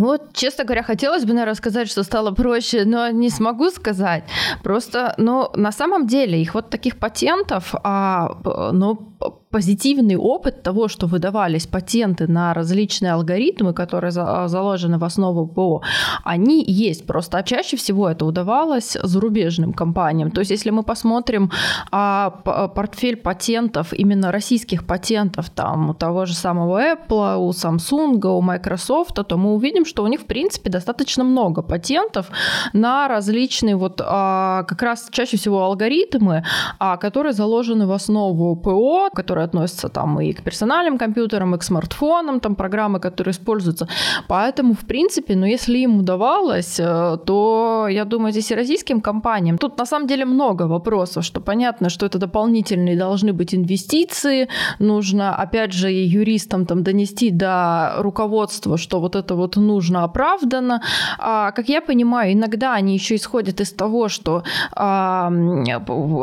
Вот, 0.01 0.33
честно 0.33 0.65
говоря, 0.65 0.83
хотелось 0.83 1.27
бы, 1.27 1.35
наверное, 1.35 1.55
сказать, 1.55 1.91
что 1.91 2.03
стало 2.05 2.31
проще, 2.31 2.87
но 2.87 3.11
не 3.11 3.29
смогу 3.29 3.69
сказать. 3.71 4.25
Просто, 4.63 5.15
ну, 5.19 5.51
на 5.55 5.73
самом 5.73 6.07
деле, 6.07 6.41
их 6.41 6.55
вот 6.55 6.71
таких 6.71 6.97
патентов, 6.97 7.75
а, 7.83 8.71
ну, 8.73 9.13
позитивный 9.51 10.17
опыт 10.17 10.63
того, 10.63 10.89
что 10.89 11.07
выдавались 11.07 11.67
патенты 11.67 12.29
на 12.29 12.55
различные 12.55 13.13
алгоритмы, 13.13 13.73
которые 13.73 14.13
за, 14.13 14.47
заложены 14.47 14.99
в 14.99 15.05
основу 15.05 15.47
ПО, 15.47 15.83
они 16.25 16.65
есть. 16.65 17.07
Просто 17.07 17.43
чаще 17.43 17.77
всего 17.77 18.09
это 18.09 18.25
удавалось 18.27 18.97
зарубежным 19.03 19.73
компаниям. 19.73 20.31
То 20.31 20.41
есть, 20.41 20.53
если 20.53 20.71
мы 20.71 20.85
посмотрим 20.85 21.51
а, 21.91 22.31
портфель 22.75 23.17
патентов, 23.17 23.93
именно 23.93 24.31
российских 24.31 24.87
патентов, 24.87 25.51
там, 25.51 25.91
у 25.91 25.95
того 25.95 26.27
же 26.27 26.35
самого 26.35 26.81
Apple, 26.81 27.37
у 27.39 27.51
Samsung, 27.51 28.25
у 28.27 28.41
Microsoft, 28.41 29.15
то 29.27 29.37
мы 29.37 29.55
увидим, 29.55 29.85
что 29.85 30.05
у 30.05 30.07
них, 30.07 30.21
в 30.21 30.27
принципе, 30.27 30.71
достаточно 30.71 31.25
много 31.25 31.63
патентов 31.63 32.31
на 32.73 33.09
различные 33.09 33.75
вот 33.75 34.01
а, 34.05 34.63
как 34.63 34.83
раз 34.83 35.09
чаще 35.11 35.37
всего 35.37 35.65
алгоритмы, 35.65 36.45
а, 36.79 36.97
которые 36.97 37.33
заложены 37.33 37.87
в 37.87 37.93
основу 37.93 38.55
ПО, 38.55 39.11
которые 39.13 39.40
относятся 39.45 39.89
там 39.89 40.21
и 40.21 40.33
к 40.33 40.43
персональным 40.43 40.99
компьютерам, 40.99 41.55
и 41.55 41.59
к 41.59 41.63
смартфонам, 41.63 42.41
там 42.41 42.55
программы, 42.55 43.01
которые 43.01 43.33
используются. 43.33 43.89
Поэтому, 44.29 44.75
в 44.75 44.87
принципе, 44.87 45.37
ну, 45.37 45.47
если 45.47 45.79
им 45.79 45.99
удавалось, 45.99 46.81
э, 46.81 47.19
то, 47.25 47.87
я 47.91 48.05
думаю, 48.05 48.33
здесь 48.33 48.51
и 48.51 48.55
российским 48.55 49.01
компаниям. 49.01 49.59
Тут, 49.59 49.79
на 49.79 49.87
самом 49.87 50.07
деле, 50.07 50.25
много 50.25 50.67
вопросов, 50.67 51.25
что 51.25 51.41
понятно, 51.41 51.89
что 51.91 52.07
это 52.07 52.19
дополнительные 52.19 52.97
должны 52.97 53.33
быть 53.33 53.55
инвестиции, 53.55 54.49
нужно, 54.79 55.35
опять 55.35 55.73
же, 55.73 55.91
юристам 55.91 56.67
там 56.67 56.83
донести 56.83 57.31
до 57.31 57.95
руководства, 57.99 58.77
что 58.79 59.01
вот 59.01 59.17
это 59.17 59.35
вот 59.35 59.57
нужно 59.57 60.05
оправдано. 60.05 60.83
А, 61.19 61.51
как 61.53 61.69
я 61.69 61.81
понимаю, 61.81 62.33
иногда 62.33 62.75
они 62.75 62.95
еще 62.95 63.15
исходят 63.15 63.61
из 63.61 63.73
того, 63.73 64.09
что 64.09 64.43
а, 64.73 65.31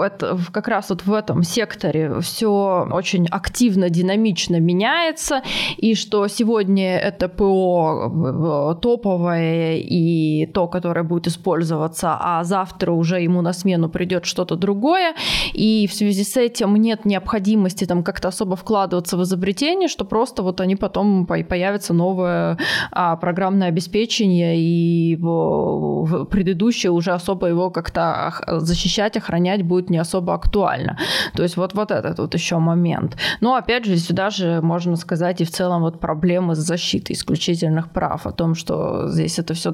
это, 0.06 0.38
как 0.52 0.68
раз 0.68 0.90
вот 0.90 1.06
в 1.06 1.14
этом 1.14 1.44
секторе 1.44 2.20
все 2.22 2.88
очень 2.92 3.07
очень 3.08 3.28
активно, 3.28 3.90
динамично 3.90 4.60
меняется, 4.60 5.42
и 5.78 5.96
что 5.96 6.28
сегодня 6.28 6.98
это 6.98 7.30
ПО 7.30 8.78
топовое 8.82 9.78
и 9.78 10.46
то, 10.54 10.68
которое 10.68 11.04
будет 11.04 11.28
использоваться, 11.28 12.18
а 12.20 12.44
завтра 12.44 12.92
уже 12.92 13.22
ему 13.22 13.42
на 13.42 13.54
смену 13.54 13.90
придет 13.90 14.26
что-то 14.26 14.56
другое, 14.56 15.14
и 15.54 15.88
в 15.88 15.94
связи 15.94 16.24
с 16.24 16.36
этим 16.36 16.76
нет 16.76 17.06
необходимости 17.06 17.86
там 17.86 18.04
как-то 18.04 18.28
особо 18.28 18.56
вкладываться 18.56 19.18
в 19.18 19.24
изобретение, 19.24 19.88
что 19.88 20.06
просто 20.06 20.44
вот 20.44 20.60
они 20.62 20.76
потом 20.76 21.26
появится 21.26 21.94
новое 21.94 22.58
а, 22.92 23.16
программное 23.16 23.70
обеспечение, 23.70 24.60
и 24.60 25.16
в 25.16 26.26
предыдущее 26.26 26.92
уже 26.92 27.12
особо 27.12 27.48
его 27.48 27.70
как-то 27.70 28.34
защищать, 28.60 29.16
охранять 29.18 29.64
будет 29.64 29.90
не 29.90 29.98
особо 29.98 30.34
актуально. 30.34 30.98
То 31.36 31.44
есть 31.44 31.58
вот, 31.58 31.74
вот 31.74 31.92
этот 31.92 32.20
вот 32.20 32.34
еще 32.34 32.58
момент. 32.58 32.97
Но 33.42 33.56
опять 33.56 33.86
же, 33.86 33.98
сюда 33.98 34.30
же 34.30 34.62
можно 34.62 34.96
сказать 34.96 35.42
и 35.42 35.46
в 35.46 35.52
целом 35.52 35.82
вот 35.82 36.00
проблемы 36.00 36.56
с 36.56 36.60
защитой 36.60 37.14
исключительных 37.14 37.90
прав, 37.90 38.26
о 38.28 38.32
том, 38.32 38.56
что 38.56 39.10
здесь 39.10 39.40
это 39.40 39.54
все, 39.54 39.74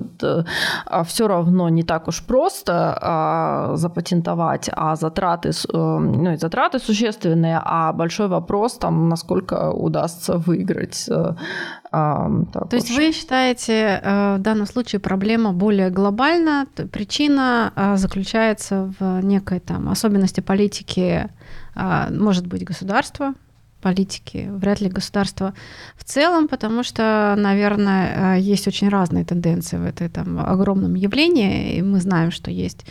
а, 0.86 1.04
все 1.04 1.28
равно 1.28 1.70
не 1.70 1.84
так 1.84 2.08
уж 2.08 2.24
просто 2.24 2.98
а, 3.02 3.76
запатентовать, 3.76 4.70
а 4.72 4.96
затраты, 4.96 5.50
э, 5.50 5.78
ну, 5.78 6.34
и 6.34 6.38
затраты 6.38 6.80
существенные, 6.80 7.60
а 7.64 7.94
большой 7.94 8.28
вопрос 8.28 8.78
там, 8.78 9.10
насколько 9.10 9.72
удастся 9.72 10.38
выиграть. 10.38 11.10
Э, 11.10 11.34
так 11.92 12.70
То 12.70 12.76
есть 12.76 12.92
вы 12.96 13.12
считаете 13.12 14.02
э, 14.02 14.36
в 14.38 14.42
данном 14.42 14.66
случае 14.66 15.00
проблема 15.00 15.54
более 15.54 15.90
глобальна, 15.90 16.66
причина 16.92 17.72
заключается 17.96 18.94
в 19.00 19.24
некой 19.24 19.60
там 19.60 19.90
особенности 19.90 20.42
политики, 20.42 21.30
может 21.76 22.48
быть, 22.48 22.64
государства, 22.64 23.34
политики, 23.84 24.50
вряд 24.50 24.82
ли 24.82 24.90
государства 24.90 25.54
в 25.98 26.04
целом, 26.04 26.48
потому 26.48 26.84
что, 26.84 27.36
наверное, 27.38 28.38
есть 28.40 28.68
очень 28.68 28.90
разные 28.90 29.26
тенденции 29.26 29.78
в 29.78 29.86
этой 29.86 30.10
там 30.10 30.40
огромном 30.40 30.96
явлении, 30.96 31.76
и 31.76 31.82
мы 31.82 32.00
знаем, 32.00 32.32
что 32.32 32.50
есть 32.50 32.86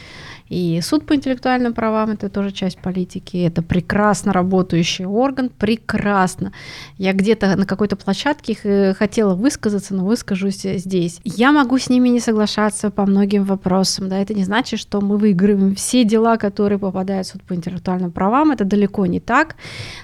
и 0.53 0.81
суд 0.83 1.07
по 1.07 1.15
интеллектуальным 1.15 1.73
правам 1.73 2.11
это 2.11 2.29
тоже 2.29 2.51
часть 2.53 2.79
политики. 2.79 3.39
Это 3.39 3.63
прекрасно 3.63 4.35
работающий 4.35 5.07
орган, 5.07 5.49
прекрасно. 5.49 6.53
Я 6.99 7.15
где-то 7.15 7.57
на 7.57 7.65
какой-то 7.65 7.97
площадке 7.97 8.55
э, 8.63 8.93
хотела 8.93 9.35
высказаться, 9.35 9.95
но 9.95 10.05
выскажусь 10.05 10.61
здесь. 10.61 11.21
Я 11.25 11.53
могу 11.53 11.79
с 11.79 11.89
ними 11.89 12.11
не 12.11 12.21
соглашаться 12.21 12.91
по 12.91 13.07
многим 13.07 13.45
вопросам. 13.45 14.11
Да, 14.11 14.19
это 14.19 14.35
не 14.35 14.45
значит, 14.45 14.79
что 14.79 15.01
мы 15.01 15.17
выигрываем 15.17 15.75
все 15.75 16.05
дела, 16.05 16.37
которые 16.37 16.79
попадают 16.79 17.27
в 17.27 17.31
суд 17.31 17.43
по 17.45 17.55
интеллектуальным 17.55 18.13
правам. 18.13 18.51
Это 18.51 18.67
далеко 18.67 19.07
не 19.07 19.21
так. 19.21 19.57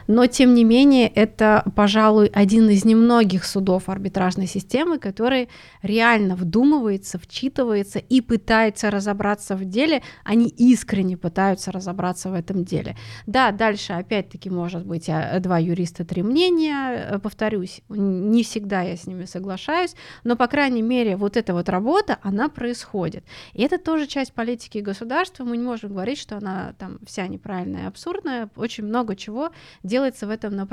Но 0.07 0.24
тем 0.26 0.55
не 0.55 0.64
менее, 0.64 0.78
это, 0.85 1.64
пожалуй, 1.74 2.26
один 2.26 2.68
из 2.68 2.85
немногих 2.85 3.45
судов 3.45 3.89
арбитражной 3.89 4.47
системы, 4.47 4.99
который 4.99 5.49
реально 5.83 6.37
вдумывается, 6.37 7.18
вчитывается 7.18 7.99
и 7.99 8.20
пытается 8.20 8.91
разобраться 8.91 9.57
в 9.57 9.64
деле, 9.64 10.03
они 10.24 10.49
искренне 10.49 11.16
пытаются 11.16 11.72
разобраться 11.72 12.31
в 12.31 12.35
этом 12.35 12.64
деле. 12.64 12.97
Да, 13.26 13.51
дальше 13.51 13.93
опять-таки 13.93 14.51
может 14.51 14.87
быть 14.87 15.09
а, 15.09 15.39
два 15.41 15.59
юриста, 15.59 16.05
три 16.05 16.22
мнения, 16.22 17.09
э, 17.11 17.18
повторюсь, 17.18 17.81
не 17.89 18.43
всегда 18.43 18.83
я 18.83 18.97
с 18.97 19.07
ними 19.07 19.24
соглашаюсь, 19.24 19.95
но, 20.24 20.37
по 20.37 20.47
крайней 20.47 20.83
мере, 20.83 21.16
вот 21.16 21.37
эта 21.37 21.55
вот 21.55 21.68
работа, 21.68 22.18
она 22.22 22.49
происходит. 22.49 23.24
И 23.53 23.62
это 23.62 23.79
тоже 23.79 24.07
часть 24.07 24.33
политики 24.33 24.79
государства, 24.79 25.45
мы 25.45 25.57
не 25.57 25.64
можем 25.64 25.91
говорить, 25.91 26.18
что 26.18 26.37
она 26.37 26.74
там 26.79 26.99
вся 27.07 27.26
неправильная 27.26 27.89
абсурдная, 27.89 28.51
очень 28.57 28.85
много 28.85 29.16
чего 29.16 29.51
делается 29.83 30.26
в 30.26 30.31
этом 30.31 30.55
направлении. 30.55 30.68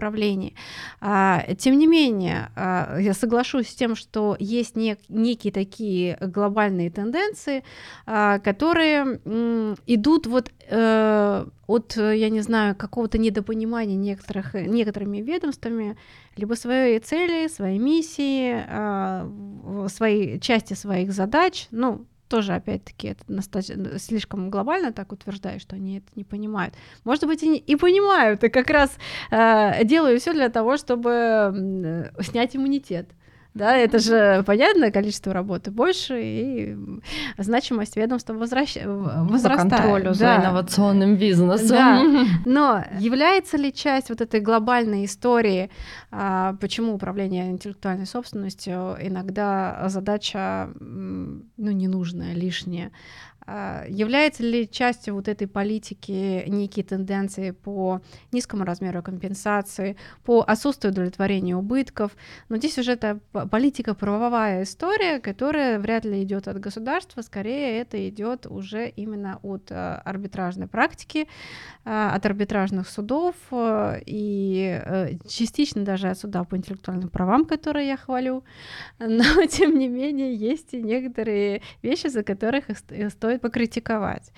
А, 1.02 1.44
тем 1.58 1.78
не 1.78 1.88
менее, 1.88 2.50
а, 2.56 2.98
я 3.00 3.14
соглашусь 3.14 3.70
с 3.70 3.76
тем, 3.76 3.96
что 3.96 4.36
есть 4.40 4.76
нек- 4.76 5.00
некие 5.10 5.52
такие 5.52 6.18
глобальные 6.22 6.90
тенденции, 6.92 7.64
а, 8.06 8.40
которые 8.40 9.20
идут 9.86 10.28
вот 10.28 10.52
э, 10.68 11.46
от, 11.68 11.96
я 11.96 12.30
не 12.30 12.42
знаю, 12.42 12.76
какого-то 12.76 13.18
недопонимания 13.18 13.96
некоторых, 13.96 14.54
некоторыми 14.54 15.18
ведомствами 15.18 15.98
либо 16.36 16.54
своей 16.56 17.00
цели, 17.00 17.48
своей 17.48 17.80
миссии, 17.80 18.64
своей 19.88 20.40
части 20.40 20.74
своих 20.74 21.12
задач, 21.12 21.68
ну, 21.72 22.06
тоже, 22.28 22.54
опять-таки, 22.54 23.10
это 23.10 24.00
слишком 24.00 24.50
глобально 24.50 24.92
так 24.92 25.12
утверждаю, 25.12 25.60
что 25.60 25.76
они 25.76 25.98
это 25.98 26.08
не 26.16 26.24
понимают. 26.24 26.76
Может 27.04 27.26
быть, 27.26 27.44
и, 27.44 27.48
не, 27.48 27.58
и 27.58 27.76
понимают, 27.76 28.44
и 28.44 28.50
как 28.50 28.70
раз 28.70 28.98
э, 29.32 29.84
делаю 29.84 30.20
все 30.20 30.34
для 30.34 30.50
того, 30.50 30.78
чтобы 30.78 31.12
э, 31.12 32.22
снять 32.24 32.56
иммунитет. 32.56 33.10
Да, 33.56 33.78
это 33.78 34.00
же 34.00 34.44
понятное 34.46 34.92
количество 34.92 35.34
работы 35.34 35.72
больше, 35.72 36.22
и 36.22 36.78
значимость 37.38 37.96
ведомства 37.96 38.34
возвращ... 38.34 38.76
возрастает. 38.84 39.70
По 39.70 39.78
контролю 39.78 40.06
да. 40.08 40.14
за 40.14 40.36
инновационным 40.36 41.16
бизнесом. 41.16 41.70
Да. 41.70 42.04
Но 42.46 42.84
является 43.00 43.56
ли 43.56 43.74
часть 43.74 44.10
вот 44.10 44.20
этой 44.20 44.42
глобальной 44.42 45.06
истории, 45.06 45.70
а, 46.12 46.58
почему 46.60 46.96
управление 46.96 47.50
интеллектуальной 47.50 48.06
собственностью 48.06 48.98
иногда 49.00 49.86
задача 49.88 50.70
ну, 50.78 51.72
ненужная, 51.72 52.34
лишняя, 52.34 52.92
является 53.48 54.44
ли 54.44 54.70
частью 54.70 55.16
вот 55.16 55.28
этой 55.28 55.48
политики 55.48 56.44
некие 56.48 56.84
тенденции 56.84 57.52
по 57.52 58.02
низкому 58.32 58.64
размеру 58.64 59.04
компенсации, 59.04 59.98
по 60.24 60.42
отсутствию 60.42 60.92
удовлетворения 60.92 61.56
убытков? 61.56 62.16
Но 62.50 62.58
здесь 62.58 62.78
уже 62.78 62.94
это 62.94 63.20
политика 63.52 63.94
правовая 63.94 64.64
история, 64.64 65.20
которая 65.20 65.80
вряд 65.80 66.06
ли 66.06 66.24
идет 66.24 66.48
от 66.48 66.60
государства, 66.60 67.22
скорее 67.22 67.80
это 67.80 68.10
идет 68.10 68.46
уже 68.48 68.88
именно 68.88 69.40
от 69.44 69.72
а, 69.72 70.02
арбитражной 70.06 70.68
практики, 70.68 71.28
а, 71.84 72.16
от 72.16 72.26
арбитражных 72.26 72.90
судов 72.90 73.36
и 73.52 74.82
э, 74.84 75.18
частично 75.28 75.84
даже 75.84 76.10
от 76.10 76.18
суда 76.18 76.44
по 76.44 76.58
интеллектуальным 76.58 77.10
правам, 77.10 77.46
которые 77.46 77.88
я 77.88 77.98
хвалю. 77.98 78.44
Но 79.00 79.46
тем 79.48 79.78
не 79.78 79.88
менее 79.88 80.36
есть 80.36 80.74
и 80.74 80.82
некоторые 80.82 81.62
вещи, 81.82 82.08
за 82.08 82.24
которых 82.24 82.66
стоит 83.10 83.35
стоит 83.36 83.42
покритиковать. 83.42 84.32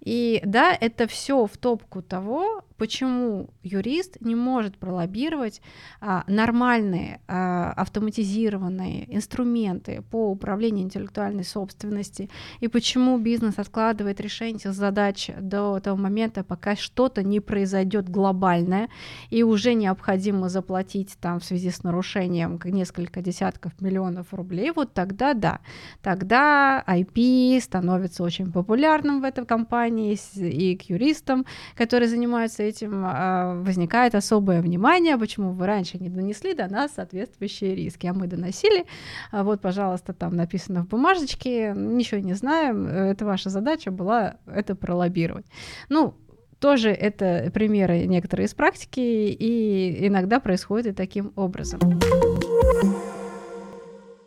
И 0.00 0.40
да, 0.44 0.76
это 0.80 1.06
все 1.06 1.46
в 1.46 1.56
топку 1.56 2.02
того, 2.02 2.64
почему 2.76 3.50
юрист 3.62 4.18
не 4.20 4.34
может 4.34 4.78
пролоббировать 4.78 5.60
а, 6.00 6.24
нормальные 6.26 7.20
а, 7.28 7.72
автоматизированные 7.72 9.14
инструменты 9.14 10.02
по 10.10 10.30
управлению 10.30 10.84
интеллектуальной 10.84 11.44
собственности, 11.44 12.30
и 12.60 12.68
почему 12.68 13.18
бизнес 13.18 13.58
откладывает 13.58 14.20
решение 14.20 14.72
задач 14.72 15.30
до 15.40 15.80
того 15.80 15.96
момента, 15.96 16.44
пока 16.44 16.76
что-то 16.76 17.22
не 17.22 17.40
произойдет 17.40 18.08
глобальное, 18.08 18.88
и 19.30 19.42
уже 19.42 19.74
необходимо 19.74 20.48
заплатить 20.48 21.16
там 21.20 21.40
в 21.40 21.44
связи 21.44 21.70
с 21.70 21.82
нарушением 21.82 22.60
несколько 22.64 23.20
десятков 23.22 23.72
миллионов 23.80 24.32
рублей, 24.32 24.72
вот 24.74 24.92
тогда 24.92 25.34
да, 25.34 25.60
тогда 26.02 26.82
IP 26.86 27.60
становится 27.60 28.22
очень 28.22 28.52
популярным 28.52 29.20
в 29.20 29.24
этой 29.24 29.44
компании 29.44 30.18
и 30.36 30.76
к 30.76 30.82
юристам, 30.82 31.46
которые 31.76 32.08
занимаются 32.08 32.61
этим 32.62 33.04
а, 33.04 33.54
возникает 33.62 34.14
особое 34.14 34.62
внимание, 34.62 35.18
почему 35.18 35.52
вы 35.52 35.66
раньше 35.66 35.98
не 35.98 36.08
донесли 36.08 36.54
до 36.54 36.68
нас 36.68 36.92
соответствующие 36.92 37.74
риски, 37.74 38.06
а 38.06 38.14
мы 38.14 38.26
доносили. 38.26 38.86
А 39.30 39.44
вот, 39.44 39.60
пожалуйста, 39.60 40.12
там 40.12 40.34
написано 40.36 40.82
в 40.84 40.88
бумажечке, 40.88 41.72
ничего 41.76 42.20
не 42.20 42.34
знаем, 42.34 42.86
это 42.86 43.24
ваша 43.24 43.50
задача 43.50 43.90
была 43.90 44.36
это 44.46 44.74
пролоббировать. 44.74 45.46
Ну, 45.88 46.14
тоже 46.58 46.90
это 46.90 47.50
примеры 47.52 48.06
некоторые 48.06 48.46
из 48.46 48.54
практики, 48.54 49.00
и 49.00 50.06
иногда 50.06 50.38
происходит 50.38 50.86
и 50.86 50.92
таким 50.92 51.32
образом. 51.34 51.80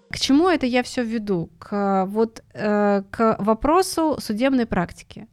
К 0.10 0.20
чему 0.20 0.50
это 0.50 0.66
я 0.66 0.84
все 0.84 1.04
веду? 1.04 1.50
К, 1.60 2.06
вот, 2.06 2.44
э, 2.54 3.04
к 3.10 3.36
вопросу 3.40 4.18
судебной 4.20 4.66
практики. 4.66 5.28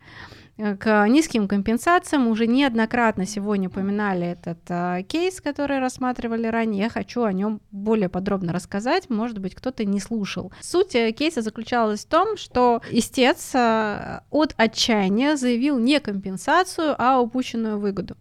Э, 0.63 0.77
к 0.77 1.09
низким 1.09 1.49
компенсациям. 1.49 2.29
Уже 2.29 2.47
неоднократно 2.47 3.27
сегодня 3.27 3.69
упоминали 3.69 4.29
этот 4.29 4.61
а, 4.69 5.03
кейс, 5.03 5.41
который 5.41 5.81
рассматривали 5.81 6.47
ранее. 6.47 6.85
Я 6.85 6.89
хочу 6.89 7.25
о 7.25 7.33
нем 7.33 7.61
более 7.73 8.09
подробно 8.09 8.53
рассказать. 8.53 9.11
Может 9.11 9.39
быть, 9.39 9.57
кто-то 9.57 9.85
не 9.85 9.99
слушал. 9.99 10.53
Суть 10.61 10.95
э, 10.95 11.11
кейса 11.13 11.43
заключалась 11.43 12.05
в 12.05 12.09
том, 12.09 12.37
что 12.37 12.81
истец 12.91 13.51
а, 13.55 14.23
от 14.31 14.55
отчаяния 14.57 15.37
заявил 15.37 15.81
не 15.81 15.99
компенсацию, 15.99 16.95
а 16.97 17.21
упущенную 17.21 17.81
выгоду. 17.81 18.17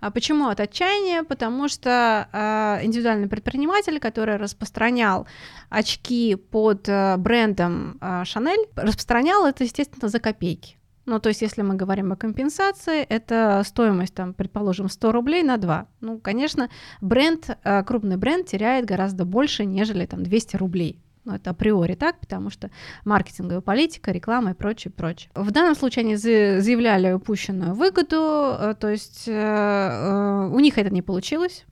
А 0.00 0.10
почему 0.10 0.48
от 0.48 0.60
отчаяния? 0.60 1.24
Потому 1.24 1.68
что 1.68 2.26
а, 2.32 2.80
индивидуальный 2.82 3.28
предприниматель, 3.28 4.00
который 4.00 4.36
распространял 4.36 5.26
очки 5.68 6.36
под 6.36 6.88
брендом 7.18 7.98
Chanel, 8.00 8.66
распространял 8.76 9.44
это, 9.46 9.64
естественно, 9.64 10.08
за 10.08 10.18
копейки. 10.18 10.76
Ну, 11.04 11.18
то 11.18 11.28
есть, 11.30 11.42
если 11.42 11.62
мы 11.62 11.74
говорим 11.74 12.12
о 12.12 12.16
компенсации, 12.16 13.02
это 13.02 13.62
стоимость, 13.64 14.14
там, 14.14 14.34
предположим, 14.34 14.88
100 14.88 15.12
рублей 15.12 15.42
на 15.42 15.56
2. 15.56 15.86
Ну, 16.00 16.18
конечно, 16.20 16.70
бренд, 17.00 17.50
э, 17.64 17.82
крупный 17.82 18.16
бренд 18.16 18.46
теряет 18.46 18.84
гораздо 18.84 19.24
больше, 19.24 19.64
нежели 19.64 20.06
там 20.06 20.22
200 20.22 20.56
рублей. 20.56 21.00
Ну, 21.24 21.34
это 21.34 21.50
априори 21.50 21.94
так, 21.94 22.18
потому 22.18 22.50
что 22.50 22.70
маркетинговая 23.04 23.60
политика, 23.60 24.10
реклама 24.10 24.52
и 24.52 24.54
прочее, 24.54 24.92
прочее. 24.92 25.30
В 25.34 25.50
данном 25.52 25.76
случае 25.76 26.04
они 26.04 26.16
заявляли 26.16 27.12
упущенную 27.12 27.74
выгоду, 27.74 28.56
э, 28.58 28.74
то 28.78 28.88
есть 28.88 29.24
э, 29.26 30.48
у 30.52 30.58
них 30.58 30.78
это 30.78 30.90
не 30.90 31.02
получилось. 31.02 31.64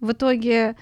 В 0.00 0.12
итоге 0.12 0.76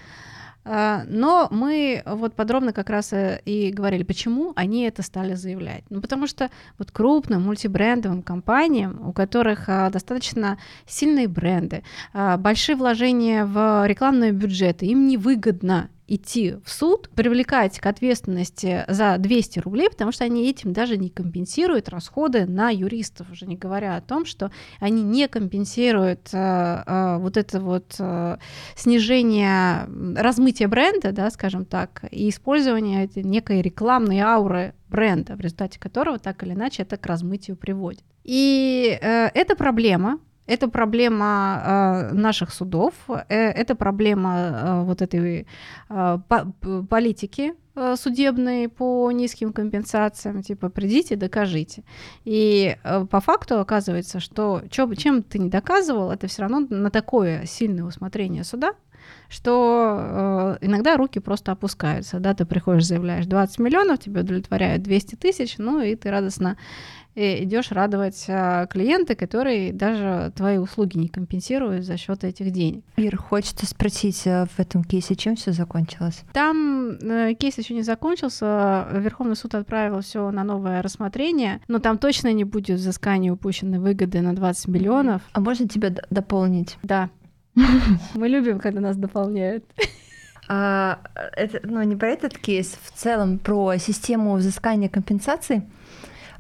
но 0.65 1.49
мы 1.51 2.03
вот 2.07 2.35
подробно 2.35 2.73
как 2.73 2.89
раз 2.89 3.13
э, 3.13 3.41
и 3.45 3.71
говорили, 3.71 4.05
почему 4.05 4.53
они 4.55 4.85
это 4.85 5.03
стали 5.03 5.35
заявлять. 5.35 5.85
Ну, 5.91 6.01
потому 6.01 6.27
что 6.27 6.51
вот 6.79 6.93
крупным 6.93 7.43
мультибрендовым 7.43 8.23
компаниям, 8.23 9.01
у 9.07 9.13
которых 9.13 9.69
а, 9.69 9.91
достаточно 9.91 10.59
сильные 10.87 11.27
бренды, 11.27 11.83
а, 12.13 12.37
большие 12.37 12.77
вложения 12.77 13.45
в 13.45 13.87
рекламные 13.87 14.33
бюджеты, 14.33 14.87
им 14.87 15.09
невыгодно 15.09 15.89
идти 16.07 16.57
в 16.65 16.71
суд, 16.71 17.09
привлекать 17.11 17.79
к 17.79 17.87
ответственности 17.87 18.85
за 18.89 19.17
200 19.19 19.61
рублей, 19.61 19.89
потому 19.89 20.13
что 20.13 20.25
они 20.25 20.49
этим 20.49 20.73
даже 20.73 20.97
не 20.97 21.09
компенсируют 21.09 21.89
расходы 21.89 22.47
на 22.47 22.71
юристов, 22.71 23.31
уже 23.31 23.47
не 23.47 23.57
говоря 23.57 23.97
о 23.97 24.01
том, 24.01 24.25
что 24.25 24.51
они 24.81 25.03
не 25.03 25.29
компенсируют 25.29 26.31
э, 26.33 26.37
э, 26.87 27.19
вот 27.19 27.37
это 27.37 27.61
вот 27.61 27.97
э, 27.99 28.37
снижение, 28.77 29.89
размытие 30.17 30.69
бренда, 30.69 31.13
да, 31.13 31.31
скажем 31.31 31.65
так, 31.65 32.05
и 32.11 32.29
использование 32.29 33.05
этой 33.05 33.23
некой 33.23 33.63
рекламной 33.63 34.19
ауры 34.19 34.75
бренда, 34.89 35.37
в 35.37 35.41
результате 35.41 35.81
которого 35.81 36.19
так 36.19 36.43
или 36.43 36.53
иначе 36.53 36.83
это 36.83 36.97
к 36.97 37.07
размытию 37.07 37.57
приводит. 37.57 38.05
И 38.25 38.99
э, 39.01 39.31
эта 39.35 39.57
проблема, 39.57 40.19
это 40.47 40.69
проблема 40.69 41.63
э, 42.11 42.15
наших 42.15 42.53
судов, 42.53 42.95
э, 43.09 43.35
это 43.35 43.75
проблема 43.75 44.35
э, 44.35 44.83
вот 44.85 45.03
этой 45.03 45.47
э, 45.89 46.19
по 46.29 46.53
политики 46.89 47.55
э, 47.75 47.97
судебной 47.97 48.69
по 48.69 49.11
низким 49.13 49.53
компенсациям, 49.53 50.43
типа 50.43 50.69
придите, 50.69 51.17
докажите. 51.17 51.85
И 52.25 52.77
э, 52.83 53.07
по 53.07 53.21
факту 53.21 53.61
оказывается, 53.61 54.21
что 54.21 54.63
чё, 54.71 54.93
чем 54.95 55.23
ты 55.23 55.39
не 55.39 55.49
доказывал, 55.49 56.11
это 56.11 56.27
все 56.27 56.43
равно 56.43 56.61
на 56.69 56.91
такое 56.91 57.47
сильное 57.47 57.85
усмотрение 57.85 58.45
суда, 58.45 58.73
что 59.29 60.59
э, 60.61 60.67
иногда 60.67 60.97
руки 60.97 61.21
просто 61.21 61.53
опускаются, 61.53 62.21
да, 62.21 62.35
ты 62.35 62.45
приходишь, 62.45 62.87
заявляешь 62.87 63.27
20 63.27 63.59
миллионов, 63.61 63.99
тебе 63.99 64.21
удовлетворяют 64.21 64.83
200 64.83 65.17
тысяч, 65.17 65.59
ну 65.59 65.81
и 65.81 65.95
ты 65.95 66.11
радостно 66.11 66.57
и 67.15 67.45
идешь 67.45 67.71
радовать 67.71 68.25
а, 68.29 68.67
клиента, 68.67 69.15
который 69.15 69.73
даже 69.73 70.33
твои 70.35 70.59
услуги 70.59 70.97
не 70.97 71.09
компенсирует 71.09 71.85
за 71.85 71.97
счет 71.97 72.25
этих 72.25 72.51
денег. 72.51 72.85
Ир, 72.97 73.17
хочется 73.17 73.67
спросить 73.67 74.27
а, 74.27 74.47
в 74.47 74.59
этом 74.59 74.83
кейсе, 74.83 75.15
чем 75.15 75.37
все 75.37 75.53
закончилось? 75.53 76.23
Там 76.33 76.97
э, 77.01 77.35
кейс 77.35 77.59
еще 77.59 77.75
не 77.75 77.83
закончился. 77.83 78.89
Верховный 78.93 79.37
суд 79.37 79.55
отправил 79.55 80.01
все 80.01 80.31
на 80.31 80.45
новое 80.45 80.83
рассмотрение, 80.83 81.61
но 81.69 81.79
там 81.79 81.99
точно 81.99 82.33
не 82.33 82.45
будет 82.45 82.79
взыскания 82.79 83.33
упущенной 83.33 83.79
выгоды 83.79 84.21
на 84.21 84.35
20 84.35 84.69
миллионов. 84.69 85.23
А 85.33 85.41
можно 85.41 85.69
тебя 85.69 85.95
дополнить? 86.11 86.79
Да. 86.83 87.11
Мы 88.15 88.29
любим, 88.29 88.59
когда 88.59 88.81
нас 88.81 88.97
дополняют. 88.97 89.65
А, 90.49 90.99
это, 91.37 91.61
ну, 91.63 91.83
не 91.83 91.97
про 91.97 92.09
этот 92.09 92.37
кейс, 92.37 92.77
в 92.83 92.93
целом 92.93 93.39
про 93.39 93.77
систему 93.77 94.35
взыскания 94.35 94.89
компенсаций. 94.89 95.63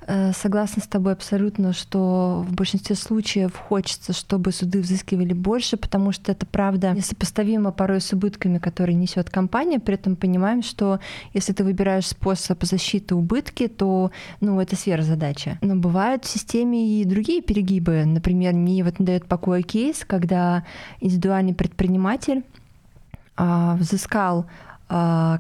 Э, 0.07 0.33
согласна 0.33 0.83
с 0.83 0.87
тобой 0.87 1.13
абсолютно, 1.13 1.73
что 1.73 2.45
в 2.49 2.53
большинстве 2.55 2.97
случаев 2.97 3.57
хочется, 3.57 4.13
чтобы 4.13 4.51
суды 4.53 4.81
взыскивали 4.81 5.33
больше, 5.33 5.77
потому 5.77 6.13
что 6.13 6.33
это 6.33 6.45
правда 6.45 6.93
несопоставимо 6.93 7.71
порой 7.71 8.01
с 8.01 8.13
убытками, 8.13 8.59
которые 8.59 8.97
несет 8.97 9.31
компания. 9.31 9.79
При 9.79 9.95
этом 9.95 10.17
понимаем, 10.17 10.63
что 10.63 10.99
если 11.35 11.53
ты 11.53 11.63
выбираешь 11.63 12.09
способ 12.09 12.63
защиты 12.65 13.15
убытки, 13.15 13.69
то 13.69 14.11
ну, 14.41 14.61
это 14.61 14.75
сфера 14.75 15.03
задачи. 15.03 15.59
Но 15.61 15.77
бывают 15.77 16.25
в 16.25 16.29
системе 16.29 17.01
и 17.01 17.05
другие 17.05 17.41
перегибы. 17.41 18.05
Например, 18.05 18.55
мне 18.55 18.83
вот 18.83 18.99
не 18.99 19.07
дает 19.07 19.27
покоя 19.27 19.63
кейс, 19.63 20.05
когда 20.05 20.65
индивидуальный 21.01 21.55
предприниматель 21.55 22.43
а, 23.37 23.77
взыскал 23.77 24.47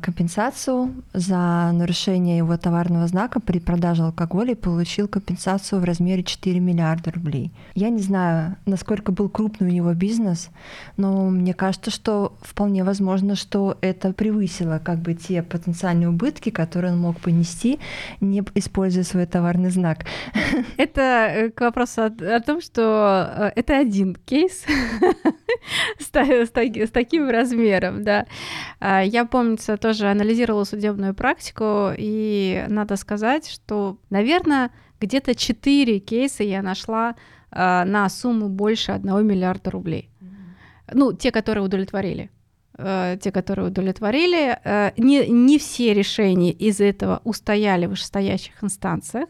компенсацию 0.02 0.94
за 1.12 1.70
нарушение 1.72 2.38
его 2.38 2.56
товарного 2.56 3.06
знака 3.06 3.38
при 3.38 3.58
продаже 3.58 4.04
алкоголя 4.04 4.52
и 4.52 4.54
получил 4.54 5.08
компенсацию 5.08 5.80
в 5.80 5.84
размере 5.84 6.22
4 6.22 6.58
миллиарда 6.58 7.10
рублей. 7.10 7.52
Я 7.74 7.90
не 7.90 8.00
знаю, 8.00 8.56
насколько 8.64 9.12
был 9.12 9.28
крупный 9.28 9.68
у 9.68 9.72
него 9.72 9.92
бизнес, 9.92 10.48
но 10.96 11.28
мне 11.28 11.52
кажется, 11.52 11.90
что 11.90 12.36
вполне 12.40 12.82
возможно, 12.82 13.36
что 13.36 13.76
это 13.82 14.12
превысило 14.12 14.80
как 14.82 15.00
бы 15.00 15.14
те 15.14 15.42
потенциальные 15.42 16.08
убытки, 16.08 16.50
которые 16.50 16.92
он 16.92 17.00
мог 17.00 17.20
понести, 17.20 17.78
не 18.20 18.42
используя 18.54 19.04
свой 19.04 19.26
товарный 19.26 19.70
знак. 19.70 20.06
Это 20.78 21.00
э, 21.00 21.50
к 21.50 21.60
вопросу 21.60 22.02
о, 22.02 22.36
о 22.36 22.40
том, 22.40 22.60
что 22.60 23.30
э, 23.36 23.52
это 23.56 23.78
один 23.78 24.14
кейс 24.14 24.64
с, 25.98 26.10
с, 26.14 26.50
с 26.54 26.90
таким 26.90 27.28
размером, 27.28 28.02
да. 28.04 28.26
А, 28.80 29.02
я 29.02 29.24
помню, 29.24 29.41
помнится, 29.42 29.76
тоже 29.76 30.08
анализировала 30.10 30.64
судебную 30.64 31.14
практику, 31.14 31.90
и 31.96 32.64
надо 32.68 32.96
сказать, 32.96 33.48
что, 33.48 33.98
наверное, 34.08 34.70
где-то 35.00 35.34
4 35.34 35.98
кейса 35.98 36.44
я 36.44 36.62
нашла 36.62 37.16
э, 37.50 37.84
на 37.84 38.08
сумму 38.08 38.48
больше 38.48 38.92
1 38.92 39.26
миллиарда 39.26 39.70
рублей. 39.70 40.10
Mm-hmm. 40.20 40.92
Ну, 40.94 41.12
те, 41.12 41.32
которые 41.32 41.64
удовлетворили. 41.64 42.30
Э, 42.84 43.16
те, 43.20 43.30
которые 43.30 43.68
удовлетворили. 43.68 44.58
Э, 44.64 44.90
не, 44.96 45.26
не 45.28 45.58
все 45.58 45.94
решения 45.94 46.52
из 46.52 46.80
этого 46.80 47.20
устояли 47.24 47.86
в 47.86 47.90
вышестоящих 47.90 48.62
инстанциях, 48.62 49.28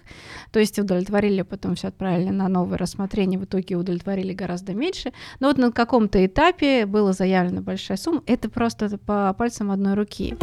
то 0.51 0.61
есть 0.61 0.79
удовлетворили, 0.79 1.43
потом 1.43 1.75
все 1.75 1.89
отправили 1.89 2.31
на 2.31 2.49
новое 2.49 2.79
рассмотрение, 2.79 3.39
в 3.39 3.45
итоге 3.45 3.77
удовлетворили 3.77 4.33
гораздо 4.33 4.75
меньше. 4.75 5.13
Но 5.41 5.49
вот 5.49 5.59
на 5.59 5.71
каком-то 5.71 6.25
этапе 6.25 6.87
была 6.87 7.13
заявлена 7.13 7.61
большая 7.61 7.99
сумма, 7.99 8.23
это 8.27 8.49
просто 8.49 8.99
по 8.99 9.35
пальцам 9.35 9.71
одной 9.71 9.95
руки. 9.95 10.35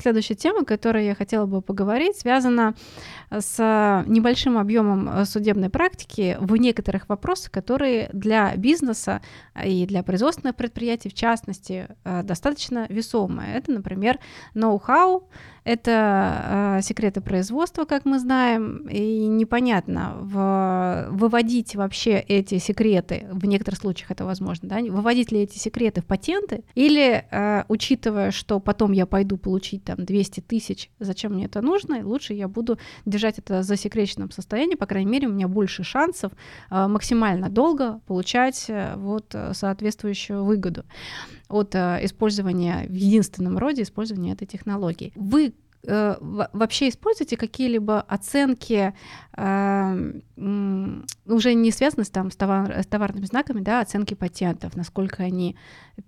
Следующая 0.00 0.34
тема, 0.34 0.62
о 0.62 0.64
которой 0.64 1.04
я 1.04 1.14
хотела 1.14 1.44
бы 1.44 1.60
поговорить, 1.60 2.16
связана 2.16 2.74
с 3.30 4.02
небольшим 4.06 4.56
объемом 4.56 5.10
э, 5.10 5.24
судебной 5.26 5.68
практики 5.68 6.38
в 6.40 6.56
некоторых 6.56 7.06
вопросах, 7.10 7.50
которые 7.50 8.08
для 8.14 8.56
бизнеса 8.56 9.20
и 9.62 9.84
для 9.84 10.02
производственных 10.02 10.56
предприятий, 10.56 11.10
в 11.10 11.14
частности, 11.14 11.88
э, 12.04 12.22
достаточно 12.22 12.86
весомые. 12.88 13.54
Это, 13.56 13.72
например, 13.72 14.18
ноу-хау, 14.54 15.28
это 15.70 16.78
э, 16.78 16.82
секреты 16.82 17.20
производства, 17.20 17.84
как 17.84 18.04
мы 18.04 18.18
знаем, 18.18 18.88
и 18.88 19.26
непонятно 19.26 20.16
в, 20.20 21.06
выводить 21.10 21.76
вообще 21.76 22.18
эти 22.18 22.58
секреты, 22.58 23.28
в 23.30 23.46
некоторых 23.46 23.78
случаях 23.78 24.10
это 24.10 24.24
возможно, 24.24 24.68
да, 24.68 24.80
выводить 24.80 25.30
ли 25.30 25.42
эти 25.42 25.58
секреты 25.58 26.00
в 26.00 26.06
патенты, 26.06 26.64
или, 26.74 27.24
э, 27.30 27.64
учитывая, 27.68 28.32
что 28.32 28.58
потом 28.58 28.90
я 28.90 29.06
пойду 29.06 29.36
получить 29.36 29.84
там 29.84 30.04
200 30.04 30.40
тысяч, 30.40 30.90
зачем 30.98 31.34
мне 31.34 31.44
это 31.44 31.60
нужно, 31.60 32.04
лучше 32.04 32.34
я 32.34 32.48
буду 32.48 32.78
держать 33.06 33.38
это 33.38 33.62
за 33.62 33.76
секреченном 33.76 34.32
состоянии, 34.32 34.74
по 34.74 34.86
крайней 34.86 35.10
мере, 35.10 35.28
у 35.28 35.32
меня 35.32 35.46
больше 35.46 35.84
шансов 35.84 36.32
э, 36.70 36.86
максимально 36.88 37.48
долго 37.48 38.00
получать 38.08 38.64
э, 38.68 38.94
вот 38.96 39.36
соответствующую 39.52 40.44
выгоду 40.44 40.84
от 41.50 41.74
э, 41.74 41.98
использования 42.02 42.86
в 42.88 42.94
единственном 42.94 43.58
роде 43.58 43.82
использования 43.82 44.32
этой 44.32 44.46
технологии. 44.46 45.12
Вы 45.16 45.52
э, 45.82 46.16
вообще 46.20 46.88
используете 46.88 47.36
какие-либо 47.36 48.00
оценки, 48.00 48.94
э, 49.36 50.12
уже 51.26 51.54
не 51.54 51.70
связанные 51.70 52.06
там, 52.06 52.30
с, 52.30 52.36
товар, 52.36 52.82
с 52.82 52.86
товарными 52.86 53.24
знаками, 53.24 53.60
да, 53.60 53.80
оценки 53.80 54.14
патентов, 54.14 54.76
насколько 54.76 55.22
они, 55.22 55.56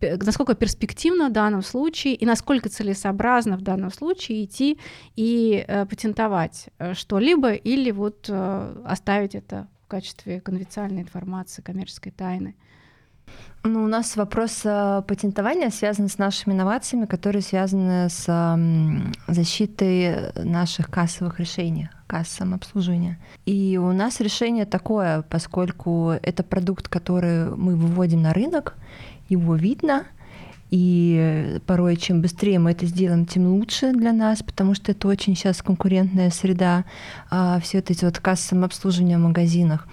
насколько 0.01 0.55
перспективно 0.55 1.28
в 1.28 1.32
данном 1.32 1.62
случае 1.62 2.14
и 2.14 2.24
насколько 2.24 2.68
целесообразно 2.68 3.57
в 3.57 3.62
данном 3.62 3.90
случае 3.90 4.45
идти 4.45 4.78
и 5.16 5.64
э, 5.66 5.86
патентовать 5.86 6.68
что-либо 6.95 7.53
или 7.53 7.90
вот 7.90 8.30
оставить 8.30 9.34
это 9.34 9.68
в 9.84 9.88
качестве 9.88 10.40
конфиденциальной 10.40 11.03
информации, 11.03 11.62
коммерческой 11.62 12.12
тайны? 12.12 12.55
Ну, 13.64 13.84
у 13.84 13.86
нас 13.86 14.16
вопрос 14.16 14.62
э, 14.64 15.02
патентования 15.06 15.70
связан 15.70 16.08
с 16.08 16.18
нашими 16.18 16.52
инновациями, 16.52 17.06
которые 17.06 17.42
связаны 17.42 18.08
с 18.08 18.58
защитой 19.28 20.32
наших 20.34 20.90
кассовых 20.90 21.38
решений, 21.38 21.88
кассовым 22.08 22.54
обслуживания. 22.54 23.18
И 23.46 23.78
у 23.80 23.92
нас 23.92 24.20
решение 24.20 24.64
такое, 24.64 25.22
поскольку 25.22 26.10
это 26.10 26.42
продукт, 26.42 26.88
который 26.88 27.54
мы 27.54 27.76
выводим 27.76 28.22
на 28.22 28.32
рынок, 28.32 28.74
его 29.28 29.54
видно, 29.54 30.06
и 30.72 31.60
порой 31.66 31.96
чем 31.96 32.22
быстрее 32.22 32.58
мы 32.58 32.70
это 32.70 32.86
сделаем, 32.86 33.26
тем 33.26 33.46
лучше 33.46 33.92
для 33.92 34.12
нас, 34.12 34.42
потому 34.42 34.74
что 34.74 34.92
это 34.92 35.06
очень 35.06 35.36
сейчас 35.36 35.62
конкурентная 35.62 36.30
среда, 36.30 36.84
а, 37.30 37.60
все 37.60 37.78
эти 37.78 38.04
вот 38.04 38.18
кассовые 38.18 38.64
обслуживания 38.64 39.18
в 39.18 39.20
магазинах. 39.20 39.86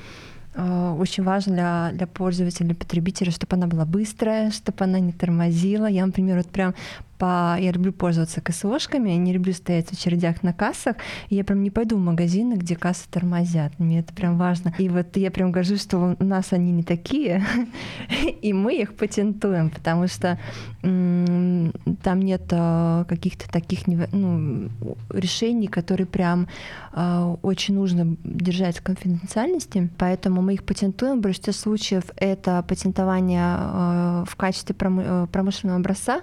А, 0.62 0.93
очень 0.93 1.24
важно 1.24 1.53
для, 1.53 1.91
для 1.93 2.07
пользователя, 2.07 2.66
для 2.66 2.76
потребителя, 2.76 3.32
чтобы 3.32 3.55
она 3.55 3.68
была 3.68 3.86
быстрая, 3.86 4.51
чтобы 4.51 4.84
она 4.84 4.99
не 4.99 5.14
тормозила. 5.14 5.86
Я, 5.86 6.05
например, 6.05 6.38
вот 6.38 6.47
прям 6.47 6.76
по... 7.20 7.57
Я 7.59 7.72
люблю 7.72 7.91
пользоваться 7.93 8.41
КСОшками, 8.41 9.11
не 9.11 9.34
люблю 9.34 9.53
стоять 9.53 9.89
в 9.89 9.93
очередях 9.93 10.41
на 10.41 10.53
кассах, 10.53 10.95
и 11.28 11.36
я 11.36 11.43
прям 11.43 11.61
не 11.61 11.70
пойду 11.70 11.97
в 11.97 11.99
магазины, 11.99 12.55
где 12.55 12.76
кассы 12.76 13.07
тормозят. 13.11 13.78
Мне 13.78 13.99
это 13.99 14.13
прям 14.13 14.38
важно. 14.38 14.74
И 14.80 14.89
вот 14.89 15.15
я 15.17 15.30
прям 15.30 15.51
горжусь, 15.51 15.84
что 15.84 16.15
у 16.17 16.24
нас 16.24 16.53
они 16.53 16.72
не 16.72 16.84
такие, 16.84 17.43
и 18.41 18.53
мы 18.53 18.82
их 18.82 18.95
патентуем, 18.95 19.70
потому 19.70 20.07
что 20.07 20.39
там 20.82 22.22
нет 22.22 22.43
а, 22.51 23.03
каких-то 23.03 23.51
таких 23.51 23.86
ну, 23.86 24.70
решений, 25.09 25.67
которые 25.67 26.07
прям 26.07 26.47
а, 26.93 27.36
очень 27.41 27.76
нужно 27.76 28.15
держать 28.24 28.78
в 28.78 28.84
конфиденциальности, 28.84 29.89
поэтому 29.97 30.41
мы 30.41 30.53
их 30.53 30.63
патентуем. 30.63 31.20
В 31.20 31.22
большинстве 31.22 31.51
случаев 31.51 32.03
это 32.15 32.63
патентование 32.63 33.43
а, 33.43 34.24
в 34.26 34.36
качестве 34.38 34.74
э, 34.80 35.28
промышленного 35.30 35.80
образца, 35.80 36.22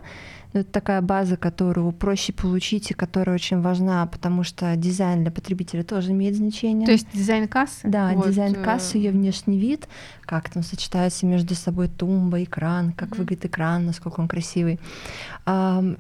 но 0.53 0.61
это 0.61 0.71
такая 0.71 1.01
база, 1.03 1.37
которую 1.37 1.93
проще 1.93 2.33
получить 2.33 2.91
и 2.91 2.95
которая 2.95 3.35
очень 3.35 3.61
важна, 3.61 4.07
потому 4.07 4.43
что 4.43 4.75
дизайн 4.77 5.23
для 5.23 5.31
потребителя 5.31 5.83
тоже 5.83 6.13
имеет 6.13 6.37
значение. 6.37 6.87
То 6.87 6.93
есть 6.93 7.07
дизайн 7.13 7.49
кассы? 7.49 7.81
Да, 7.85 8.13
вот. 8.15 8.29
дизайн 8.29 8.55
э, 8.55 8.63
кассы, 8.63 8.99
ее 8.99 9.11
внешний 9.11 9.59
вид, 9.59 9.89
как 10.23 10.49
там 10.51 10.63
сочетается 10.63 11.27
между 11.27 11.55
собой 11.55 11.89
тумба, 11.89 12.43
экран, 12.43 12.93
как 12.93 13.11
mm-hmm. 13.11 13.19
выглядит 13.19 13.45
экран, 13.47 13.87
насколько 13.87 14.21
он 14.21 14.29
красивый. 14.29 14.79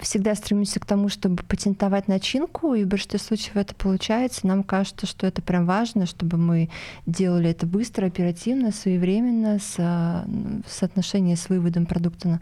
Всегда 0.00 0.34
стремимся 0.34 0.80
к 0.80 0.86
тому, 0.86 1.08
чтобы 1.08 1.42
патентовать 1.44 2.08
начинку, 2.08 2.74
и 2.74 2.82
в 2.82 2.88
большинстве 2.88 3.20
случаев 3.20 3.56
это 3.56 3.76
получается. 3.76 4.44
Нам 4.46 4.64
кажется, 4.64 5.06
что 5.06 5.24
это 5.26 5.40
прям 5.40 5.66
важно, 5.66 6.06
чтобы 6.06 6.36
мы 6.36 6.68
делали 7.06 7.50
это 7.50 7.64
быстро, 7.64 8.06
оперативно, 8.06 8.72
своевременно, 8.72 9.60
с, 9.60 9.76
в 9.76 10.72
соотношении 10.72 11.36
с 11.36 11.48
выводом 11.48 11.86
продукта 11.86 12.40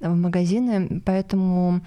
в 0.00 0.14
магазины. 0.14 1.00
Поэтому 1.04 1.39
Поэтому 1.40 1.80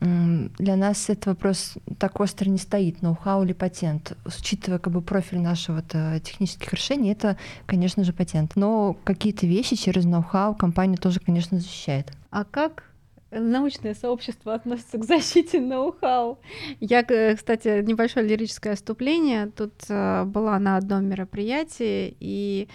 для 0.00 0.76
нас 0.76 1.10
этот 1.10 1.26
вопрос 1.26 1.74
так 1.98 2.20
остро 2.20 2.48
не 2.48 2.58
стоит, 2.58 3.02
ноу-хау 3.02 3.42
или 3.44 3.52
патент. 3.52 4.16
Учитывая 4.24 4.78
как 4.78 4.92
бы 4.92 5.02
профиль 5.02 5.40
нашего 5.40 5.82
технических 6.20 6.72
решений, 6.72 7.10
это, 7.10 7.36
конечно 7.66 8.04
же, 8.04 8.12
патент. 8.12 8.52
Но 8.54 8.96
какие-то 9.04 9.46
вещи 9.46 9.74
через 9.74 10.04
ноу-хау 10.04 10.54
компания 10.54 10.96
тоже, 10.96 11.18
конечно, 11.18 11.58
защищает. 11.58 12.12
А 12.30 12.44
как 12.44 12.84
научное 13.32 13.94
сообщество 13.94 14.54
относится 14.54 14.98
к 14.98 15.04
защите 15.04 15.60
ноу-хау. 15.60 16.38
Я, 16.78 17.02
кстати, 17.02 17.82
небольшое 17.82 18.26
лирическое 18.26 18.74
отступление. 18.74 19.48
Тут 19.48 19.74
э, 19.88 20.24
была 20.24 20.58
на 20.60 20.76
одном 20.76 21.06
мероприятии, 21.06 22.16
и 22.20 22.68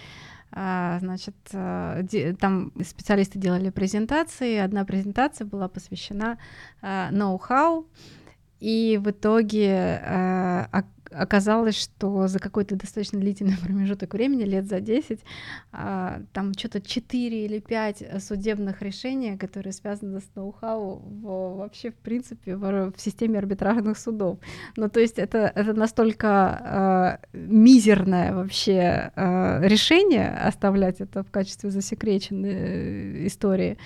значит, 0.54 1.34
э, 1.52 2.34
там 2.38 2.72
специалисты 2.84 3.38
делали 3.38 3.70
презентации, 3.70 4.58
одна 4.58 4.84
презентация 4.84 5.46
была 5.46 5.68
посвящена 5.68 6.38
э, 6.80 7.10
ноу-хау, 7.10 7.86
и 8.60 9.00
в 9.02 9.10
итоге 9.10 10.00
э, 10.02 10.66
оказалось, 11.16 11.76
что 11.76 12.26
за 12.28 12.38
какой-то 12.38 12.76
достаточно 12.76 13.20
длительный 13.20 13.56
промежуток 13.62 14.14
времени, 14.14 14.44
лет 14.44 14.66
за 14.66 14.80
10, 14.80 15.20
а, 15.72 16.22
там 16.32 16.52
что-то 16.54 16.80
4 16.80 17.44
или 17.44 17.58
5 17.60 18.22
судебных 18.22 18.82
решений, 18.82 19.36
которые 19.36 19.72
связаны 19.72 20.20
с 20.20 20.30
ноу-хау 20.34 21.02
вообще, 21.56 21.90
в 21.90 21.96
принципе, 21.96 22.56
в, 22.56 22.92
в 22.92 23.00
системе 23.00 23.38
арбитражных 23.38 23.98
судов. 23.98 24.38
Ну, 24.76 24.88
то 24.88 25.00
есть 25.00 25.18
это, 25.18 25.52
это 25.54 25.72
настолько 25.74 27.18
э, 27.32 27.36
мизерное 27.36 28.34
вообще 28.34 29.12
э, 29.14 29.68
решение 29.68 30.30
оставлять 30.30 31.00
это 31.00 31.22
в 31.22 31.30
качестве 31.30 31.70
засекреченной 31.70 33.26
истории, 33.26 33.78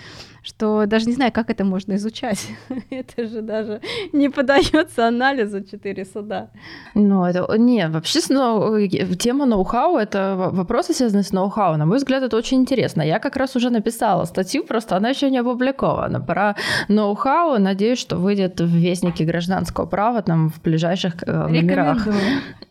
что 0.42 0.86
даже 0.86 1.06
не 1.06 1.12
знаю, 1.12 1.32
как 1.32 1.50
это 1.50 1.64
можно 1.64 1.94
изучать. 1.94 2.48
это 2.90 3.26
же 3.26 3.42
даже 3.42 3.80
не 4.12 4.28
подается 4.28 5.06
анализу 5.06 5.62
четыре 5.62 6.04
суда. 6.04 6.50
Ну, 6.94 7.17
это... 7.26 7.46
Не, 7.58 7.88
вообще 7.88 8.20
ну, 8.28 8.86
тема 9.16 9.46
ноу-хау— 9.46 9.96
это 9.98 10.34
вопросы, 10.36 10.92
связанные 10.94 11.24
с 11.24 11.32
ноу-хау. 11.32 11.76
На 11.76 11.86
мой 11.86 11.98
взгляд, 11.98 12.22
это 12.22 12.36
очень 12.36 12.58
интересно. 12.58 13.02
Я 13.02 13.18
как 13.18 13.36
раз 13.36 13.56
уже 13.56 13.70
написала 13.70 14.24
статью, 14.24 14.64
просто 14.64 14.96
она 14.96 15.10
еще 15.10 15.30
не 15.30 15.38
опубликована. 15.38 16.20
Про 16.20 16.54
ноу-хау. 16.88 17.58
Надеюсь, 17.58 17.98
что 17.98 18.16
выйдет 18.16 18.60
в 18.60 18.66
Вестнике 18.66 19.24
гражданского 19.24 19.86
права 19.86 20.22
там 20.22 20.50
в 20.50 20.62
ближайших 20.62 21.14
э, 21.26 21.46
номерах. 21.48 22.06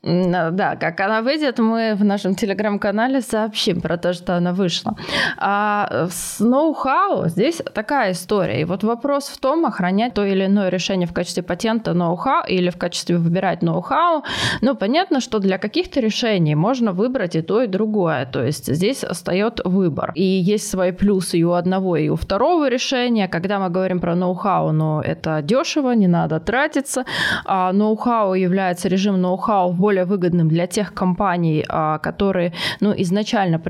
Да, 0.04 0.76
как 0.76 1.00
она 1.02 1.22
выйдет, 1.22 1.60
мы 1.60 1.96
в 1.96 2.04
нашем 2.04 2.36
телеграм-канале 2.36 3.22
сообщим 3.22 3.82
про 3.82 3.98
то, 3.98 4.14
что 4.14 4.38
она 4.38 4.54
вышла. 4.54 4.96
А 5.38 6.08
с 6.10 6.40
ноу-хау 6.40 7.28
здесь 7.28 7.62
такая 7.74 8.12
история. 8.12 8.62
И 8.62 8.64
вот 8.64 8.84
вопрос 8.84 9.28
в 9.28 9.38
том, 9.40 9.66
охранять 9.66 10.14
то 10.14 10.24
или 10.24 10.46
иное 10.46 10.70
решение 10.70 11.08
в 11.08 11.14
качестве 11.14 11.44
патента 11.44 11.94
ноу-хау 11.94 12.46
или 12.48 12.70
в 12.70 12.78
качестве 12.78 13.18
выбирать 13.18 13.62
ноу-хау. 13.62 14.24
Ну, 14.62 14.76
понятно, 14.76 15.20
что 15.20 15.40
для 15.40 15.58
каких-то 15.58 16.00
решений 16.00 16.56
можно 16.56 16.92
выбрать 16.92 17.36
и 17.36 17.42
то, 17.42 17.64
и 17.64 17.68
другое. 17.68 18.26
То 18.26 18.44
есть 18.44 18.74
здесь 18.74 19.04
остается 19.04 19.64
выбор. 19.66 20.12
И 20.16 20.24
есть 20.24 20.70
свои 20.70 20.92
плюсы 20.92 21.38
и 21.38 21.44
у 21.44 21.52
одного, 21.52 21.98
и 21.98 22.10
у 22.10 22.16
второго 22.16 22.70
решения. 22.70 23.28
Когда 23.28 23.60
мы 23.60 23.70
говорим 23.70 24.00
про 24.00 24.16
ноу-хау, 24.16 24.72
ну, 24.72 25.02
это 25.02 25.42
дешево, 25.42 25.92
не 25.96 26.08
надо 26.08 26.40
тратиться. 26.40 27.06
А 27.46 27.72
ноу-хау 27.74 28.34
является 28.36 28.88
режим 28.90 29.22
ноу-хау 29.22 29.74
более 29.74 30.06
выгодным 30.06 30.48
для 30.48 30.68
тех 30.68 30.94
компаний, 30.94 31.66
а, 31.70 31.98
которые, 32.00 32.54
ну, 32.82 32.94
изначально 32.98 33.62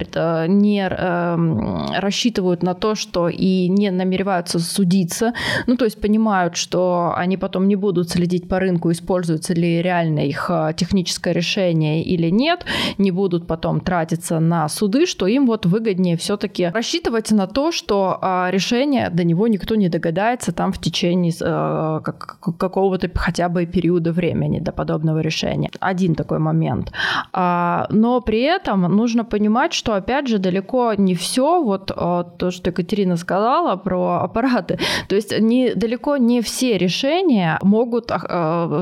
не 0.47 0.87
эм, 0.87 1.85
рассчитывают 1.97 2.63
на 2.63 2.73
то, 2.73 2.95
что 2.95 3.29
и 3.29 3.69
не 3.69 3.91
намереваются 3.91 4.59
судиться, 4.59 5.33
ну, 5.67 5.77
то 5.77 5.85
есть 5.85 6.01
понимают, 6.01 6.55
что 6.55 7.13
они 7.15 7.37
потом 7.37 7.67
не 7.67 7.75
будут 7.75 8.09
следить 8.09 8.47
по 8.47 8.59
рынку, 8.59 8.91
используется 8.91 9.53
ли 9.53 9.81
реально 9.81 10.19
их 10.19 10.49
а, 10.49 10.56
техническое 10.75 11.33
решение 11.33 12.03
или 12.03 12.29
нет, 12.29 12.65
не 12.97 13.11
будут 13.11 13.47
потом 13.47 13.79
тратиться 13.79 14.39
на 14.39 14.67
суды, 14.69 15.05
что 15.05 15.27
им 15.27 15.45
вот 15.45 15.65
выгоднее 15.65 16.17
все-таки 16.17 16.71
рассчитывать 16.73 17.31
на 17.31 17.47
то, 17.47 17.71
что 17.71 18.17
а, 18.21 18.49
решение 18.51 19.09
до 19.09 19.23
него 19.23 19.47
никто 19.47 19.75
не 19.75 19.89
догадается 19.89 20.51
там 20.51 20.71
в 20.71 20.79
течение 20.79 21.33
а, 21.41 22.01
какого-то 22.01 23.09
хотя 23.15 23.49
бы 23.49 23.65
периода 23.65 24.11
времени 24.11 24.59
до 24.59 24.71
подобного 24.71 25.19
решения. 25.19 25.69
Один 25.79 26.15
такой 26.15 26.39
момент. 26.39 26.91
Но 27.33 28.21
при 28.25 28.41
этом 28.41 28.81
нужно 28.81 29.25
понимать, 29.25 29.73
что 29.73 29.93
опять 29.93 30.27
же 30.27 30.37
далеко 30.37 30.93
не 30.93 31.15
все, 31.15 31.63
вот 31.63 31.87
то, 31.87 32.51
что 32.51 32.69
Екатерина 32.69 33.17
сказала 33.17 33.75
про 33.75 34.21
аппараты, 34.23 34.79
то 35.07 35.15
есть 35.15 35.39
не, 35.39 35.73
далеко 35.73 36.17
не 36.17 36.41
все 36.41 36.77
решения 36.77 37.59
могут 37.61 38.11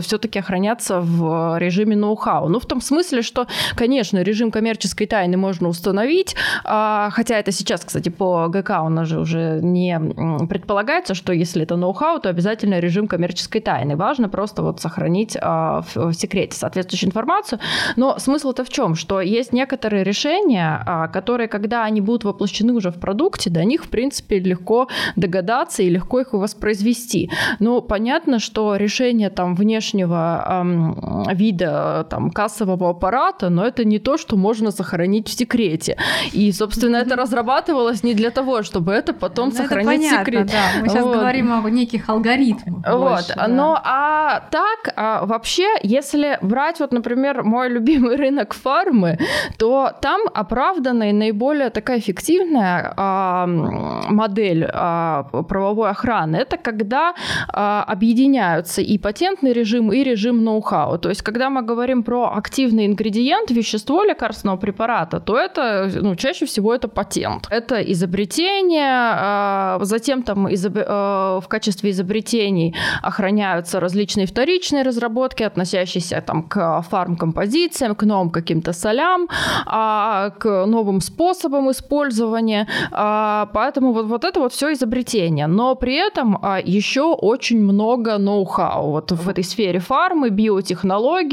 все-таки 0.02 0.40
охраняться 0.40 1.00
в 1.00 1.55
режиме 1.58 1.96
ноу-хау. 1.96 2.50
Ну, 2.50 2.60
в 2.60 2.66
том 2.66 2.82
смысле, 2.82 3.22
что, 3.22 3.48
конечно, 3.76 4.22
режим 4.22 4.52
коммерческой 4.52 5.08
тайны 5.08 5.38
можно 5.38 5.68
установить, 5.68 6.36
а, 6.64 7.10
хотя 7.12 7.38
это 7.38 7.52
сейчас, 7.52 7.84
кстати, 7.86 8.10
по 8.10 8.48
ГК 8.48 8.82
у 8.84 8.90
нас 8.90 9.08
же 9.08 9.20
уже 9.20 9.60
не 9.62 10.00
предполагается, 10.48 11.14
что 11.14 11.34
если 11.34 11.64
это 11.64 11.76
ноу-хау, 11.76 12.20
то 12.20 12.30
обязательно 12.30 12.80
режим 12.80 13.08
коммерческой 13.08 13.62
тайны. 13.62 13.96
Важно 13.96 14.30
просто 14.30 14.64
вот 14.64 14.80
сохранить 14.82 15.38
а, 15.42 15.84
в, 15.94 16.14
секрете 16.14 16.58
соответствующую 16.58 17.10
информацию. 17.10 17.60
Но 17.96 18.18
смысл-то 18.20 18.64
в 18.64 18.70
чем? 18.70 18.96
Что 18.96 19.22
есть 19.22 19.54
некоторые 19.54 20.04
решения, 20.04 20.82
а, 20.86 21.08
которые, 21.08 21.48
когда 21.48 21.84
они 21.84 22.02
будут 22.02 22.24
воплощены 22.24 22.74
уже 22.74 22.92
в 22.92 23.00
продукте, 23.00 23.50
до 23.50 23.64
них, 23.64 23.86
в 23.86 23.90
принципе, 23.90 24.40
легко 24.40 24.88
догадаться 25.16 25.84
и 25.84 25.90
легко 25.90 26.20
их 26.22 26.34
воспроизвести. 26.34 27.30
Но 27.60 27.82
понятно, 27.82 28.40
что 28.40 28.76
решение 28.76 29.30
там 29.30 29.56
внешнего 29.56 30.46
эм, 30.48 31.24
вида 31.46 32.06
там, 32.10 32.32
кассового 32.32 32.90
аппарата, 32.90 33.50
но 33.50 33.66
это 33.66 33.86
не 33.86 34.00
то, 34.00 34.18
что 34.18 34.38
можно 34.38 34.72
сохранить 34.72 35.28
в 35.28 35.32
секрете. 35.32 35.98
И, 36.34 36.52
собственно, 36.52 36.98
это 36.98 37.16
разрабатывалось 37.16 38.04
не 38.04 38.14
для 38.14 38.32
того, 38.32 38.64
чтобы 38.64 38.94
это 38.94 39.14
потом 39.14 39.50
ну, 39.50 39.56
сохранить 39.56 40.06
это 40.06 40.16
понятно, 40.16 40.18
в 40.18 40.26
секрете. 40.26 40.54
Да. 40.54 40.82
Мы 40.82 40.90
сейчас 40.90 41.04
вот. 41.04 41.16
говорим 41.16 41.66
о 41.66 41.70
неких 41.70 42.10
алгоритмах. 42.10 42.86
Вот. 42.88 43.00
Больше, 43.00 43.34
да. 43.36 43.48
Но 43.48 43.80
а 43.84 44.42
так, 44.52 44.94
а, 44.96 45.26
вообще, 45.26 45.68
если 45.84 46.38
брать, 46.42 46.80
вот, 46.80 46.94
например, 46.94 47.44
мой 47.44 47.70
любимый 47.70 48.16
рынок 48.24 48.54
фармы, 48.54 49.18
то 49.58 49.92
там 50.02 50.22
оправданная 50.34 51.10
и 51.10 51.14
наиболее 51.14 51.70
такая 51.70 52.00
эффективная 52.00 52.94
а, 52.98 53.48
модель 53.48 54.68
а, 54.72 55.24
правовой 55.24 55.90
охраны 55.90 56.46
это 56.46 56.58
когда 56.58 57.14
а, 57.50 57.84
объединяются 57.84 58.82
и 58.82 58.98
патентный 58.98 59.54
режим, 59.54 59.92
и 59.92 60.04
режим 60.04 60.44
ноу-хау. 60.44 60.98
То 60.98 61.10
есть, 61.10 61.22
когда 61.22 61.35
когда 61.36 61.50
мы 61.50 61.64
говорим 61.64 62.04
про 62.04 62.32
активный 62.34 62.86
ингредиент, 62.86 63.52
вещество 63.52 64.06
лекарственного 64.06 64.58
препарата, 64.58 65.20
то 65.20 65.38
это, 65.38 65.92
ну, 66.02 66.16
чаще 66.16 66.46
всего 66.46 66.74
это 66.74 66.88
патент. 66.88 67.48
Это 67.50 67.82
изобретение, 67.92 68.88
а, 68.88 69.80
затем 69.82 70.24
там 70.24 70.48
изоб... 70.54 70.78
А, 70.78 71.42
в 71.42 71.48
качестве 71.50 71.90
изобретений 71.90 72.74
охраняются 73.04 73.82
различные 73.82 74.28
вторичные 74.28 74.84
разработки, 74.84 75.44
относящиеся 75.44 76.22
там 76.22 76.44
к 76.44 76.82
фармкомпозициям, 76.90 77.96
к 77.96 78.06
новым 78.06 78.30
каким-то 78.30 78.72
солям, 78.72 79.28
а, 79.66 80.30
к 80.40 80.66
новым 80.66 81.02
способам 81.02 81.70
использования. 81.70 82.66
Поэтому 82.92 83.92
вот, 83.92 84.06
вот 84.06 84.24
это 84.24 84.40
вот 84.40 84.54
все 84.54 84.72
изобретение. 84.72 85.48
Но 85.48 85.76
при 85.76 85.96
этом 85.96 86.40
еще 86.66 87.02
очень 87.02 87.60
много 87.60 88.18
ноу-хау 88.18 88.92
вот 88.92 89.12
в 89.12 89.30
этой 89.30 89.44
сфере 89.44 89.80
фармы, 89.80 90.30
биотехнологий. 90.30 91.25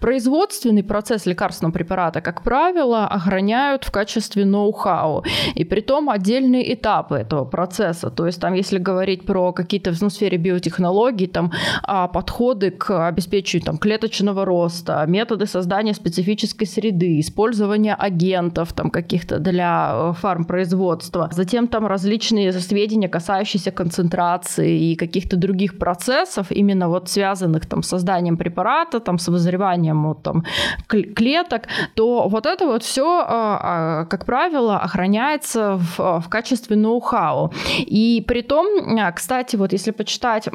Производственный 0.00 0.82
процесс 0.82 1.26
лекарственного 1.26 1.72
препарата, 1.72 2.20
как 2.20 2.42
правило, 2.42 3.06
охраняют 3.06 3.84
в 3.84 3.90
качестве 3.90 4.44
ноу-хау. 4.44 5.24
И 5.54 5.64
при 5.64 5.80
том 5.80 6.10
отдельные 6.10 6.74
этапы 6.74 7.16
этого 7.16 7.44
процесса. 7.44 8.10
То 8.10 8.26
есть 8.26 8.40
там, 8.40 8.54
если 8.54 8.78
говорить 8.78 9.24
про 9.26 9.52
какие-то 9.52 9.92
ну, 10.00 10.08
в 10.08 10.12
сфере 10.12 10.38
биотехнологий, 10.38 11.26
там 11.26 11.52
а, 11.82 12.08
подходы 12.08 12.70
к 12.70 13.06
обеспечению 13.08 13.64
там, 13.64 13.78
клеточного 13.78 14.44
роста, 14.44 15.04
методы 15.06 15.46
создания 15.46 15.94
специфической 15.94 16.66
среды, 16.66 17.20
использование 17.20 17.94
агентов 17.94 18.72
там 18.72 18.90
каких-то 18.90 19.38
для 19.38 19.90
э, 19.92 20.12
фармпроизводства. 20.20 21.28
Затем 21.32 21.68
там 21.68 21.86
различные 21.86 22.52
сведения, 22.52 23.08
касающиеся 23.08 23.70
концентрации 23.70 24.92
и 24.92 24.96
каких-то 24.96 25.36
других 25.36 25.78
процессов, 25.78 26.50
именно 26.50 26.88
вот 26.88 27.08
связанных 27.08 27.66
там 27.66 27.82
с 27.82 27.88
созданием 27.88 28.36
препарата, 28.36 29.00
там 29.00 29.18
с 29.18 29.28
вызреванием 29.32 30.06
вот, 30.06 30.22
там, 30.22 30.44
клеток, 30.86 31.62
то 31.94 32.28
вот 32.28 32.46
это 32.46 32.66
вот 32.66 32.82
все, 32.82 33.24
а, 33.26 33.58
а, 33.62 34.04
как 34.06 34.24
правило, 34.26 34.78
охраняется 34.78 35.76
в, 35.78 36.20
в 36.20 36.28
качестве 36.28 36.76
ноу-хау. 36.76 37.52
И 37.78 38.24
при 38.26 38.42
том, 38.42 38.66
а, 38.98 39.10
кстати, 39.12 39.56
вот 39.56 39.72
если 39.72 39.90
почитать 39.90 40.48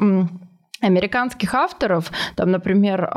американских 0.80 1.54
авторов, 1.54 2.10
там, 2.36 2.50
например, 2.50 3.10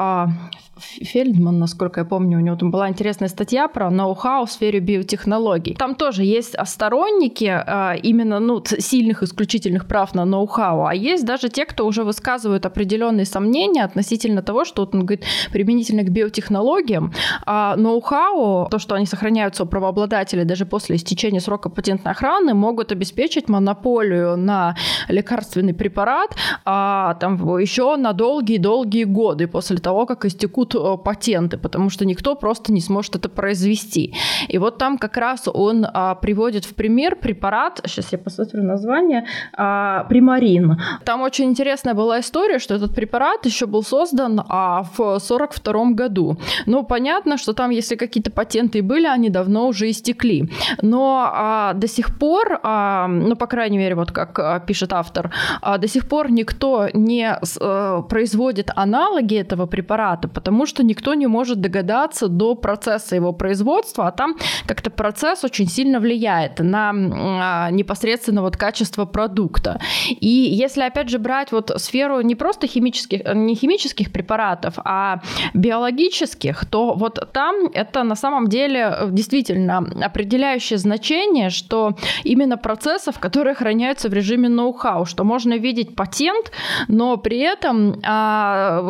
Фельдман, 0.81 1.59
насколько 1.59 2.01
я 2.01 2.05
помню, 2.05 2.37
у 2.37 2.41
него 2.41 2.55
там 2.55 2.71
была 2.71 2.89
интересная 2.89 3.29
статья 3.29 3.67
про 3.67 3.89
ноу-хау 3.89 4.45
в 4.45 4.51
сфере 4.51 4.79
биотехнологий. 4.79 5.75
Там 5.75 5.95
тоже 5.95 6.23
есть 6.23 6.55
сторонники 6.65 7.45
а, 7.45 7.93
именно 7.93 8.39
ну, 8.39 8.63
сильных 8.65 9.23
исключительных 9.23 9.87
прав 9.87 10.15
на 10.15 10.25
ноу-хау, 10.25 10.85
а 10.85 10.95
есть 10.95 11.25
даже 11.25 11.49
те, 11.49 11.65
кто 11.65 11.85
уже 11.85 12.03
высказывают 12.03 12.65
определенные 12.65 13.25
сомнения 13.25 13.83
относительно 13.83 14.41
того, 14.41 14.65
что 14.65 14.83
вот 14.83 14.95
он 14.95 15.05
говорит 15.05 15.25
применительно 15.51 16.03
к 16.03 16.09
биотехнологиям, 16.09 17.13
а 17.45 17.75
ноу-хау, 17.75 18.67
то, 18.69 18.79
что 18.79 18.95
они 18.95 19.05
сохраняются 19.05 19.63
у 19.63 19.65
правообладателей 19.65 20.45
даже 20.45 20.65
после 20.65 20.95
истечения 20.95 21.39
срока 21.39 21.69
патентной 21.69 22.11
охраны, 22.11 22.53
могут 22.53 22.91
обеспечить 22.91 23.49
монополию 23.49 24.37
на 24.37 24.75
лекарственный 25.07 25.73
препарат 25.73 26.35
а, 26.65 27.15
там, 27.15 27.57
еще 27.57 27.95
на 27.95 28.13
долгие-долгие 28.13 29.03
годы 29.03 29.47
после 29.47 29.77
того, 29.77 30.05
как 30.05 30.25
истекут 30.25 30.70
Э, 30.75 30.97
патенты, 31.03 31.57
потому 31.57 31.89
что 31.89 32.05
никто 32.05 32.35
просто 32.35 32.71
не 32.73 32.81
сможет 32.81 33.15
это 33.15 33.29
произвести. 33.29 34.13
И 34.49 34.57
вот 34.57 34.77
там 34.77 34.97
как 34.97 35.17
раз 35.17 35.47
он 35.53 35.85
а, 35.93 36.15
приводит 36.15 36.65
в 36.65 36.75
пример 36.75 37.15
препарат, 37.15 37.81
сейчас 37.85 38.11
я 38.11 38.17
посмотрю 38.17 38.63
название, 38.63 39.25
а, 39.57 40.03
примарин. 40.09 40.77
Там 41.05 41.21
очень 41.21 41.45
интересная 41.45 41.93
была 41.93 42.19
история, 42.19 42.59
что 42.59 42.75
этот 42.75 42.93
препарат 42.95 43.45
еще 43.45 43.65
был 43.65 43.83
создан 43.83 44.41
а, 44.47 44.83
в 44.97 45.19
42 45.19 45.91
году. 45.91 46.37
Ну, 46.65 46.83
понятно, 46.83 47.37
что 47.37 47.53
там, 47.53 47.71
если 47.71 47.95
какие-то 47.95 48.31
патенты 48.31 48.81
были, 48.81 49.07
они 49.07 49.29
давно 49.29 49.67
уже 49.67 49.89
истекли. 49.89 50.49
Но 50.81 51.31
а, 51.33 51.73
до 51.73 51.87
сих 51.87 52.17
пор, 52.19 52.59
а, 52.63 53.07
ну, 53.07 53.35
по 53.35 53.47
крайней 53.47 53.77
мере, 53.77 53.95
вот 53.95 54.11
как 54.11 54.39
а, 54.39 54.59
пишет 54.59 54.93
автор, 54.93 55.31
а, 55.61 55.77
до 55.77 55.87
сих 55.87 56.07
пор 56.07 56.31
никто 56.31 56.89
не 56.93 57.39
а, 57.59 58.01
производит 58.01 58.71
аналоги 58.75 59.35
этого 59.35 59.65
препарата, 59.65 60.27
потому 60.27 60.50
потому 60.51 60.65
что 60.65 60.83
никто 60.83 61.13
не 61.13 61.27
может 61.27 61.61
догадаться 61.61 62.27
до 62.27 62.55
процесса 62.55 63.15
его 63.15 63.31
производства, 63.31 64.07
а 64.07 64.11
там 64.11 64.35
как-то 64.65 64.89
процесс 64.89 65.45
очень 65.45 65.67
сильно 65.67 66.01
влияет 66.01 66.59
на 66.59 66.91
а, 66.93 67.71
непосредственно 67.71 68.41
вот 68.41 68.57
качество 68.57 69.05
продукта. 69.05 69.79
И 70.09 70.27
если, 70.27 70.81
опять 70.81 71.07
же, 71.07 71.19
брать 71.19 71.53
вот 71.53 71.71
сферу 71.77 72.19
не 72.19 72.35
просто 72.35 72.67
химических, 72.67 73.21
не 73.33 73.55
химических 73.55 74.11
препаратов, 74.11 74.73
а 74.83 75.21
биологических, 75.53 76.65
то 76.65 76.95
вот 76.95 77.31
там 77.31 77.67
это 77.73 78.03
на 78.03 78.15
самом 78.15 78.47
деле 78.47 78.97
действительно 79.09 79.77
определяющее 80.03 80.77
значение, 80.77 81.49
что 81.49 81.95
именно 82.25 82.57
процессов, 82.57 83.19
которые 83.19 83.55
храняются 83.55 84.09
в 84.09 84.13
режиме 84.13 84.49
ноу-хау, 84.49 85.05
что 85.05 85.23
можно 85.23 85.53
видеть 85.53 85.95
патент, 85.95 86.51
но 86.89 87.15
при 87.15 87.39
этом 87.39 88.01
а, 88.03 88.81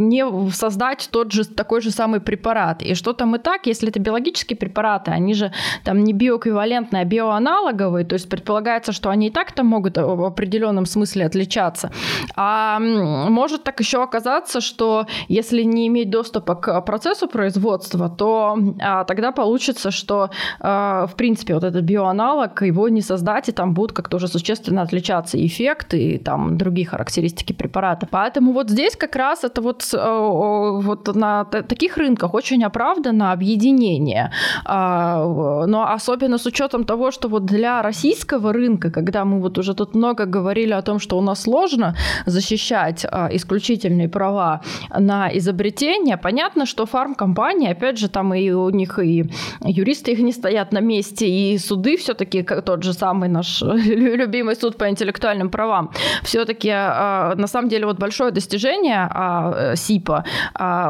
не 0.00 0.24
создать 0.50 1.03
тот 1.06 1.32
же, 1.32 1.44
такой 1.44 1.80
же 1.80 1.90
самый 1.90 2.20
препарат. 2.20 2.82
И 2.82 2.94
что 2.94 3.12
там 3.12 3.36
и 3.36 3.38
так, 3.38 3.66
если 3.66 3.88
это 3.88 4.00
биологические 4.00 4.56
препараты, 4.56 5.10
они 5.10 5.34
же 5.34 5.52
там 5.84 6.04
не 6.04 6.12
биоэквивалентные, 6.12 7.02
а 7.02 7.04
биоаналоговые, 7.04 8.04
то 8.04 8.14
есть 8.14 8.28
предполагается, 8.28 8.92
что 8.92 9.10
они 9.10 9.28
и 9.28 9.30
так 9.30 9.52
там 9.52 9.66
могут 9.66 9.96
в 9.96 10.24
определенном 10.24 10.86
смысле 10.86 11.26
отличаться. 11.26 11.90
А 12.36 12.78
может 12.78 13.64
так 13.64 13.80
еще 13.80 14.02
оказаться, 14.02 14.60
что 14.60 15.06
если 15.28 15.62
не 15.62 15.86
иметь 15.88 16.10
доступа 16.10 16.54
к 16.54 16.80
процессу 16.82 17.28
производства, 17.28 18.08
то 18.08 18.58
а, 18.80 19.04
тогда 19.04 19.32
получится, 19.32 19.90
что 19.90 20.30
а, 20.60 21.06
в 21.06 21.14
принципе 21.14 21.54
вот 21.54 21.64
этот 21.64 21.84
биоаналог, 21.84 22.62
его 22.62 22.88
не 22.88 23.00
создать, 23.00 23.48
и 23.48 23.52
там 23.52 23.74
будут 23.74 23.92
как-то 23.92 24.16
уже 24.16 24.28
существенно 24.28 24.82
отличаться 24.82 25.44
эффекты 25.44 26.02
и 26.02 26.18
там 26.18 26.56
другие 26.56 26.86
характеристики 26.86 27.52
препарата. 27.52 28.06
Поэтому 28.10 28.52
вот 28.52 28.70
здесь 28.70 28.96
как 28.96 29.16
раз 29.16 29.44
это 29.44 29.60
вот, 29.60 29.88
вот 29.92 30.93
на 31.14 31.44
таких 31.44 31.96
рынках 31.96 32.34
очень 32.34 32.64
оправдано 32.64 33.32
объединение. 33.32 34.30
А, 34.64 35.64
но 35.66 35.92
особенно 35.92 36.38
с 36.38 36.46
учетом 36.46 36.84
того, 36.84 37.10
что 37.10 37.28
вот 37.28 37.44
для 37.44 37.82
российского 37.82 38.52
рынка, 38.52 38.90
когда 38.90 39.24
мы 39.24 39.40
вот 39.40 39.58
уже 39.58 39.74
тут 39.74 39.94
много 39.94 40.26
говорили 40.26 40.72
о 40.72 40.82
том, 40.82 40.98
что 40.98 41.18
у 41.18 41.20
нас 41.20 41.42
сложно 41.42 41.94
защищать 42.26 43.06
а, 43.10 43.28
исключительные 43.32 44.08
права 44.08 44.60
на 44.98 45.28
изобретение, 45.36 46.16
понятно, 46.16 46.66
что 46.66 46.86
фармкомпании, 46.86 47.70
опять 47.70 47.98
же, 47.98 48.08
там 48.08 48.34
и 48.34 48.50
у 48.50 48.70
них 48.70 48.98
и 48.98 49.30
юристы 49.64 50.12
их 50.12 50.18
не 50.20 50.32
стоят 50.32 50.72
на 50.72 50.80
месте, 50.80 51.26
и 51.28 51.58
суды 51.58 51.96
все-таки, 51.96 52.42
тот 52.42 52.82
же 52.82 52.92
самый 52.92 53.28
наш 53.28 53.62
любимый 53.62 54.56
суд 54.56 54.76
по 54.76 54.88
интеллектуальным 54.88 55.50
правам, 55.50 55.90
все-таки 56.22 56.70
а, 56.72 57.34
на 57.36 57.46
самом 57.46 57.68
деле 57.68 57.86
вот 57.86 57.98
большое 57.98 58.30
достижение 58.30 59.74
СИПа 59.76 60.24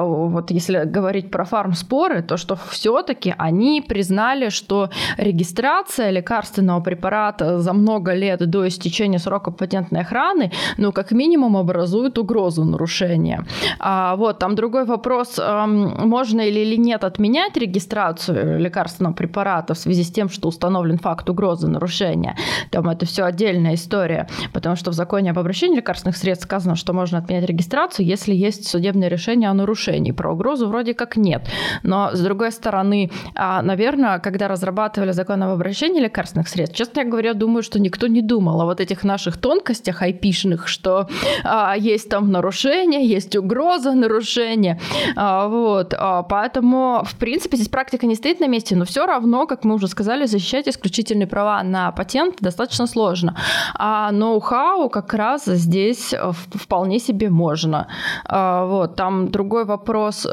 вот 0.03 0.51
если 0.51 0.85
говорить 0.85 1.31
про 1.31 1.45
фармспоры, 1.45 2.23
то 2.23 2.37
что 2.37 2.57
все-таки 2.71 3.35
они 3.39 3.81
признали, 3.81 4.49
что 4.49 4.91
регистрация 5.17 6.11
лекарственного 6.11 6.81
препарата 6.81 7.59
за 7.59 7.73
много 7.73 8.15
лет 8.15 8.49
до 8.49 8.67
истечения 8.67 9.19
срока 9.19 9.51
патентной 9.51 10.01
охраны, 10.01 10.51
ну, 10.79 10.93
как 10.93 11.13
минимум, 11.13 11.57
образует 11.57 12.19
угрозу 12.19 12.65
нарушения. 12.65 13.45
А, 13.79 14.17
вот, 14.17 14.39
там 14.39 14.55
другой 14.55 14.85
вопрос, 14.85 15.41
можно 15.67 16.41
или, 16.41 16.61
или 16.61 16.77
нет 16.77 17.05
отменять 17.05 17.57
регистрацию 17.57 18.59
лекарственного 18.59 19.15
препарата 19.15 19.75
в 19.75 19.79
связи 19.79 20.03
с 20.03 20.11
тем, 20.11 20.29
что 20.29 20.49
установлен 20.49 20.99
факт 20.99 21.29
угрозы 21.31 21.69
нарушения. 21.69 22.37
Там 22.71 22.89
это 22.89 23.07
все 23.07 23.25
отдельная 23.25 23.75
история, 23.75 24.29
потому 24.53 24.77
что 24.77 24.91
в 24.91 24.95
законе 24.95 25.31
об 25.31 25.39
обращении 25.39 25.77
лекарственных 25.77 26.17
средств 26.17 26.45
сказано, 26.45 26.77
что 26.77 26.93
можно 26.93 27.19
отменять 27.19 27.45
регистрацию, 27.45 28.07
если 28.07 28.35
есть 28.35 28.69
судебное 28.69 29.09
решение 29.09 29.51
о 29.51 29.55
нарушении 29.55 29.84
нарушений. 29.85 30.13
Про 30.13 30.33
угрозу 30.33 30.69
вроде 30.69 30.95
как 30.95 31.17
нет. 31.17 31.43
Но, 31.83 32.11
с 32.13 32.21
другой 32.21 32.53
стороны, 32.53 33.11
а, 33.35 33.63
наверное, 33.63 34.19
когда 34.19 34.49
разрабатывали 34.49 35.13
закон 35.13 35.43
об 35.43 35.51
обращении 35.51 36.03
лекарственных 36.03 36.49
средств, 36.49 36.77
честно 36.77 37.05
говоря, 37.05 37.35
думаю, 37.35 37.63
что 37.63 37.81
никто 37.81 38.07
не 38.07 38.23
думал 38.23 38.61
о 38.61 38.65
вот 38.65 38.81
этих 38.81 39.05
наших 39.05 39.37
тонкостях 39.37 40.03
айпишных, 40.03 40.69
что 40.69 41.09
а, 41.45 41.77
есть 41.77 42.09
там 42.09 42.31
нарушения, 42.31 43.07
есть 43.07 43.37
угроза 43.37 43.93
нарушения. 43.93 44.79
А, 45.17 45.49
вот. 45.49 45.95
А, 45.99 46.23
поэтому, 46.23 47.03
в 47.05 47.15
принципе, 47.17 47.57
здесь 47.57 47.69
практика 47.69 48.07
не 48.07 48.15
стоит 48.15 48.41
на 48.41 48.49
месте, 48.49 48.77
но 48.77 48.85
все 48.85 49.07
равно, 49.07 49.47
как 49.47 49.65
мы 49.65 49.75
уже 49.75 49.89
сказали, 49.89 50.27
защищать 50.27 50.69
исключительные 50.69 51.27
права 51.27 51.63
на 51.63 51.93
патент 51.93 52.37
достаточно 52.41 52.87
сложно. 52.87 53.37
А 53.75 54.11
ноу-хау 54.13 54.89
как 54.89 55.15
раз 55.15 55.45
здесь 55.45 56.15
вполне 56.55 56.99
себе 56.99 57.29
можно. 57.31 57.87
А, 58.25 58.65
вот, 58.65 58.97
там 58.97 59.29
другой 59.29 59.65
вопрос, 59.65 59.74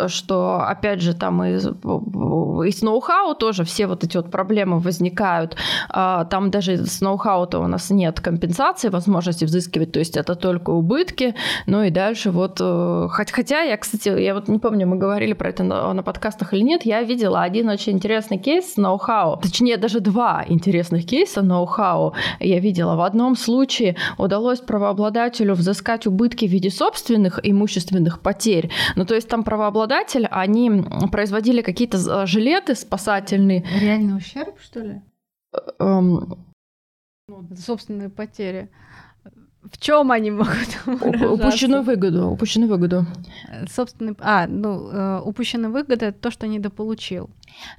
что, 0.08 0.62
опять 0.62 1.02
же, 1.02 1.14
там 1.14 1.44
из, 1.44 1.66
из 1.66 2.82
ноу-хау 2.82 3.36
тоже 3.36 3.64
все 3.64 3.88
вот 3.88 4.04
эти 4.04 4.18
вот 4.18 4.32
проблемы 4.32 4.80
возникают. 4.80 5.56
А, 5.90 6.26
там 6.26 6.52
даже 6.52 6.78
с 6.78 7.02
ноу-хау-то 7.02 7.60
у 7.60 7.68
нас 7.68 7.90
нет 7.90 8.20
компенсации, 8.20 8.90
возможности 8.90 9.46
взыскивать, 9.46 9.92
то 9.92 10.00
есть 10.00 10.18
это 10.18 10.36
только 10.36 10.72
убытки. 10.72 11.36
Ну 11.66 11.84
и 11.84 11.90
дальше 11.90 12.32
вот, 12.32 12.58
э, 12.60 13.08
хотя 13.10 13.62
я, 13.62 13.78
кстати, 13.78 14.10
я 14.10 14.34
вот 14.34 14.48
не 14.48 14.60
помню, 14.60 14.88
мы 14.88 14.98
говорили 14.98 15.34
про 15.34 15.50
это 15.50 15.64
на, 15.64 15.94
на 15.94 16.04
подкастах 16.04 16.54
или 16.54 16.62
нет, 16.62 16.86
я 16.86 17.04
видела 17.04 17.42
один 17.42 17.70
очень 17.70 17.94
интересный 17.94 18.38
кейс 18.38 18.74
с 18.74 18.78
ноу-хау, 18.78 19.38
точнее 19.38 19.78
даже 19.78 20.00
два 20.00 20.44
интересных 20.48 21.06
кейса 21.06 21.42
ноу-хау 21.42 22.14
я 22.40 22.60
видела. 22.60 22.96
В 22.96 23.02
одном 23.02 23.36
случае 23.36 23.96
удалось 24.18 24.60
правообладателю 24.60 25.54
взыскать 25.54 26.08
убытки 26.08 26.46
в 26.46 26.52
виде 26.52 26.70
собственных 26.70 27.40
имущественных 27.44 28.20
потерь. 28.20 28.70
Ну, 28.96 29.06
то 29.06 29.16
есть 29.16 29.30
там 29.32 29.44
правообладатель, 29.44 30.28
они 30.30 30.84
производили 31.12 31.62
какие-то 31.62 32.26
жилеты 32.28 32.76
спасательные. 32.76 33.66
Реальный 33.80 34.18
ущерб, 34.18 34.60
что 34.60 34.82
ли? 34.82 35.02
Эм... 35.80 36.46
Ну, 37.28 37.48
собственные 37.56 38.10
потери. 38.10 38.70
В 39.64 39.78
чем 39.78 40.12
они 40.12 40.32
могут 40.32 40.70
Упущенную 40.86 41.84
выгоду, 41.84 42.28
упущенную 42.28 42.70
выгоду. 42.70 43.06
Собственный, 43.70 44.16
а, 44.20 44.48
ну, 44.48 44.90
э, 44.90 45.22
упущенная 45.22 45.70
выгода 45.70 46.08
это 46.08 46.20
то, 46.20 46.32
что 46.32 46.48
недополучил. 46.48 47.30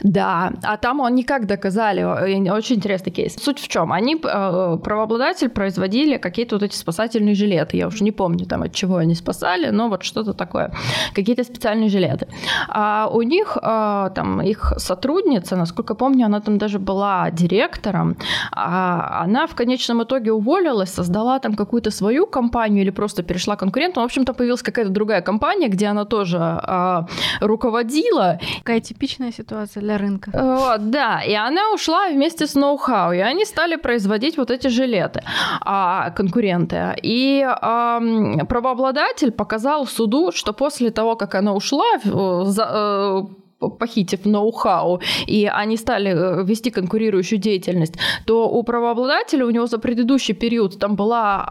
Да, 0.03 0.53
а 0.63 0.77
там 0.77 1.03
они 1.03 1.23
как 1.25 1.47
доказали, 1.47 2.03
очень 2.03 2.77
интересный 2.77 3.13
кейс. 3.13 3.37
Суть 3.37 3.59
в 3.59 3.69
чем? 3.69 3.93
Они, 3.93 4.15
э, 4.15 4.79
правообладатель, 4.83 5.49
производили 5.49 6.17
какие-то 6.17 6.57
вот 6.57 6.63
эти 6.63 6.77
спасательные 6.77 7.35
жилеты. 7.35 7.77
Я 7.77 7.87
уже 7.87 8.05
не 8.05 8.13
помню, 8.13 8.47
там, 8.47 8.63
от 8.63 8.75
чего 8.75 8.97
они 8.97 9.15
спасали, 9.15 9.71
но 9.71 9.89
вот 9.89 10.03
что-то 10.03 10.33
такое. 10.33 10.73
Какие-то 11.15 11.45
специальные 11.45 11.89
жилеты. 11.89 12.27
А 12.69 13.09
у 13.13 13.23
них, 13.23 13.59
э, 13.61 14.11
там, 14.15 14.41
их 14.43 14.73
сотрудница, 14.77 15.57
насколько 15.57 15.95
помню, 15.95 16.27
она 16.27 16.41
там 16.41 16.59
даже 16.59 16.79
была 16.79 17.31
директором, 17.31 18.17
а 18.53 19.23
она 19.25 19.47
в 19.47 19.55
конечном 19.55 20.03
итоге 20.03 20.33
уволилась, 20.33 20.91
создала 20.91 21.39
там 21.39 21.55
какую-то 21.55 21.91
свою 21.91 22.27
компанию 22.27 22.83
или 22.83 22.91
просто 22.91 23.23
перешла 23.23 23.57
конкуренту. 23.57 24.01
В 24.01 24.05
общем-то, 24.05 24.35
появилась 24.35 24.63
какая-то 24.63 24.91
другая 24.91 25.23
компания, 25.23 25.69
где 25.69 25.87
она 25.87 26.05
тоже 26.05 26.39
э, 26.39 27.03
руководила. 27.41 28.39
Какая 28.59 28.81
типичная 28.81 29.33
ситуация 29.33 29.62
ситуация 29.63 29.83
для 29.83 29.99
рынка. 29.99 30.31
Вот, 30.33 30.91
да, 30.91 31.23
и 31.23 31.35
она 31.35 31.73
ушла 31.75 32.09
вместе 32.09 32.47
с 32.47 32.55
ноу-хау, 32.55 33.13
и 33.13 33.19
они 33.19 33.45
стали 33.45 33.77
производить 33.77 34.37
вот 34.37 34.51
эти 34.51 34.69
жилеты, 34.69 35.23
а, 35.61 36.11
конкуренты. 36.11 36.95
И 37.03 37.45
а, 37.47 38.01
правообладатель 38.49 39.31
показал 39.31 39.87
суду, 39.87 40.33
что 40.33 40.53
после 40.53 40.91
того, 40.91 41.17
как 41.17 41.35
она 41.35 41.53
ушла, 41.55 41.85
за, 42.05 42.69
э, 42.69 43.23
похитив 43.71 44.25
ноу-хау, 44.25 45.01
и 45.27 45.47
они 45.47 45.77
стали 45.77 46.11
э, 46.11 46.45
вести 46.45 46.71
конкурирующую 46.71 47.39
деятельность, 47.39 47.95
то 48.27 48.49
у 48.49 48.63
правообладателя 48.63 49.47
у 49.47 49.51
него 49.51 49.67
за 49.67 49.79
предыдущий 49.79 50.35
период 50.35 50.79
там 50.79 50.97
была 50.97 51.43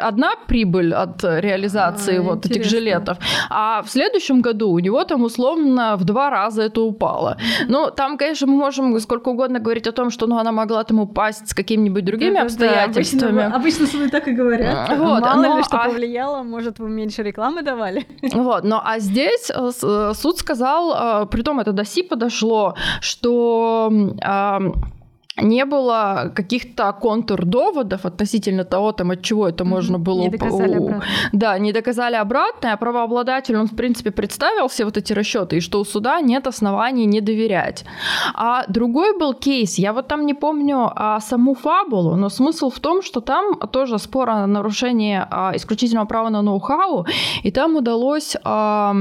одна 0.00 0.34
прибыль 0.46 0.94
от 0.94 1.22
реализации 1.24 2.18
а, 2.18 2.22
вот 2.22 2.38
интересно. 2.38 2.60
этих 2.60 2.70
жилетов, 2.70 3.18
а 3.50 3.82
в 3.82 3.90
следующем 3.90 4.40
году 4.42 4.70
у 4.70 4.78
него 4.78 5.04
там 5.04 5.22
условно 5.22 5.96
в 5.96 6.04
два 6.04 6.30
раза 6.30 6.62
это 6.62 6.80
упало. 6.82 7.36
Ну, 7.68 7.90
там, 7.90 8.16
конечно, 8.16 8.46
мы 8.46 8.56
можем 8.56 8.98
сколько 9.00 9.30
угодно 9.30 9.58
говорить 9.58 9.86
о 9.86 9.92
том, 9.92 10.10
что 10.10 10.26
ну, 10.26 10.38
она 10.38 10.52
могла 10.52 10.84
там 10.84 11.00
упасть 11.00 11.48
с 11.48 11.54
какими-нибудь 11.54 12.04
другими 12.04 12.34
да, 12.34 12.42
обстоятельствами. 12.42 13.32
Да, 13.32 13.46
обычно, 13.46 13.56
обычно 13.56 13.86
суды 13.86 14.08
так 14.08 14.28
и 14.28 14.32
говорят. 14.32 14.88
Вот, 14.90 15.20
Мало 15.20 15.42
но, 15.42 15.58
ли 15.58 15.64
что 15.64 15.78
а... 15.78 15.88
повлияло, 15.88 16.42
может, 16.42 16.78
вы 16.78 16.88
меньше 16.88 17.22
рекламы 17.22 17.62
давали. 17.62 18.06
Вот, 18.32 18.64
но 18.64 18.82
а 18.84 18.98
здесь 18.98 19.50
э, 19.50 19.70
э, 19.82 20.12
суд 20.14 20.38
сказал, 20.38 21.26
при 21.28 21.42
том 21.42 21.59
это 21.60 21.72
до 21.72 21.84
СИ 21.84 22.02
подошло, 22.02 22.74
что 23.00 23.90
не 25.42 25.64
было 25.64 26.32
каких-то 26.34 26.92
контур-доводов 26.92 28.04
относительно 28.04 28.64
того, 28.64 28.92
там, 28.92 29.10
от 29.10 29.22
чего 29.22 29.48
это 29.48 29.64
можно 29.64 29.98
было... 29.98 30.22
Не 30.22 30.28
доказали 30.28 30.74
обратно. 30.74 31.04
Да, 31.32 31.58
не 31.58 31.72
доказали 31.72 32.16
обратное, 32.16 32.72
а 32.72 32.76
правообладатель, 32.76 33.56
он, 33.56 33.66
в 33.66 33.76
принципе, 33.76 34.10
представил 34.10 34.68
все 34.68 34.84
вот 34.84 34.96
эти 34.96 35.12
расчеты, 35.12 35.56
и 35.56 35.60
что 35.60 35.80
у 35.80 35.84
суда 35.84 36.20
нет 36.20 36.46
оснований 36.46 37.06
не 37.06 37.20
доверять. 37.20 37.84
А 38.34 38.64
другой 38.68 39.18
был 39.18 39.34
кейс, 39.34 39.78
я 39.78 39.92
вот 39.92 40.08
там 40.08 40.26
не 40.26 40.34
помню 40.34 40.92
а, 40.94 41.20
саму 41.20 41.54
фабулу, 41.54 42.16
но 42.16 42.28
смысл 42.28 42.70
в 42.70 42.80
том, 42.80 43.02
что 43.02 43.20
там 43.20 43.56
тоже 43.72 43.98
спор 43.98 44.30
о 44.30 44.46
нарушении 44.46 45.22
а, 45.30 45.52
исключительного 45.54 46.06
права 46.06 46.30
на 46.30 46.42
ноу-хау, 46.42 47.06
и 47.42 47.50
там 47.50 47.76
удалось 47.76 48.36
а, 48.44 48.92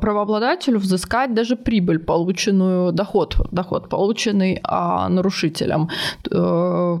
правообладателю 0.00 0.78
взыскать 0.78 1.34
даже 1.34 1.56
прибыль, 1.56 1.98
полученную, 1.98 2.92
доход, 2.92 3.36
доход 3.50 3.88
полученный 3.88 4.60
а, 4.62 5.08
нарушителям, 5.08 5.88
э, 6.30 6.98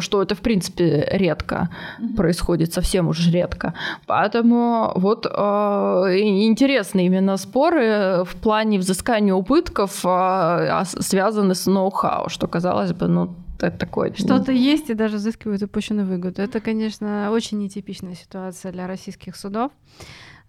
что 0.00 0.22
это, 0.22 0.34
в 0.34 0.40
принципе, 0.40 1.08
редко 1.12 1.68
происходит, 2.16 2.72
совсем 2.72 3.08
уж 3.08 3.28
редко. 3.28 3.74
Поэтому 4.06 4.92
вот 4.96 5.26
э, 5.26 5.30
интересные 5.30 7.06
именно 7.06 7.36
споры 7.36 8.24
в 8.24 8.36
плане 8.42 8.78
взыскания 8.78 9.34
убытков 9.34 10.04
э, 10.04 10.82
связаны 10.84 11.54
с 11.54 11.66
ноу-хау, 11.66 12.28
что, 12.28 12.46
казалось 12.46 12.92
бы, 12.92 13.08
ну, 13.08 13.34
это 13.60 13.78
такое. 13.78 14.12
Что-то 14.14 14.52
есть 14.52 14.90
и 14.90 14.94
даже 14.94 15.16
взыскивают 15.16 15.62
упущенную 15.62 16.06
выгоду. 16.06 16.42
Это, 16.42 16.60
конечно, 16.60 17.30
очень 17.30 17.58
нетипичная 17.58 18.14
ситуация 18.14 18.72
для 18.72 18.86
российских 18.86 19.36
судов, 19.36 19.70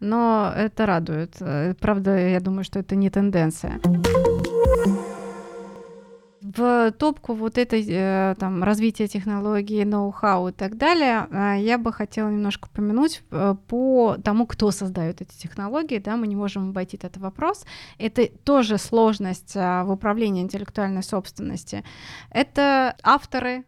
но 0.06 0.53
это 0.56 0.86
радует. 0.86 1.36
Правда, 1.80 2.18
я 2.18 2.39
думаю, 2.39 2.64
что 2.64 2.80
это 2.80 2.95
не 2.95 3.10
тенденция 3.10 3.80
в 6.56 6.91
топку 6.91 7.34
вот 7.34 7.58
этой 7.58 7.86
э, 7.88 8.36
там 8.39 8.64
развития 8.64 9.08
технологий, 9.08 9.84
ноу-хау 9.84 10.49
и 10.49 10.51
так 10.51 10.78
далее, 10.78 11.28
э, 11.30 11.56
я 11.60 11.78
бы 11.78 11.91
хотела 11.91 12.30
немножко 12.30 12.68
упомянуть 12.68 13.24
э, 13.32 13.56
по 13.68 14.18
тому, 14.24 14.45
кто 14.45 14.72
создает 14.72 15.22
эти 15.22 15.36
технологии, 15.38 15.97
да, 15.97 16.16
мы 16.18 16.28
не 16.28 16.36
можем 16.36 16.70
обойти 16.70 16.97
этот 16.97 17.18
вопрос. 17.18 17.66
Это 17.97 18.28
тоже 18.43 18.78
сложность 18.78 19.56
в 19.56 19.88
управлении 19.89 20.41
интеллектуальной 20.41 21.03
собственности. 21.03 21.84
Это 22.30 22.95
авторы 23.03 23.66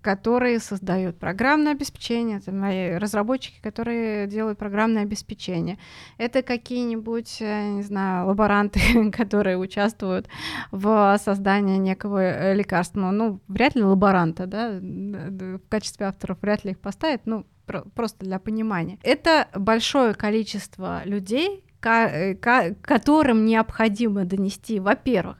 которые 0.00 0.58
создают 0.58 1.18
программное 1.18 1.72
обеспечение, 1.72 2.38
это 2.38 2.52
мои 2.52 2.96
разработчики, 2.96 3.60
которые 3.62 4.26
делают 4.26 4.58
программное 4.58 5.02
обеспечение. 5.02 5.78
Это 6.18 6.42
какие-нибудь, 6.42 7.38
э, 7.40 7.68
не 7.70 7.82
знаю, 7.82 8.26
лаборанты, 8.26 9.10
которые 9.16 9.58
участвуют 9.58 10.28
в 10.70 11.18
создании 11.22 11.76
некого 11.76 12.22
э, 12.22 12.54
лекарства. 12.54 13.10
Ну, 13.10 13.40
вряд 13.48 13.74
ли 13.74 13.82
лаборанта, 13.82 14.46
да, 14.46 14.78
в 14.80 15.68
качестве 15.68 16.06
авторов 16.06 16.38
вряд 16.42 16.64
ли 16.64 16.72
их 16.72 16.80
поставят, 16.80 17.22
ну, 17.26 17.46
просто 17.94 18.24
для 18.24 18.38
понимания. 18.38 18.98
Это 19.02 19.48
большое 19.54 20.14
количество 20.14 21.02
людей, 21.04 21.64
э, 21.82 22.34
которым 22.34 23.44
необходимо 23.44 24.24
донести, 24.24 24.80
во-первых, 24.80 25.38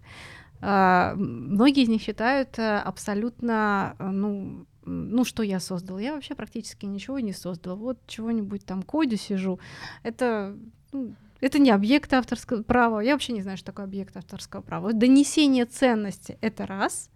многие 0.63 1.83
из 1.83 1.89
них 1.89 2.03
считают 2.03 2.59
э, 2.59 2.79
абсолютно, 2.79 3.97
э, 3.99 4.11
ну, 4.11 4.67
ну, 4.85 5.25
что 5.25 5.43
я 5.43 5.61
создал? 5.61 5.99
Я 5.99 6.15
вообще 6.15 6.35
практически 6.35 6.87
ничего 6.87 7.19
не 7.19 7.33
создал. 7.33 7.77
Вот 7.77 7.99
чего-нибудь 8.07 8.65
там 8.65 8.83
коде 8.83 9.17
сижу. 9.17 9.59
Это, 10.03 10.57
ну, 10.93 11.15
это 11.41 11.59
не 11.59 11.71
объект 11.71 12.13
авторского 12.13 12.63
права. 12.63 13.01
Я 13.01 13.13
вообще 13.13 13.33
не 13.33 13.43
знаю, 13.43 13.57
что 13.59 13.67
такое 13.67 13.87
объект 13.87 14.17
авторского 14.17 14.61
права. 14.61 14.93
Донесение 14.93 15.67
ценности— 15.67 16.39
это 16.41 16.67
раз. 16.67 17.11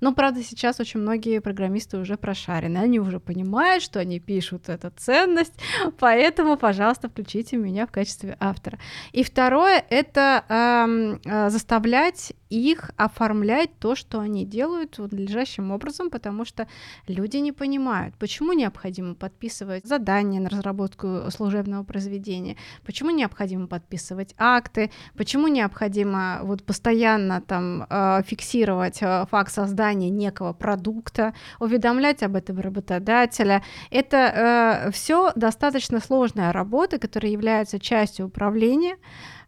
Но, 0.00 0.14
правда, 0.14 0.42
сейчас 0.42 0.80
очень 0.80 1.00
многие 1.00 1.40
программисты 1.40 1.98
уже 1.98 2.16
прошарены, 2.16 2.78
они 2.78 3.00
уже 3.00 3.20
понимают, 3.20 3.82
что 3.82 4.00
они 4.00 4.18
пишут 4.18 4.68
эту 4.68 4.90
ценность, 4.96 5.54
поэтому, 5.98 6.56
пожалуйста, 6.56 7.08
включите 7.08 7.56
меня 7.56 7.86
в 7.86 7.92
качестве 7.92 8.36
автора. 8.40 8.78
И 9.12 9.22
второе— 9.22 9.84
это 9.90 10.44
э, 10.48 11.50
заставлять 11.50 12.32
их 12.48 12.90
оформлять 12.96 13.70
то, 13.78 13.94
что 13.94 14.18
они 14.18 14.44
делают 14.44 14.98
надлежащим 14.98 15.70
образом, 15.70 16.10
потому 16.10 16.44
что 16.44 16.66
люди 17.06 17.36
не 17.36 17.52
понимают, 17.52 18.16
почему 18.16 18.52
необходимо 18.52 19.14
подписывать 19.14 19.86
задания 19.86 20.40
на 20.40 20.48
разработку 20.48 21.30
служебного 21.30 21.84
произведения, 21.84 22.56
почему 22.84 23.10
необходимо 23.10 23.68
подписывать 23.68 24.34
акты, 24.36 24.90
почему 25.16 25.46
необходимо 25.46 26.40
вот 26.42 26.64
постоянно 26.64 27.40
там 27.40 27.86
э, 27.88 28.22
фиксировать 28.26 28.98
э, 29.00 29.26
факт 29.30 29.52
создания 29.52 29.89
некого 29.98 30.52
продукта, 30.52 31.34
уведомлять 31.58 32.22
об 32.22 32.36
этом 32.36 32.60
работодателя. 32.60 33.62
Это 33.90 34.86
э, 34.86 34.90
все 34.92 35.32
достаточно 35.34 36.00
сложная 36.00 36.52
работа, 36.52 36.98
которая 36.98 37.32
является 37.32 37.78
частью 37.78 38.26
управления. 38.26 38.96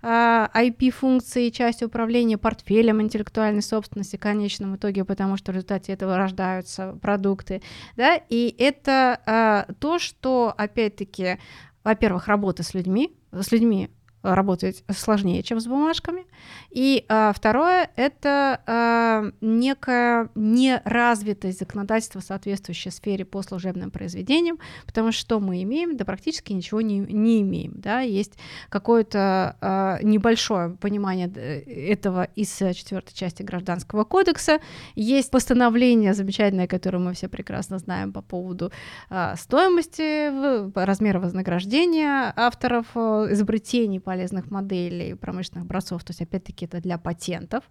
IP-функции, 0.03 1.49
а, 1.49 1.51
частью 1.53 1.87
управления 1.87 2.37
портфелем 2.37 3.01
интеллектуальной 3.01 3.63
собственности 3.63 4.17
в 4.17 4.21
конечном 4.21 4.75
итоге, 4.75 5.05
потому 5.05 5.37
что 5.37 5.53
в 5.53 5.55
результате 5.55 5.93
этого 5.93 6.17
рождаются 6.17 6.99
продукты. 7.01 7.63
Да? 7.97 8.21
И 8.29 8.55
это 8.59 9.21
а, 9.27 9.67
то, 9.79 10.01
что, 10.01 10.53
опять-таки, 10.57 11.39
во-первых, 11.85 12.27
работа 12.27 12.65
с 12.65 12.75
людьми, 12.75 13.17
с 13.31 13.53
людьми 13.53 13.91
работать 14.23 14.85
сложнее, 14.91 15.43
чем 15.43 15.61
с 15.61 15.67
бумажками. 15.67 16.25
И 16.71 17.05
а, 17.09 17.33
второе— 17.35 17.91
это 17.97 18.61
а, 18.67 19.31
некая 19.41 20.31
неразвитость 20.35 21.59
законодательства, 21.59 22.21
соответствующей 22.21 22.91
сфере 22.91 23.25
по 23.25 23.43
служебным 23.43 23.91
произведениям, 23.91 24.59
потому 24.87 25.13
что 25.13 25.41
мы 25.41 25.63
имеем? 25.63 25.97
Да 25.97 26.05
практически 26.05 26.53
ничего 26.53 26.81
не, 26.81 26.99
не 26.99 27.43
имеем. 27.43 27.75
Да? 27.77 28.01
Есть 28.01 28.39
какое-то 28.69 29.57
а, 29.61 29.99
небольшое 30.03 30.71
понимание 30.71 31.29
этого 31.29 32.25
из 32.37 32.57
четвертой 32.57 33.15
части 33.15 33.43
Гражданского 33.43 34.05
кодекса, 34.05 34.61
есть 34.95 35.31
постановление 35.31 36.15
замечательное, 36.15 36.67
которое 36.67 36.99
мы 36.99 37.13
все 37.15 37.29
прекрасно 37.29 37.79
знаем 37.79 38.13
по 38.13 38.23
поводу 38.23 38.73
а, 39.11 39.37
стоимости, 39.37 40.31
размера 40.79 41.21
вознаграждения 41.21 42.33
авторов 42.37 42.97
изобретений 42.97 44.01
по 44.01 44.12
полезных 44.13 44.51
моделей 44.51 45.15
промышленных 45.15 45.65
образцов, 45.65 46.05
то 46.05 46.11
есть 46.11 46.21
опять-таки 46.21 46.67
это 46.67 46.83
для 46.83 46.99
патентов, 46.99 47.65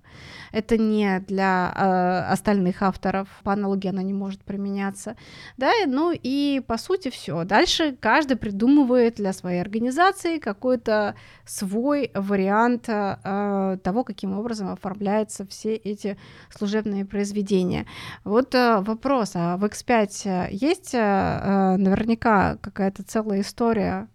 это 0.52 0.76
не 0.76 1.20
для 1.20 1.72
э, 1.76 2.34
остальных 2.34 2.82
авторов, 2.82 3.28
по 3.44 3.54
аналогии 3.54 3.90
она 3.90 4.02
не 4.02 4.14
может 4.14 4.42
применяться, 4.44 5.16
да, 5.58 5.72
ну 5.86 6.12
и 6.12 6.60
по 6.66 6.78
сути 6.78 7.10
все. 7.12 7.44
Дальше 7.44 7.96
каждый 8.00 8.38
придумывает 8.38 9.18
для 9.18 9.34
своей 9.34 9.62
организации 9.62 10.40
какой-то 10.40 11.14
свой 11.46 12.10
вариант 12.16 12.90
э, 12.90 13.78
того, 13.84 14.04
каким 14.04 14.40
образом 14.40 14.70
оформляются 14.70 15.46
все 15.46 15.76
эти 15.76 16.18
служебные 16.50 17.06
произведения. 17.06 17.86
Вот 18.24 18.56
э, 18.56 18.82
вопрос, 18.82 19.34
а 19.36 19.58
в 19.58 19.66
X5 19.66 20.48
есть 20.52 20.96
э, 20.96 21.76
наверняка 21.78 22.58
какая-то 22.62 23.04
целая 23.04 23.42
история 23.42 24.08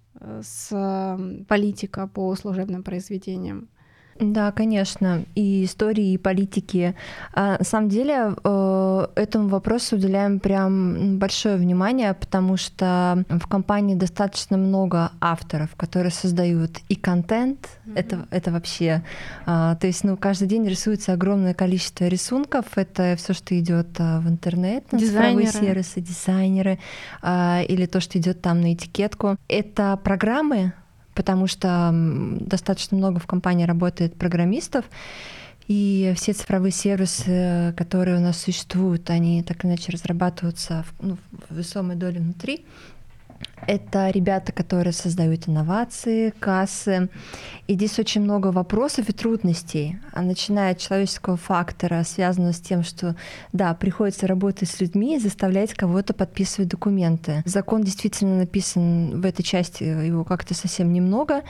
с 0.42 1.16
политика 1.48 2.06
по 2.06 2.34
служебным 2.34 2.82
произведениям. 2.82 3.68
Да, 4.18 4.52
конечно, 4.52 5.24
и 5.34 5.64
истории, 5.64 6.12
и 6.12 6.18
политики. 6.18 6.94
А, 7.32 7.58
на 7.58 7.64
самом 7.64 7.88
деле 7.88 8.34
э, 8.42 9.06
этому 9.14 9.48
вопросу 9.48 9.96
уделяем 9.96 10.40
прям 10.40 11.18
большое 11.18 11.56
внимание, 11.56 12.14
потому 12.14 12.56
что 12.56 13.24
в 13.28 13.46
компании 13.46 13.94
достаточно 13.94 14.56
много 14.56 15.12
авторов, 15.20 15.74
которые 15.76 16.12
создают 16.12 16.78
и 16.88 16.94
контент. 16.94 17.68
Mm-hmm. 17.86 17.98
Это, 17.98 18.28
это 18.30 18.52
вообще, 18.52 19.02
а, 19.44 19.76
то 19.76 19.86
есть, 19.86 20.04
ну, 20.04 20.16
каждый 20.16 20.48
день 20.48 20.66
рисуется 20.66 21.12
огромное 21.12 21.54
количество 21.54 22.06
рисунков. 22.06 22.64
Это 22.76 23.16
все, 23.16 23.32
что 23.32 23.58
идет 23.58 23.88
а, 23.98 24.20
в 24.20 24.28
интернет, 24.28 24.90
на 24.92 24.98
цифровые 24.98 25.48
сервисы, 25.48 26.00
дизайнеры, 26.00 26.78
или 27.22 27.86
то, 27.86 28.00
что 28.00 28.18
идет 28.18 28.40
там 28.40 28.60
на 28.60 28.74
этикетку. 28.74 29.36
Это 29.48 29.98
программы, 30.02 30.72
потому 31.16 31.48
что 31.48 31.90
достаточно 31.92 32.96
много 32.96 33.18
в 33.18 33.26
компании 33.26 33.64
работает 33.64 34.14
программистов, 34.14 34.84
и 35.66 36.12
все 36.14 36.32
цифровые 36.32 36.70
сервисы, 36.70 37.74
которые 37.76 38.18
у 38.18 38.20
нас 38.20 38.40
существуют, 38.40 39.10
они 39.10 39.42
так 39.42 39.64
иначе 39.64 39.90
разрабатываются 39.90 40.84
в, 40.84 41.04
ну, 41.04 41.18
в 41.48 41.56
весомой 41.56 41.96
доле 41.96 42.20
внутри. 42.20 42.64
Это 43.66 44.10
ребята, 44.10 44.52
которые 44.52 44.92
создают 44.92 45.48
инновации, 45.48 46.30
кассы. 46.38 47.08
И 47.66 47.74
здесь 47.74 47.98
очень 47.98 48.20
много 48.20 48.48
вопросов 48.48 49.08
и 49.08 49.12
трудностей, 49.12 49.98
а 50.12 50.22
начиная 50.22 50.72
от 50.72 50.78
человеческого 50.78 51.36
фактора, 51.36 52.04
связанного 52.04 52.52
с 52.52 52.60
тем, 52.60 52.84
что, 52.84 53.16
да, 53.52 53.74
приходится 53.74 54.26
работать 54.26 54.68
с 54.68 54.80
людьми 54.80 55.16
и 55.16 55.18
заставлять 55.18 55.74
кого-то 55.74 56.14
подписывать 56.14 56.68
документы. 56.68 57.42
Закон 57.44 57.82
действительно 57.82 58.38
написан 58.38 59.20
в 59.20 59.26
этой 59.26 59.42
части, 59.42 59.82
его 59.82 60.22
как-то 60.22 60.54
совсем 60.54 60.92
немного, 60.92 61.42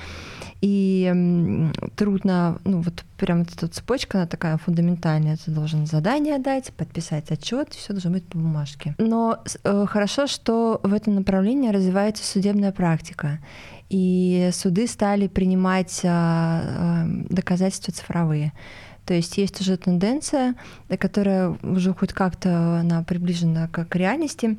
и 0.63 1.71
трудно, 1.97 2.59
ну 2.65 2.81
вот 2.81 3.05
прям 3.19 3.43
эта 3.43 3.69
цепочка, 3.69 4.19
она 4.19 4.27
такая 4.27 4.57
фундаментальная. 4.57 5.37
Ты 5.37 5.51
должен 5.51 5.87
задание 5.87 6.39
дать, 6.39 6.73
подписать 6.73 7.31
отчет, 7.31 7.75
все 7.75 7.93
должно 7.93 8.11
быть 8.11 8.27
по 8.27 8.39
бумажке. 8.39 8.95
Но 8.99 9.39
э, 9.65 9.87
хорошо, 9.87 10.27
что 10.27 10.81
в 10.83 10.93
этом 10.95 11.17
направлении 11.17 11.71
развивается 11.71 11.96
судебная 12.17 12.73
практика. 12.73 13.39
И 13.89 14.51
суды 14.53 14.87
стали 14.87 15.29
принимать 15.29 16.01
э, 16.03 17.05
доказательства 17.31 17.93
цифровые. 17.93 18.53
То 19.05 19.15
есть 19.15 19.39
есть 19.39 19.61
уже 19.61 19.77
тенденция, 19.77 20.57
которая 20.99 21.57
уже 21.63 21.95
хоть 21.95 22.13
как-то 22.13 22.81
она 22.81 23.05
приближена 23.05 23.69
к 23.69 23.95
реальности, 23.95 24.57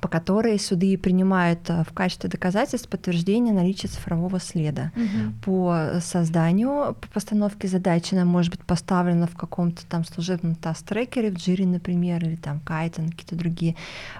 по 0.00 0.08
которой 0.08 0.58
суды 0.58 0.96
принимают 0.96 1.68
э, 1.68 1.84
в 1.84 1.92
качестве 1.92 2.30
доказательств 2.30 2.88
подтверждение 2.88 3.52
наличия 3.52 3.88
цифрового 3.88 4.40
следа. 4.40 4.92
Угу. 4.96 5.32
По 5.44 6.00
созданию, 6.00 6.94
по 7.00 7.08
постановке 7.08 7.68
задачи 7.68 8.14
она 8.14 8.24
может 8.24 8.52
быть 8.52 8.64
поставлена 8.64 9.26
в 9.26 9.36
каком-то 9.36 9.84
там 9.86 10.04
служебном 10.04 10.54
таст-трекере, 10.54 11.30
в 11.30 11.36
Jira, 11.36 11.66
например, 11.66 12.24
или 12.24 12.36
там 12.36 12.60
Kaizen, 12.64 13.10
какие-то 13.10 13.36
другие, 13.36 13.76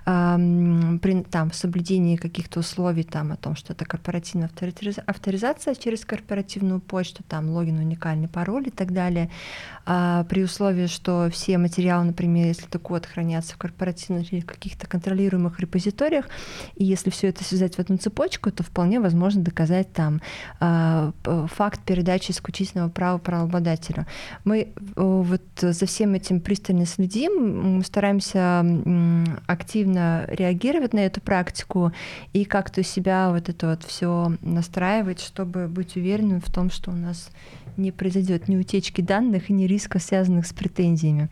эм, 0.07 0.99
при 1.01 1.23
там, 1.23 1.53
соблюдении 1.53 2.17
каких-то 2.17 2.61
условий 2.61 3.05
там, 3.05 3.33
о 3.33 3.37
том, 3.37 3.57
что 3.57 3.73
это 3.73 3.85
корпоративная 3.85 4.51
авторизация 5.07 5.75
через 5.75 6.05
корпоративную 6.05 6.81
почту, 6.81 7.23
там 7.29 7.51
логин, 7.51 7.79
уникальный 7.79 8.29
пароль 8.29 8.69
и 8.69 8.71
так 8.71 8.93
далее, 8.93 9.31
э, 9.87 10.25
при 10.29 10.43
условии, 10.43 10.87
что 10.87 11.29
все 11.31 11.59
материалы, 11.59 12.07
например, 12.07 12.47
если 12.47 12.67
это 12.67 12.79
код 12.79 13.07
хранятся 13.07 13.55
в 13.55 13.59
корпоративных 13.59 14.33
или 14.33 14.41
каких-то 14.41 14.87
контролируемых 14.87 15.59
репозиториях, 15.63 16.27
и 16.77 16.85
если 16.85 17.11
все 17.11 17.29
это 17.29 17.45
связать 17.45 17.77
в 17.77 17.79
одну 17.79 17.97
цепочку, 17.97 18.51
то 18.51 18.63
вполне 18.63 19.01
возможно 19.01 19.43
доказать 19.43 19.93
там 19.93 20.21
э, 20.61 21.13
факт 21.25 21.81
передачи 21.85 22.31
исключительного 22.33 22.89
права 22.91 23.19
правообладателю. 23.19 24.07
Мы 24.45 24.61
э, 24.61 24.67
вот 24.97 25.43
за 25.61 25.87
всем 25.87 26.15
этим 26.15 26.41
пристально 26.41 26.87
следим, 26.87 27.77
мы 27.79 27.85
стараемся 27.85 28.65
активно 29.47 30.27
реагировать 30.29 30.93
на 30.93 31.01
эту 31.01 31.21
практику 31.21 31.93
и 32.33 32.45
как-то 32.45 32.81
у 32.81 32.85
себя 32.85 33.31
вот 33.31 33.49
это 33.49 33.71
вот 33.71 33.85
все 33.85 34.37
настраивать, 34.43 35.21
чтобы 35.21 35.69
быть 35.69 35.97
уверенным 35.97 36.41
в 36.41 36.51
том, 36.53 36.71
что 36.71 36.91
у 36.91 36.95
нас 36.95 37.31
не 37.77 37.93
произойдет 37.93 38.49
ни 38.49 38.57
утечки 38.57 39.01
данных, 39.01 39.49
ни 39.49 39.65
риска, 39.65 39.99
связанных 39.99 40.47
с 40.47 40.53
претензиями 40.53 41.31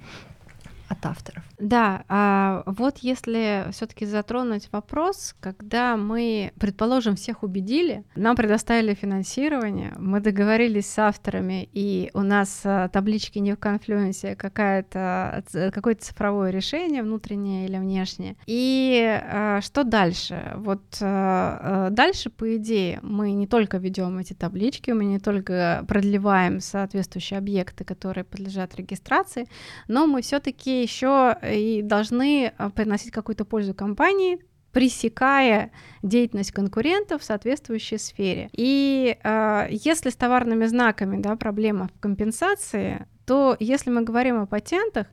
от 0.88 1.04
авторов. 1.06 1.44
Да, 1.61 2.04
а 2.08 2.62
вот 2.66 2.98
если 2.98 3.66
все-таки 3.72 4.06
затронуть 4.06 4.68
вопрос, 4.72 5.36
когда 5.40 5.96
мы, 5.96 6.52
предположим, 6.58 7.16
всех 7.16 7.42
убедили, 7.42 8.04
нам 8.16 8.34
предоставили 8.34 8.94
финансирование, 8.94 9.94
мы 9.98 10.20
договорились 10.20 10.90
с 10.90 10.98
авторами, 10.98 11.68
и 11.72 12.11
у 12.14 12.20
нас 12.20 12.62
а, 12.64 12.88
таблички 12.88 13.38
не 13.38 13.54
в 13.54 13.58
конфлюенсе, 13.58 14.36
какая-то, 14.36 15.44
какое-то 15.72 16.02
цифровое 16.02 16.50
решение, 16.50 17.02
внутреннее 17.02 17.66
или 17.66 17.76
внешнее. 17.76 18.36
И 18.46 19.20
а, 19.22 19.61
что 19.61 19.84
дальше? 19.84 20.52
Вот 20.56 20.82
а, 21.02 21.90
дальше, 21.90 22.30
по 22.30 22.56
идее, 22.56 23.00
мы 23.02 23.32
не 23.32 23.46
только 23.46 23.76
ведем 23.76 24.16
эти 24.18 24.32
таблички, 24.32 24.92
мы 24.92 25.04
не 25.04 25.18
только 25.18 25.84
продлеваем 25.86 26.61
соответствующие 26.61 27.38
объекты, 27.38 27.84
которые 27.84 28.24
подлежат 28.24 28.74
регистрации, 28.76 29.46
но 29.88 30.06
мы 30.06 30.22
все-таки 30.22 30.80
еще 30.82 31.36
и 31.51 31.82
должны 31.82 32.53
а, 32.57 32.70
приносить 32.70 33.11
какую-то 33.11 33.44
пользу 33.44 33.74
компании, 33.74 34.38
пресекая 34.72 35.72
деятельность 36.03 36.53
конкурентов 36.53 37.22
в 37.22 37.24
соответствующей 37.24 37.98
сфере. 37.98 38.51
И 38.53 39.18
э, 39.22 39.66
если 39.70 40.11
с 40.11 40.16
товарными 40.16 40.66
знаками 40.66 41.20
да, 41.20 41.36
проблема 41.36 41.88
в 41.88 42.01
компенсации, 42.01 43.07
то 43.26 43.57
если 43.59 43.90
мы 43.90 44.03
говорим 44.03 44.40
о 44.40 44.46
патентах, 44.46 45.09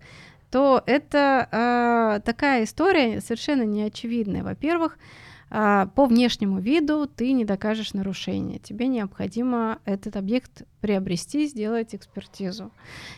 то 0.51 0.81
это 0.85 1.47
э, 1.51 2.21
такая 2.23 2.63
история 2.63 3.19
совершенно 3.19 3.63
неочевидная. 3.63 4.43
Во-первых, 4.43 4.97
э, 5.49 5.87
по 5.93 6.05
внешнему 6.05 6.59
виду 6.59 7.07
ты 7.07 7.31
не 7.31 7.43
докажешь 7.43 7.93
нарушение. 7.93 8.59
Тебе 8.59 8.87
необходимо 8.87 9.79
этот 9.85 10.15
объект 10.15 10.63
приобрести, 10.87 11.47
сделать 11.47 11.93
экспертизу. 11.93 12.71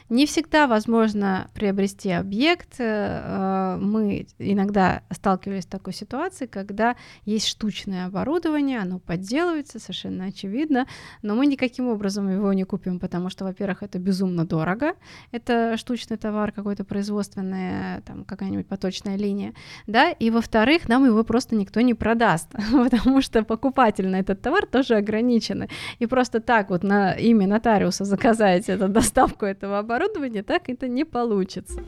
Не 0.10 0.26
всегда 0.26 0.66
возможно 0.66 1.52
приобрести 1.54 2.10
объект. 2.10 2.80
Э, 2.80 3.78
мы 3.80 4.26
иногда 4.40 5.04
сталкивались 5.12 5.66
с 5.66 5.68
такой 5.68 5.94
ситуацией, 5.94 6.50
когда 6.50 6.96
есть 7.26 7.48
штучное 7.48 8.08
оборудование, 8.08 8.80
оно 8.80 8.98
подделывается, 8.98 9.78
совершенно 9.78 10.26
очевидно, 10.26 10.88
но 11.22 11.36
мы 11.36 11.46
никаким 11.46 11.90
образом 11.90 12.28
его 12.28 12.52
не 12.54 12.64
купим, 12.64 13.00
потому 13.00 13.30
что, 13.30 13.46
во-первых, 13.46 13.84
это 13.84 14.00
безумно 14.00 14.48
дорого, 14.48 14.94
это 15.32 15.78
штучный 15.78 16.18
товар, 16.18 16.52
какой-то 16.52 16.84
производственная, 16.84 18.02
там, 18.02 18.26
какая-нибудь 18.26 18.66
поточная 18.66 19.16
линия, 19.16 19.54
да, 19.86 20.10
и, 20.10 20.32
во-вторых, 20.32 20.90
нам 20.90 21.06
его 21.06 21.24
просто 21.24 21.56
никто 21.56 21.82
не 21.82 21.94
продаст, 21.94 22.48
потому 22.72 23.22
что 23.22 23.44
покупатель 23.44 24.08
на 24.08 24.22
этот 24.22 24.42
товар 24.42 24.66
тоже 24.66 24.96
ограничены, 24.96 25.70
и 26.00 26.08
просто 26.08 26.40
так 26.40 26.72
вот 26.72 26.82
на 26.82 27.14
имя 27.14 27.46
нотариуса 27.60 28.06
заказать 28.06 28.70
эту 28.70 28.88
доставку 28.90 29.46
этого 29.46 29.80
оборудования, 29.80 30.44
так 30.44 30.70
это 30.70 30.88
не 30.88 31.04
получится. 31.04 31.80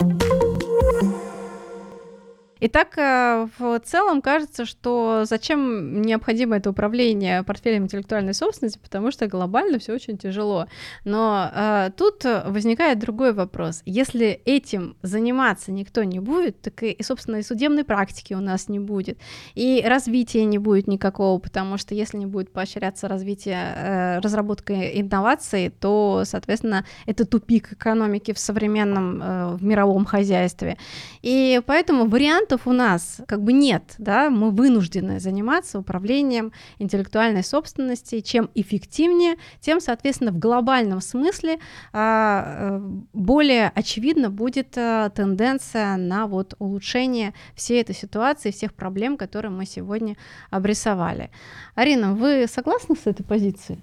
Итак, 2.64 2.96
э, 3.00 3.48
в 3.58 3.80
целом 3.80 4.22
кажется, 4.22 4.66
что 4.66 5.24
зачем 5.26 6.04
необходимо 6.04 6.58
это 6.58 6.70
управление 6.70 7.42
портфелем 7.42 7.86
интеллектуальной 7.86 8.36
собственности, 8.36 8.78
потому 8.78 9.10
что 9.10 9.26
глобально 9.26 9.80
все 9.80 9.94
очень 9.94 10.16
тяжело. 10.16 10.68
Но 11.04 11.50
э, 11.52 11.90
тут 11.98 12.24
возникает 12.24 13.00
другой 13.00 13.34
вопрос. 13.34 13.82
Если 13.86 14.28
этим 14.46 14.96
заниматься 15.02 15.72
никто 15.72 16.04
не 16.04 16.20
будет, 16.20 16.62
так 16.62 16.84
и, 16.84 17.02
собственно, 17.02 17.38
и 17.38 17.42
судебной 17.42 17.84
практики 17.84 18.36
у 18.36 18.42
нас 18.42 18.70
не 18.70 18.78
будет, 18.78 19.18
и 19.56 19.84
развития 19.84 20.46
не 20.46 20.60
будет 20.60 20.86
никакого, 20.86 21.40
потому 21.40 21.80
что 21.80 21.96
если 21.96 22.18
не 22.18 22.28
будет 22.28 22.52
поощряться 22.52 23.08
развитие, 23.08 23.74
э, 23.76 24.20
разработка 24.20 24.74
инноваций, 24.74 25.70
то, 25.70 26.22
соответственно, 26.26 26.86
это 27.08 27.26
тупик 27.26 27.74
экономики 27.74 28.34
в 28.34 28.38
современном, 28.38 29.20
э, 29.20 29.56
в 29.56 29.64
мировом 29.64 30.06
хозяйстве. 30.06 30.78
И 31.24 31.60
поэтому 31.66 32.06
вариант 32.06 32.51
вариантов 32.52 32.68
у 32.68 32.74
нас 32.74 33.22
как 33.28 33.42
бы 33.42 33.54
нет, 33.54 33.96
да, 33.98 34.30
мы 34.30 34.52
вынуждены 34.52 35.20
заниматься 35.20 35.80
управлением 35.80 36.52
интеллектуальной 36.80 37.44
собственности. 37.44 38.22
Чем 38.22 38.50
эффективнее, 38.56 39.36
тем, 39.62 39.80
соответственно, 39.80 40.32
в 40.32 40.40
глобальном 40.40 41.02
смысле 41.02 41.60
а, 41.94 42.80
э, 42.80 42.80
более 43.14 43.72
очевидно 43.76 44.30
будет 44.30 44.78
а, 44.78 45.10
тенденция 45.10 45.98
на 45.98 46.28
вот 46.28 46.56
улучшение 46.60 47.34
всей 47.56 47.82
этой 47.82 47.96
ситуации, 47.96 48.52
всех 48.52 48.74
проблем, 48.74 49.18
которые 49.18 49.52
мы 49.52 49.66
сегодня 49.66 50.16
обрисовали. 50.50 51.30
Арина, 51.76 52.14
вы 52.14 52.46
согласны 52.48 52.96
с 52.96 53.08
этой 53.08 53.24
позицией? 53.24 53.80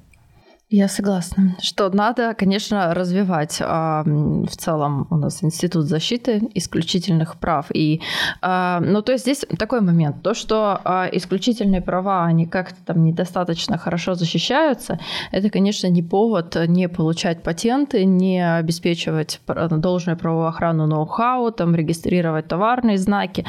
Я 0.70 0.86
согласна, 0.86 1.56
что 1.62 1.88
надо, 1.88 2.34
конечно, 2.34 2.92
развивать 2.92 3.56
а, 3.62 4.02
в 4.04 4.54
целом 4.54 5.06
у 5.08 5.16
нас 5.16 5.42
институт 5.42 5.86
защиты 5.86 6.42
исключительных 6.52 7.36
прав. 7.38 7.68
И, 7.72 8.02
а, 8.42 8.78
ну, 8.80 9.00
то 9.00 9.12
есть 9.12 9.24
здесь 9.24 9.46
такой 9.58 9.80
момент, 9.80 10.22
то, 10.22 10.34
что 10.34 10.78
а, 10.84 11.08
исключительные 11.10 11.80
права, 11.80 12.26
они 12.26 12.44
как-то 12.44 12.76
там 12.84 13.02
недостаточно 13.02 13.78
хорошо 13.78 14.12
защищаются, 14.12 14.98
это, 15.32 15.48
конечно, 15.48 15.86
не 15.86 16.02
повод 16.02 16.54
не 16.66 16.86
получать 16.86 17.42
патенты, 17.42 18.04
не 18.04 18.38
обеспечивать 18.58 19.40
должную 19.46 20.18
правовую 20.18 20.48
охрану 20.48 20.86
ноу-хау, 20.86 21.50
там, 21.50 21.74
регистрировать 21.74 22.46
товарные 22.46 22.98
знаки. 22.98 23.46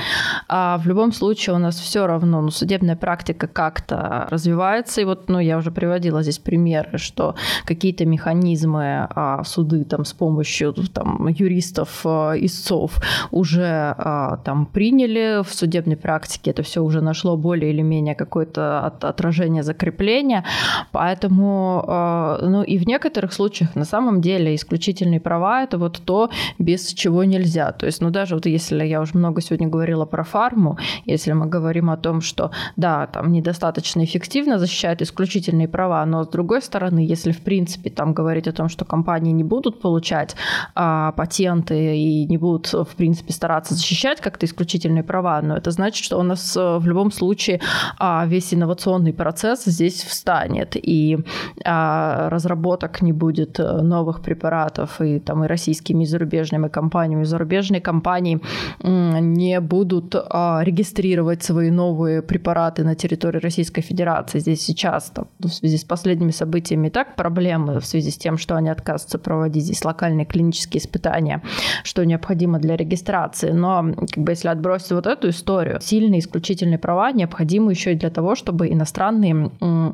А 0.47 0.77
в 0.77 0.87
любом 0.87 1.11
случае 1.11 1.57
у 1.57 1.59
нас 1.59 1.77
все 1.81 2.07
равно, 2.07 2.39
ну, 2.39 2.49
судебная 2.49 2.95
практика 2.95 3.47
как-то 3.47 4.25
развивается. 4.29 5.01
И 5.01 5.03
вот, 5.03 5.27
ну, 5.27 5.39
я 5.39 5.57
уже 5.57 5.71
приводила 5.71 6.23
здесь 6.23 6.39
примеры, 6.39 6.97
что 7.09 7.35
какие-то 7.65 8.05
механизмы 8.05 9.07
а, 9.09 9.43
суды 9.43 9.83
там 9.83 10.05
с 10.05 10.13
помощью 10.13 10.73
там, 10.73 11.27
юристов, 11.27 12.01
а, 12.05 12.33
истцов 12.35 13.01
уже 13.31 13.95
а, 13.97 14.37
там 14.45 14.65
приняли 14.65 15.43
в 15.43 15.53
судебной 15.53 15.97
практике, 15.97 16.51
это 16.51 16.61
все 16.61 16.83
уже 16.83 17.01
нашло 17.01 17.35
более 17.35 17.71
или 17.71 17.81
менее 17.81 18.15
какое-то 18.15 18.85
от, 18.85 19.03
отражение, 19.03 19.63
закрепление, 19.63 20.43
поэтому, 20.91 21.83
а, 21.87 22.39
ну 22.41 22.63
и 22.63 22.77
в 22.77 22.87
некоторых 22.87 23.33
случаях 23.33 23.75
на 23.75 23.85
самом 23.85 24.21
деле 24.21 24.55
исключительные 24.55 25.19
права 25.19 25.63
это 25.63 25.77
вот 25.77 26.01
то, 26.05 26.29
без 26.59 26.93
чего 26.93 27.23
нельзя, 27.23 27.71
то 27.71 27.85
есть, 27.87 28.01
ну 28.01 28.09
даже 28.09 28.35
вот 28.35 28.45
если 28.45 28.85
я 28.85 29.01
уже 29.01 29.17
много 29.17 29.41
сегодня 29.41 29.67
говорила 29.67 30.05
про 30.05 30.23
фарму, 30.23 30.77
если 31.05 31.33
мы 31.33 31.47
говорим 31.47 31.89
о 31.89 31.97
том, 31.97 32.21
что 32.21 32.51
да, 32.75 33.07
там 33.07 33.31
недостаточно 33.31 34.03
эффективно 34.03 34.59
защищают 34.59 35.01
исключительные 35.01 35.67
права, 35.67 36.05
но 36.05 36.23
с 36.23 36.27
другой 36.27 36.61
стороны 36.61 36.98
стороны, 36.99 37.07
если 37.07 37.31
в 37.31 37.41
принципе 37.41 37.89
там 37.89 38.13
говорить 38.13 38.47
о 38.47 38.51
том, 38.51 38.69
что 38.69 38.85
компании 38.85 39.33
не 39.33 39.43
будут 39.43 39.81
получать 39.81 40.35
а, 40.75 41.11
патенты 41.11 41.97
и 41.97 42.25
не 42.25 42.37
будут 42.37 42.73
в 42.73 42.95
принципе 42.95 43.33
стараться 43.33 43.73
защищать 43.73 44.21
как-то 44.21 44.45
исключительные 44.45 45.03
права, 45.03 45.41
но 45.41 45.57
это 45.57 45.71
значит, 45.71 46.05
что 46.05 46.19
у 46.19 46.23
нас 46.23 46.57
э, 46.57 46.77
в 46.79 46.87
любом 46.87 47.11
случае 47.11 47.59
а, 47.97 48.25
весь 48.27 48.53
инновационный 48.53 49.13
процесс 49.13 49.65
здесь 49.65 50.03
встанет 50.03 50.75
и 50.75 51.17
а, 51.65 52.29
разработок 52.29 53.01
не 53.01 53.13
будет 53.13 53.59
э, 53.59 53.81
новых 53.81 54.21
препаратов 54.21 55.01
и 55.01 55.19
там 55.19 55.43
и 55.43 55.47
российскими 55.47 56.03
и 56.03 56.07
зарубежными 56.07 56.69
компаниями, 56.69 57.25
зарубежные 57.25 57.81
компании 57.81 58.39
не 58.83 59.59
будут 59.59 60.15
а, 60.15 60.61
регистрировать 60.63 61.43
свои 61.43 61.71
новые 61.71 62.21
препараты 62.21 62.83
на 62.83 62.95
территории 62.95 63.39
Российской 63.39 63.81
Федерации. 63.81 64.39
Здесь 64.39 64.61
сейчас 64.61 65.11
там, 65.13 65.25
в 65.39 65.49
связи 65.49 65.77
с 65.77 65.83
последними 65.83 66.31
событиями 66.31 66.88
и 66.89 66.91
так 66.91 67.15
проблемы 67.15 67.79
в 67.79 67.85
связи 67.85 68.09
с 68.09 68.17
тем, 68.17 68.37
что 68.37 68.55
они 68.55 68.69
отказываются 68.69 69.19
проводить 69.19 69.63
здесь 69.63 69.85
локальные 69.85 70.25
клинические 70.25 70.81
испытания, 70.81 71.41
что 71.83 72.03
необходимо 72.03 72.59
для 72.59 72.75
регистрации. 72.75 73.51
Но 73.51 73.93
как 74.13 74.23
бы, 74.23 74.31
если 74.31 74.47
отбросить 74.47 74.91
вот 74.91 75.05
эту 75.05 75.29
историю, 75.29 75.79
сильные 75.81 76.19
исключительные 76.19 76.79
права 76.79 77.11
необходимы 77.11 77.71
еще 77.71 77.93
и 77.93 77.95
для 77.95 78.09
того, 78.09 78.35
чтобы 78.35 78.69
иностранные 78.69 79.51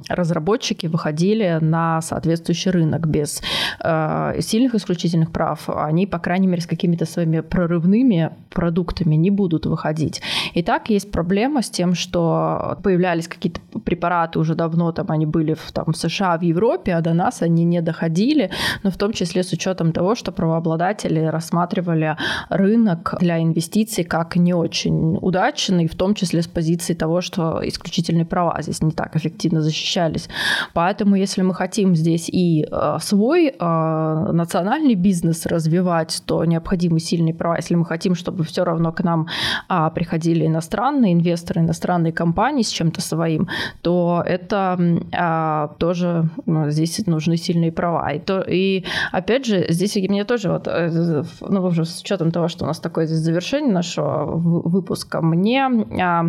разработчики 0.09 0.87
выходили 0.87 1.59
на 1.61 2.01
соответствующий 2.01 2.71
рынок. 2.71 3.07
Без 3.07 3.41
э, 3.81 4.39
сильных 4.39 4.75
исключительных 4.75 5.31
прав 5.31 5.69
они, 5.69 6.07
по 6.07 6.19
крайней 6.19 6.47
мере, 6.47 6.61
с 6.61 6.67
какими-то 6.67 7.05
своими 7.05 7.41
прорывными 7.41 8.31
продуктами 8.49 9.15
не 9.15 9.31
будут 9.31 9.65
выходить. 9.65 10.21
И 10.53 10.63
так 10.63 10.89
есть 10.89 11.11
проблема 11.11 11.61
с 11.61 11.69
тем, 11.69 11.93
что 11.93 12.77
появлялись 12.83 13.27
какие-то 13.27 13.59
препараты 13.83 14.39
уже 14.39 14.55
давно, 14.55 14.91
там 14.91 15.11
они 15.11 15.25
были 15.25 15.53
в, 15.53 15.71
там, 15.71 15.85
в 15.87 15.97
США, 15.97 16.37
в 16.37 16.41
Европе, 16.41 16.84
Европе, 16.85 16.95
а 16.95 17.01
до 17.01 17.13
нас 17.13 17.41
они 17.41 17.65
не 17.65 17.81
доходили, 17.81 18.49
но 18.83 18.91
в 18.91 18.97
том 18.97 19.13
числе 19.13 19.43
с 19.43 19.53
учетом 19.53 19.91
того, 19.91 20.15
что 20.15 20.31
правообладатели 20.31 21.19
рассматривали 21.19 22.15
рынок 22.49 23.15
для 23.19 23.37
инвестиций 23.37 24.03
как 24.03 24.35
не 24.35 24.53
очень 24.53 25.17
удачный, 25.21 25.87
в 25.87 25.95
том 25.95 26.13
числе 26.13 26.41
с 26.41 26.47
позиции 26.47 26.95
того, 26.95 27.21
что 27.21 27.61
исключительные 27.63 28.25
права 28.25 28.61
здесь 28.61 28.83
не 28.83 28.91
так 28.91 29.15
эффективно 29.15 29.61
защищались. 29.61 30.29
Поэтому 30.73 31.15
если 31.15 31.43
мы 31.43 31.53
хотим 31.53 31.95
здесь 31.95 32.29
и 32.29 32.67
э, 32.71 32.97
свой 33.01 33.47
э, 33.47 34.31
национальный 34.33 34.95
бизнес 34.95 35.45
развивать, 35.45 36.23
то 36.25 36.45
необходимы 36.45 36.99
сильные 36.99 37.33
права. 37.33 37.57
Если 37.57 37.75
мы 37.75 37.85
хотим, 37.85 38.15
чтобы 38.15 38.43
все 38.43 38.63
равно 38.63 38.91
к 38.91 39.03
нам 39.03 39.27
а, 39.69 39.89
приходили 39.89 40.45
иностранные 40.45 41.13
инвесторы, 41.13 41.61
иностранные 41.61 42.13
компании 42.13 42.63
с 42.63 42.69
чем-то 42.69 43.01
своим, 43.01 43.47
то 43.81 44.23
это 44.25 44.77
а, 45.13 45.67
тоже 45.77 46.29
ну, 46.45 46.69
здесь 46.75 47.05
нужны 47.07 47.37
сильные 47.37 47.71
права. 47.71 48.11
И, 48.11 48.19
то, 48.19 48.41
и 48.41 48.83
опять 49.11 49.45
же, 49.45 49.65
здесь 49.69 49.95
мне 49.95 50.25
тоже 50.25 50.51
вот, 50.51 50.67
э, 50.67 51.23
ну, 51.41 51.63
уже 51.63 51.85
с 51.85 52.01
учетом 52.01 52.31
того, 52.31 52.47
что 52.47 52.65
у 52.65 52.67
нас 52.67 52.79
такое 52.79 53.05
здесь 53.05 53.19
завершение 53.19 53.73
нашего 53.73 54.25
выпуска, 54.25 55.21
мне 55.21 55.69
а, 56.01 56.25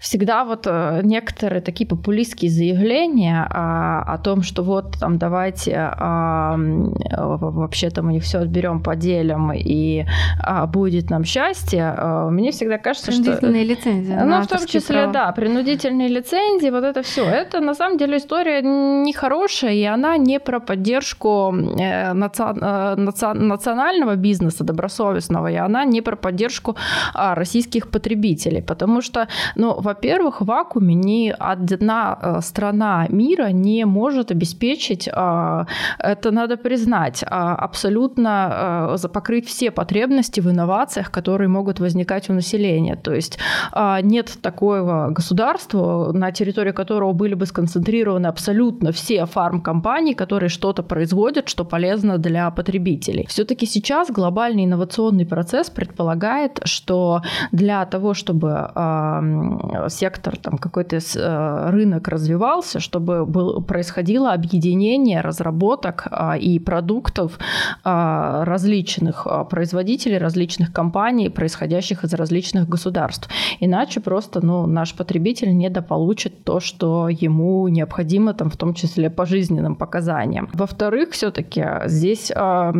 всегда 0.00 0.44
вот 0.44 0.66
э, 0.66 1.00
некоторые 1.02 1.60
такие 1.60 1.86
популистские 1.86 2.50
заявления 2.50 3.46
а, 3.50 4.02
о 4.02 4.18
том, 4.18 4.42
что 4.42 4.62
вот 4.62 4.98
там 4.98 5.18
давайте 5.18 5.76
а, 5.76 6.56
вообще 6.56 7.90
там 7.90 8.08
у 8.08 8.10
них 8.10 8.22
все 8.22 8.38
отберем, 8.38 8.82
поделим 8.82 9.52
и 9.52 10.04
а, 10.40 10.66
будет 10.66 11.10
нам 11.10 11.24
счастье, 11.24 11.94
а, 11.96 12.30
мне 12.30 12.52
всегда 12.52 12.78
кажется, 12.78 13.12
что... 13.12 13.22
Принудительные 13.22 13.64
лицензии. 13.64 14.12
Ну, 14.12 14.42
в 14.42 14.46
том 14.46 14.66
числе, 14.66 14.96
права. 14.96 15.12
да, 15.12 15.32
принудительные 15.32 16.08
лицензии, 16.08 16.70
вот 16.70 16.84
это 16.84 17.02
все. 17.02 17.24
Это 17.24 17.60
на 17.60 17.74
самом 17.74 17.98
деле 17.98 18.18
история 18.18 18.62
нехорошая, 18.62 19.47
и 19.48 19.84
она 19.84 20.16
не 20.16 20.40
про 20.40 20.60
поддержку 20.60 21.54
э. 21.78 21.98
Э, 21.98 22.12
наци... 22.14 23.34
национального 23.34 24.16
бизнеса 24.16 24.64
добросовестного, 24.64 25.48
и 25.48 25.56
она 25.56 25.84
не 25.84 26.02
про 26.02 26.16
поддержку 26.16 26.76
а, 27.14 27.34
российских 27.34 27.90
потребителей, 27.90 28.62
потому 28.62 29.02
что, 29.02 29.28
ну, 29.56 29.80
во-первых, 29.80 30.40
в 30.40 30.44
вакууме 30.44 30.94
ни 30.94 31.34
одна 31.38 32.18
э, 32.20 32.40
страна 32.42 33.06
мира 33.08 33.50
не 33.52 33.84
может 33.86 34.30
обеспечить, 34.30 35.08
э, 35.08 35.64
это 35.98 36.30
надо 36.30 36.56
признать, 36.56 37.24
абсолютно 37.28 38.96
покрыть 39.12 39.46
все 39.48 39.70
потребности 39.70 40.40
в 40.40 40.50
инновациях, 40.50 41.10
которые 41.10 41.48
могут 41.48 41.80
возникать 41.80 42.30
у 42.30 42.32
населения. 42.32 42.96
То 42.96 43.14
есть 43.14 43.38
нет 44.02 44.38
такого 44.42 45.08
государства, 45.10 46.12
на 46.12 46.32
территории 46.32 46.72
которого 46.72 47.12
были 47.12 47.34
бы 47.34 47.46
сконцентрированы 47.46 48.26
абсолютно 48.26 48.92
все 48.92 49.26
фармкомпании, 49.38 50.14
которые 50.14 50.48
что-то 50.48 50.82
производят, 50.82 51.48
что 51.48 51.64
полезно 51.64 52.18
для 52.18 52.50
потребителей. 52.50 53.24
Все-таки 53.28 53.66
сейчас 53.66 54.10
глобальный 54.10 54.64
инновационный 54.64 55.26
процесс 55.26 55.70
предполагает, 55.70 56.60
что 56.64 57.22
для 57.52 57.84
того, 57.86 58.14
чтобы 58.14 58.70
э, 58.74 59.88
сектор, 59.90 60.36
там 60.36 60.58
какой-то 60.58 60.96
э, 60.96 61.70
рынок 61.70 62.08
развивался, 62.08 62.80
чтобы 62.80 63.26
был, 63.26 63.62
происходило 63.62 64.32
объединение 64.32 65.20
разработок 65.20 66.08
э, 66.10 66.38
и 66.40 66.58
продуктов 66.58 67.38
э, 67.84 68.44
различных 68.44 69.24
э, 69.24 69.44
производителей, 69.48 70.18
различных 70.18 70.72
компаний, 70.72 71.30
происходящих 71.30 72.02
из 72.02 72.12
различных 72.14 72.68
государств. 72.68 73.28
Иначе 73.60 74.00
просто 74.00 74.44
ну, 74.44 74.66
наш 74.66 74.94
потребитель 74.94 75.56
недополучит 75.56 76.42
то, 76.42 76.58
что 76.58 77.08
ему 77.08 77.68
необходимо, 77.68 78.34
там, 78.34 78.50
в 78.50 78.56
том 78.56 78.74
числе 78.74 79.10
по 79.18 79.26
жизненным 79.26 79.74
показаниям. 79.74 80.48
Во-вторых, 80.52 81.10
все-таки 81.10 81.64
здесь 81.86 82.30
э, 82.30 82.70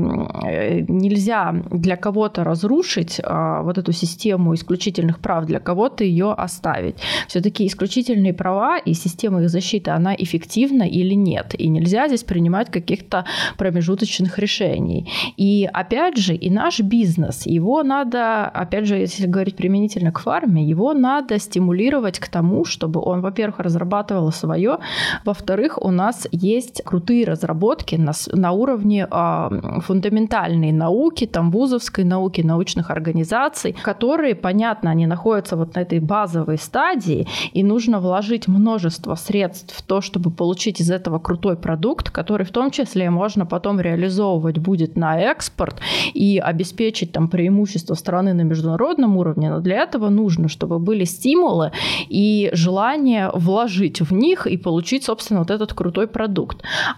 нельзя 0.89 1.53
для 1.71 1.97
кого-то 1.97 2.45
разрушить 2.45 3.21
э, 3.21 3.63
вот 3.63 3.79
эту 3.79 3.93
систему 3.93 4.55
исключительных 4.55 5.19
прав, 5.19 5.47
для 5.47 5.59
кого-то 5.59 6.05
ее 6.05 6.33
оставить. 6.33 6.95
Все-таки 7.27 7.67
исключительные 7.67 8.33
права 8.33 8.79
и 8.79 8.95
система 8.95 9.43
их 9.43 9.49
защиты, 9.49 9.91
она 9.91 10.15
эффективна 10.15 10.85
или 10.85 11.15
нет. 11.15 11.57
И 11.59 11.69
нельзя 11.69 12.07
здесь 12.07 12.23
принимать 12.23 12.71
каких-то 12.71 13.25
промежуточных 13.57 14.39
решений. 14.39 15.11
И 15.37 15.69
опять 15.73 16.19
же, 16.19 16.37
и 16.37 16.51
наш 16.51 16.81
бизнес, 16.81 17.47
его 17.47 17.83
надо, 17.83 18.45
опять 18.45 18.87
же, 18.87 18.95
если 18.95 19.27
говорить 19.27 19.57
применительно 19.57 20.13
к 20.13 20.21
фарме, 20.21 20.63
его 20.63 20.95
надо 20.95 21.41
стимулировать 21.41 22.21
к 22.21 22.29
тому, 22.29 22.65
чтобы 22.65 23.01
он, 23.01 23.23
во-первых, 23.23 23.59
разрабатывал 23.59 24.31
свое, 24.31 24.79
во-вторых, 25.25 25.79
у 25.83 25.91
нас 25.91 26.28
есть 26.33 26.83
крутые 26.85 27.25
разработки 27.25 27.97
на, 27.97 28.13
на 28.33 28.53
уровне 28.53 29.07
э, 29.11 29.81
фундаментальной 29.83 30.73
науки, 30.73 31.27
там 31.27 31.51
вузовской 31.51 32.05
науки, 32.05 32.41
научных 32.41 32.91
организаций, 32.91 33.77
которые, 33.83 34.35
понятно, 34.35 34.91
они 34.91 35.07
находятся 35.07 35.57
вот 35.57 35.75
на 35.75 35.81
этой 35.81 36.01
базовой 36.01 36.59
стадии, 36.59 37.27
и 37.53 37.63
нужно 37.63 38.01
вложить 38.01 38.49
множество 38.49 39.15
средств 39.15 39.77
в 39.77 39.83
то, 39.83 40.01
чтобы 40.01 40.31
получить 40.31 40.81
из 40.81 40.91
этого 40.91 41.19
крутой 41.19 41.57
продукт, 41.57 42.11
который 42.11 42.47
в 42.47 42.51
том 42.51 42.71
числе 42.71 43.11
можно 43.11 43.47
потом 43.47 43.81
реализовывать 43.81 44.59
будет 44.59 44.97
на 44.97 45.21
экспорт 45.21 45.77
и 46.15 46.39
обеспечить 46.39 47.13
там 47.13 47.29
преимущество 47.29 47.95
страны 47.95 48.35
на 48.35 48.43
международном 48.43 49.17
уровне, 49.17 49.51
но 49.51 49.61
для 49.61 49.83
этого 49.83 50.09
нужно, 50.09 50.49
чтобы 50.49 50.79
были 50.79 51.05
стимулы 51.05 51.73
и 52.09 52.51
желание 52.53 53.31
вложить 53.35 54.01
в 54.01 54.13
них 54.13 54.47
и 54.47 54.57
получить, 54.57 55.05
собственно, 55.05 55.41
вот 55.41 55.51
этот 55.51 55.73
крутой 55.73 56.07
продукт. 56.07 56.18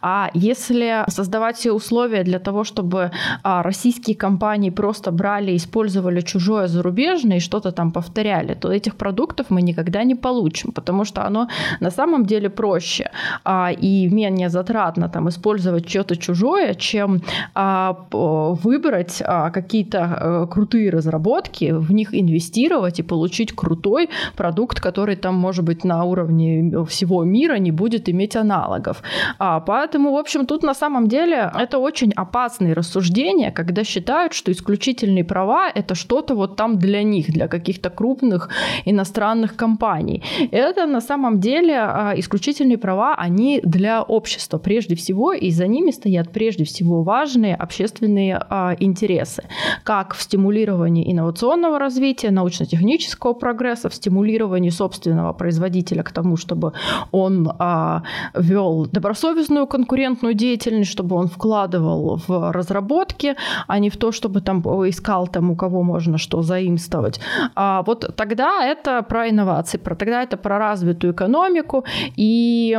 А 0.02 0.30
если 0.34 1.04
создавать 1.08 1.56
все 1.56 1.72
условия 1.72 2.24
для 2.24 2.38
того, 2.38 2.64
чтобы 2.64 3.10
а, 3.42 3.62
российские 3.62 4.16
компании 4.16 4.70
просто 4.70 5.10
брали 5.12 5.56
использовали 5.56 6.20
чужое 6.20 6.68
зарубежное 6.68 7.36
и 7.36 7.40
что-то 7.40 7.72
там 7.72 7.92
повторяли, 7.92 8.54
то 8.54 8.72
этих 8.72 8.96
продуктов 8.96 9.46
мы 9.50 9.62
никогда 9.62 10.04
не 10.04 10.14
получим, 10.14 10.72
потому 10.72 11.04
что 11.04 11.26
оно 11.26 11.48
на 11.80 11.90
самом 11.90 12.24
деле 12.26 12.48
проще 12.48 13.10
а, 13.44 13.70
и 13.72 14.08
менее 14.08 14.48
затратно 14.48 15.08
там 15.08 15.28
использовать 15.28 15.88
что-то 15.88 16.16
чужое, 16.16 16.74
чем 16.74 17.22
а, 17.54 17.96
выбрать 18.12 19.22
какие-то 19.52 19.98
а, 20.00 20.46
крутые 20.46 20.90
разработки, 20.90 21.72
в 21.72 21.92
них 21.92 22.14
инвестировать 22.14 22.98
и 22.98 23.02
получить 23.02 23.52
крутой 23.52 24.08
продукт, 24.36 24.80
который 24.80 25.16
там 25.16 25.34
может 25.34 25.64
быть 25.64 25.84
на 25.84 26.04
уровне 26.04 26.84
всего 26.86 27.24
мира 27.24 27.58
не 27.58 27.72
будет 27.72 28.08
иметь 28.08 28.36
аналогов. 28.36 29.02
А, 29.38 29.60
поэтому, 29.60 30.12
в 30.12 30.16
общем, 30.16 30.46
тут 30.46 30.62
на 30.62 30.74
самом 30.74 31.08
деле 31.08 31.50
это 31.54 31.78
очень 31.78 32.12
опасные 32.12 32.74
рассуждения, 32.74 33.50
когда 33.50 33.84
считают, 33.84 34.32
что 34.32 34.52
исключительные 34.52 35.24
права 35.24 35.70
это 35.74 35.94
что-то 35.94 36.34
вот 36.34 36.56
там 36.56 36.78
для 36.78 37.02
них, 37.02 37.30
для 37.30 37.48
каких-то 37.48 37.90
крупных 37.90 38.48
иностранных 38.84 39.56
компаний. 39.56 40.22
Это 40.50 40.86
на 40.86 41.00
самом 41.00 41.40
деле 41.40 41.76
а, 41.78 42.12
исключительные 42.16 42.78
права, 42.78 43.14
они 43.14 43.60
для 43.64 44.02
общества 44.02 44.58
прежде 44.58 44.94
всего, 44.94 45.32
и 45.32 45.50
за 45.50 45.66
ними 45.66 45.90
стоят 45.90 46.32
прежде 46.32 46.64
всего 46.64 47.02
важные 47.02 47.54
общественные 47.54 48.42
а, 48.48 48.74
интересы, 48.78 49.44
как 49.84 50.14
в 50.14 50.22
стимулировании 50.22 51.10
инновационного 51.12 51.78
развития, 51.78 52.30
научно-технического 52.30 53.34
прогресса, 53.34 53.88
в 53.88 53.94
стимулировании 53.94 54.70
собственного 54.70 55.32
производителя 55.32 56.02
к 56.02 56.12
тому, 56.12 56.36
чтобы 56.36 56.72
он 57.12 57.50
а, 57.58 58.02
вел 58.34 58.86
добросовестную 59.00 59.66
конкурентную 59.66 60.34
деятельность, 60.34 60.90
чтобы 60.90 61.16
он 61.16 61.28
вкладывал 61.28 62.20
в 62.28 62.52
разработки, 62.52 63.34
а 63.66 63.78
не 63.78 63.88
в 63.88 63.96
то, 63.96 64.12
чтобы 64.12 64.40
там 64.42 64.60
искал 64.60 65.26
там 65.26 65.50
у 65.50 65.56
кого 65.56 65.82
можно 65.82 66.18
что 66.18 66.42
заимствовать. 66.42 67.20
А 67.54 67.82
вот 67.82 68.14
тогда 68.16 68.64
это 68.64 69.02
про 69.02 69.30
инновации, 69.30 69.78
про, 69.78 69.94
тогда 69.94 70.22
это 70.22 70.36
про 70.36 70.58
развитую 70.58 71.14
экономику 71.14 71.84
и 72.16 72.78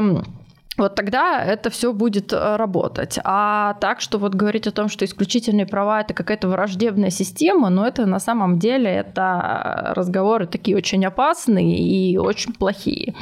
вот 0.78 0.96
тогда 0.96 1.44
это 1.44 1.70
все 1.70 1.92
будет 1.92 2.34
э, 2.34 2.56
работать. 2.56 3.20
А 3.24 3.74
так, 3.82 4.00
что 4.02 4.18
вот 4.20 4.36
говорить 4.36 4.68
о 4.68 4.72
том, 4.72 4.90
что 4.90 5.06
исключительные 5.06 5.66
права 5.66 6.02
это 6.02 6.14
какая-то 6.14 6.48
враждебная 6.48 7.10
система, 7.10 7.70
но 7.70 7.86
это 7.86 8.06
на 8.06 8.20
самом 8.20 8.60
деле 8.60 8.90
это 8.90 9.94
разговоры 9.96 10.48
такие 10.48 10.78
очень 10.78 11.06
опасные 11.06 11.78
и 11.78 12.18
очень 12.18 12.54
плохие. 12.54 13.16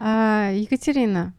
А, 0.00 0.50
Екатерина, 0.52 1.32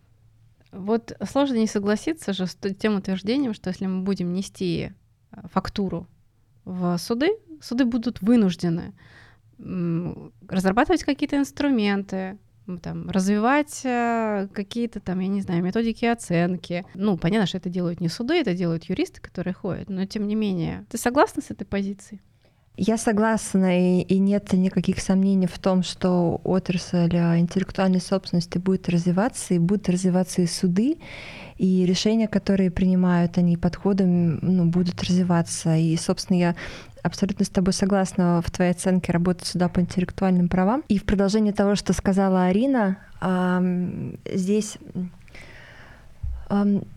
вот 0.72 1.18
сложно 1.30 1.56
не 1.56 1.68
согласиться 1.68 2.34
же 2.34 2.48
с 2.48 2.56
тем 2.56 2.95
утверждением, 2.95 3.53
что 3.53 3.69
если 3.69 3.85
мы 3.85 4.03
будем 4.03 4.34
нести 4.34 4.91
э, 5.31 5.48
фактуру 5.52 6.07
в 6.65 6.98
суды, 6.98 7.30
суды 7.61 7.85
будут 7.85 8.22
вынуждены 8.22 8.93
разрабатывать 10.48 11.03
какие-то 11.03 11.38
инструменты, 11.38 12.39
там, 12.81 13.10
развивать 13.10 13.81
э, 13.84 14.48
какие-то 14.53 14.99
там, 14.99 15.19
я 15.19 15.27
не 15.27 15.41
знаю, 15.41 15.64
методики 15.64 16.06
оценки. 16.06 16.85
Ну, 16.93 17.18
понятно, 17.18 17.45
что 17.45 17.57
это 17.57 17.69
делают 17.69 17.99
не 17.99 18.07
суды, 18.07 18.35
это 18.35 18.53
делают 18.53 18.85
юристы, 18.85 19.22
которые 19.22 19.53
ходят, 19.53 19.89
но 19.89 20.06
тем 20.06 20.27
не 20.27 20.35
менее. 20.35 20.85
Ты 20.89 20.98
согласна 20.98 21.41
с 21.41 21.52
этой 21.52 21.65
позицией? 21.65 22.22
Я 22.77 22.98
согласна, 22.98 23.99
и, 23.99 24.02
и 24.02 24.18
нет 24.18 24.53
никаких 24.53 24.99
сомнений 25.02 25.48
в 25.48 25.60
том, 25.60 25.84
что 25.84 26.39
отрасль 26.43 27.15
а, 27.15 27.38
интеллектуальной 27.38 27.99
собственности 27.99 28.57
будет 28.57 28.88
развиваться, 28.89 29.53
и 29.53 29.60
будут 29.60 29.89
развиваться 29.89 30.41
и 30.41 30.48
суды, 30.48 30.98
и 31.57 31.85
решения, 31.85 32.27
которые 32.27 32.72
принимают 32.72 33.38
они, 33.38 33.57
подходы 33.57 34.06
ну, 34.06 34.65
будут 34.65 35.03
развиваться. 35.03 35.76
И, 35.76 35.95
собственно, 35.98 36.38
я 36.38 36.56
абсолютно 37.03 37.45
с 37.45 37.49
тобой 37.49 37.73
согласна 37.73 38.41
в 38.41 38.49
твоей 38.49 38.72
оценке 38.72 39.11
работы 39.11 39.45
суда 39.45 39.68
по 39.68 39.81
интеллектуальным 39.81 40.48
правам. 40.48 40.84
И 40.88 40.98
в 40.98 41.03
продолжение 41.03 41.53
того, 41.53 41.76
что 41.76 41.93
сказала 41.93 42.45
Арина, 42.45 42.98
здесь 44.34 44.77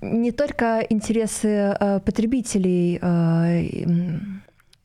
не 0.01 0.33
только 0.33 0.81
интересы 0.89 1.77
а, 1.79 2.01
потребителей 2.01 2.99
а, 3.01 3.47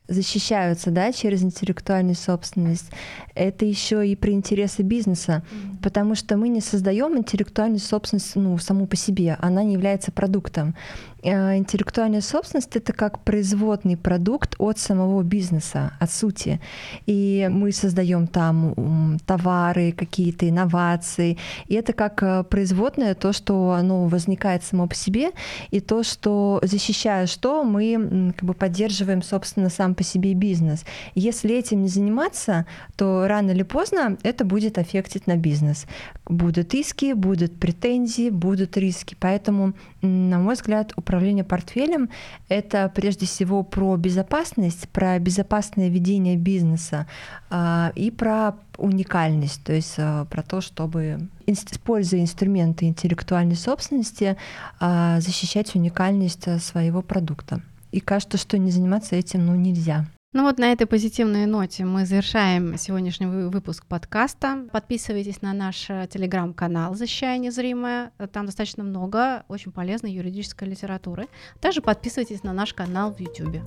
защищаются 0.09 0.91
да, 0.91 1.11
через 1.11 1.43
интеллектуальную 1.43 2.15
собственность, 2.15 2.89
это 3.35 3.65
еще 3.65 4.05
и 4.05 4.15
про 4.15 4.31
интересы 4.31 4.81
бизнеса, 4.81 5.43
mm-hmm. 5.43 5.83
потому 5.83 6.15
что 6.15 6.35
мы 6.35 6.49
не 6.49 6.61
создаем 6.61 7.17
интеллектуальную 7.17 7.79
собственность 7.79 8.35
ну, 8.35 8.57
саму 8.57 8.87
по 8.87 8.95
себе, 8.95 9.37
она 9.39 9.63
не 9.63 9.73
является 9.73 10.11
продуктом. 10.11 10.75
Э, 11.21 11.57
интеллектуальная 11.57 12.21
собственность 12.21 12.75
это 12.75 12.93
как 12.93 13.19
производный 13.19 13.97
продукт 13.97 14.55
от 14.57 14.79
самого 14.79 15.21
бизнеса, 15.23 15.93
от 15.99 16.11
сути. 16.11 16.59
И 17.05 17.47
мы 17.51 17.71
создаем 17.71 18.27
там 18.27 19.17
товары, 19.25 19.91
какие-то 19.91 20.47
инновации. 20.47 21.37
И 21.67 21.75
это 21.75 21.93
как 21.93 22.23
э, 22.23 22.43
производное, 22.43 23.15
то, 23.15 23.33
что 23.33 23.71
оно 23.71 24.07
возникает 24.07 24.63
само 24.63 24.87
по 24.87 24.95
себе, 24.95 25.31
и 25.71 25.79
то, 25.79 26.03
что 26.03 26.59
защищая 26.63 27.27
что, 27.27 27.63
мы 27.63 28.33
как 28.37 28.45
бы 28.45 28.53
поддерживаем, 28.53 29.21
собственно, 29.21 29.69
сам 29.69 29.95
по 29.95 30.03
себе 30.03 30.33
бизнес. 30.33 30.85
Если 31.15 31.55
этим 31.55 31.81
не 31.81 31.89
заниматься, 31.89 32.65
то 32.95 33.27
рано 33.27 33.51
или 33.51 33.63
поздно 33.63 34.17
это 34.23 34.45
будет 34.45 34.77
аффектить 34.77 35.27
на 35.27 35.35
бизнес. 35.35 35.85
Будут 36.25 36.73
иски, 36.73 37.13
будут 37.13 37.59
претензии, 37.59 38.29
будут 38.29 38.77
риски. 38.77 39.15
Поэтому, 39.19 39.73
на 40.01 40.39
мой 40.39 40.55
взгляд, 40.55 40.93
управление 40.95 41.43
портфелем— 41.43 42.09
это 42.49 42.91
прежде 42.93 43.25
всего 43.25 43.63
про 43.63 43.97
безопасность, 43.97 44.87
про 44.89 45.19
безопасное 45.19 45.89
ведение 45.89 46.37
бизнеса 46.37 47.07
э, 47.49 47.91
и 47.95 48.11
про 48.11 48.53
уникальность, 48.77 49.63
то 49.63 49.73
есть 49.73 49.95
э, 49.97 50.25
про 50.29 50.41
то, 50.41 50.61
чтобы, 50.61 51.27
используя 51.45 52.21
инструменты 52.21 52.85
интеллектуальной 52.85 53.55
собственности, 53.55 54.37
э, 54.79 55.17
защищать 55.19 55.75
уникальность 55.75 56.61
своего 56.61 57.01
продукта. 57.01 57.61
И 57.91 57.99
кажется, 57.99 58.37
что 58.37 58.57
не 58.57 58.71
заниматься 58.71 59.15
этим 59.15 59.45
ну, 59.45 59.55
нельзя. 59.55 60.05
Ну 60.31 60.43
вот 60.43 60.59
на 60.59 60.71
этой 60.71 60.85
позитивной 60.85 61.47
ноте 61.47 61.85
мы 61.85 62.05
завершаем 62.05 62.77
сегодняшний 62.77 63.25
выпуск 63.25 63.87
подкаста. 63.87 64.67
Подписывайтесь 64.71 65.41
на 65.41 65.53
наш 65.53 65.89
э, 65.89 66.07
телеграм-канал 66.07 66.93
«Защищая 66.93 67.39
незримое». 67.39 68.11
Там 68.31 68.45
достаточно 68.45 68.83
много 68.83 69.43
очень 69.47 69.71
полезной 69.71 70.11
юридической 70.11 70.67
литературы. 70.67 71.29
Также 71.59 71.81
подписывайтесь 71.81 72.43
на 72.43 72.53
наш 72.53 72.75
канал 72.75 73.11
в 73.11 73.19
YouTube. 73.19 73.57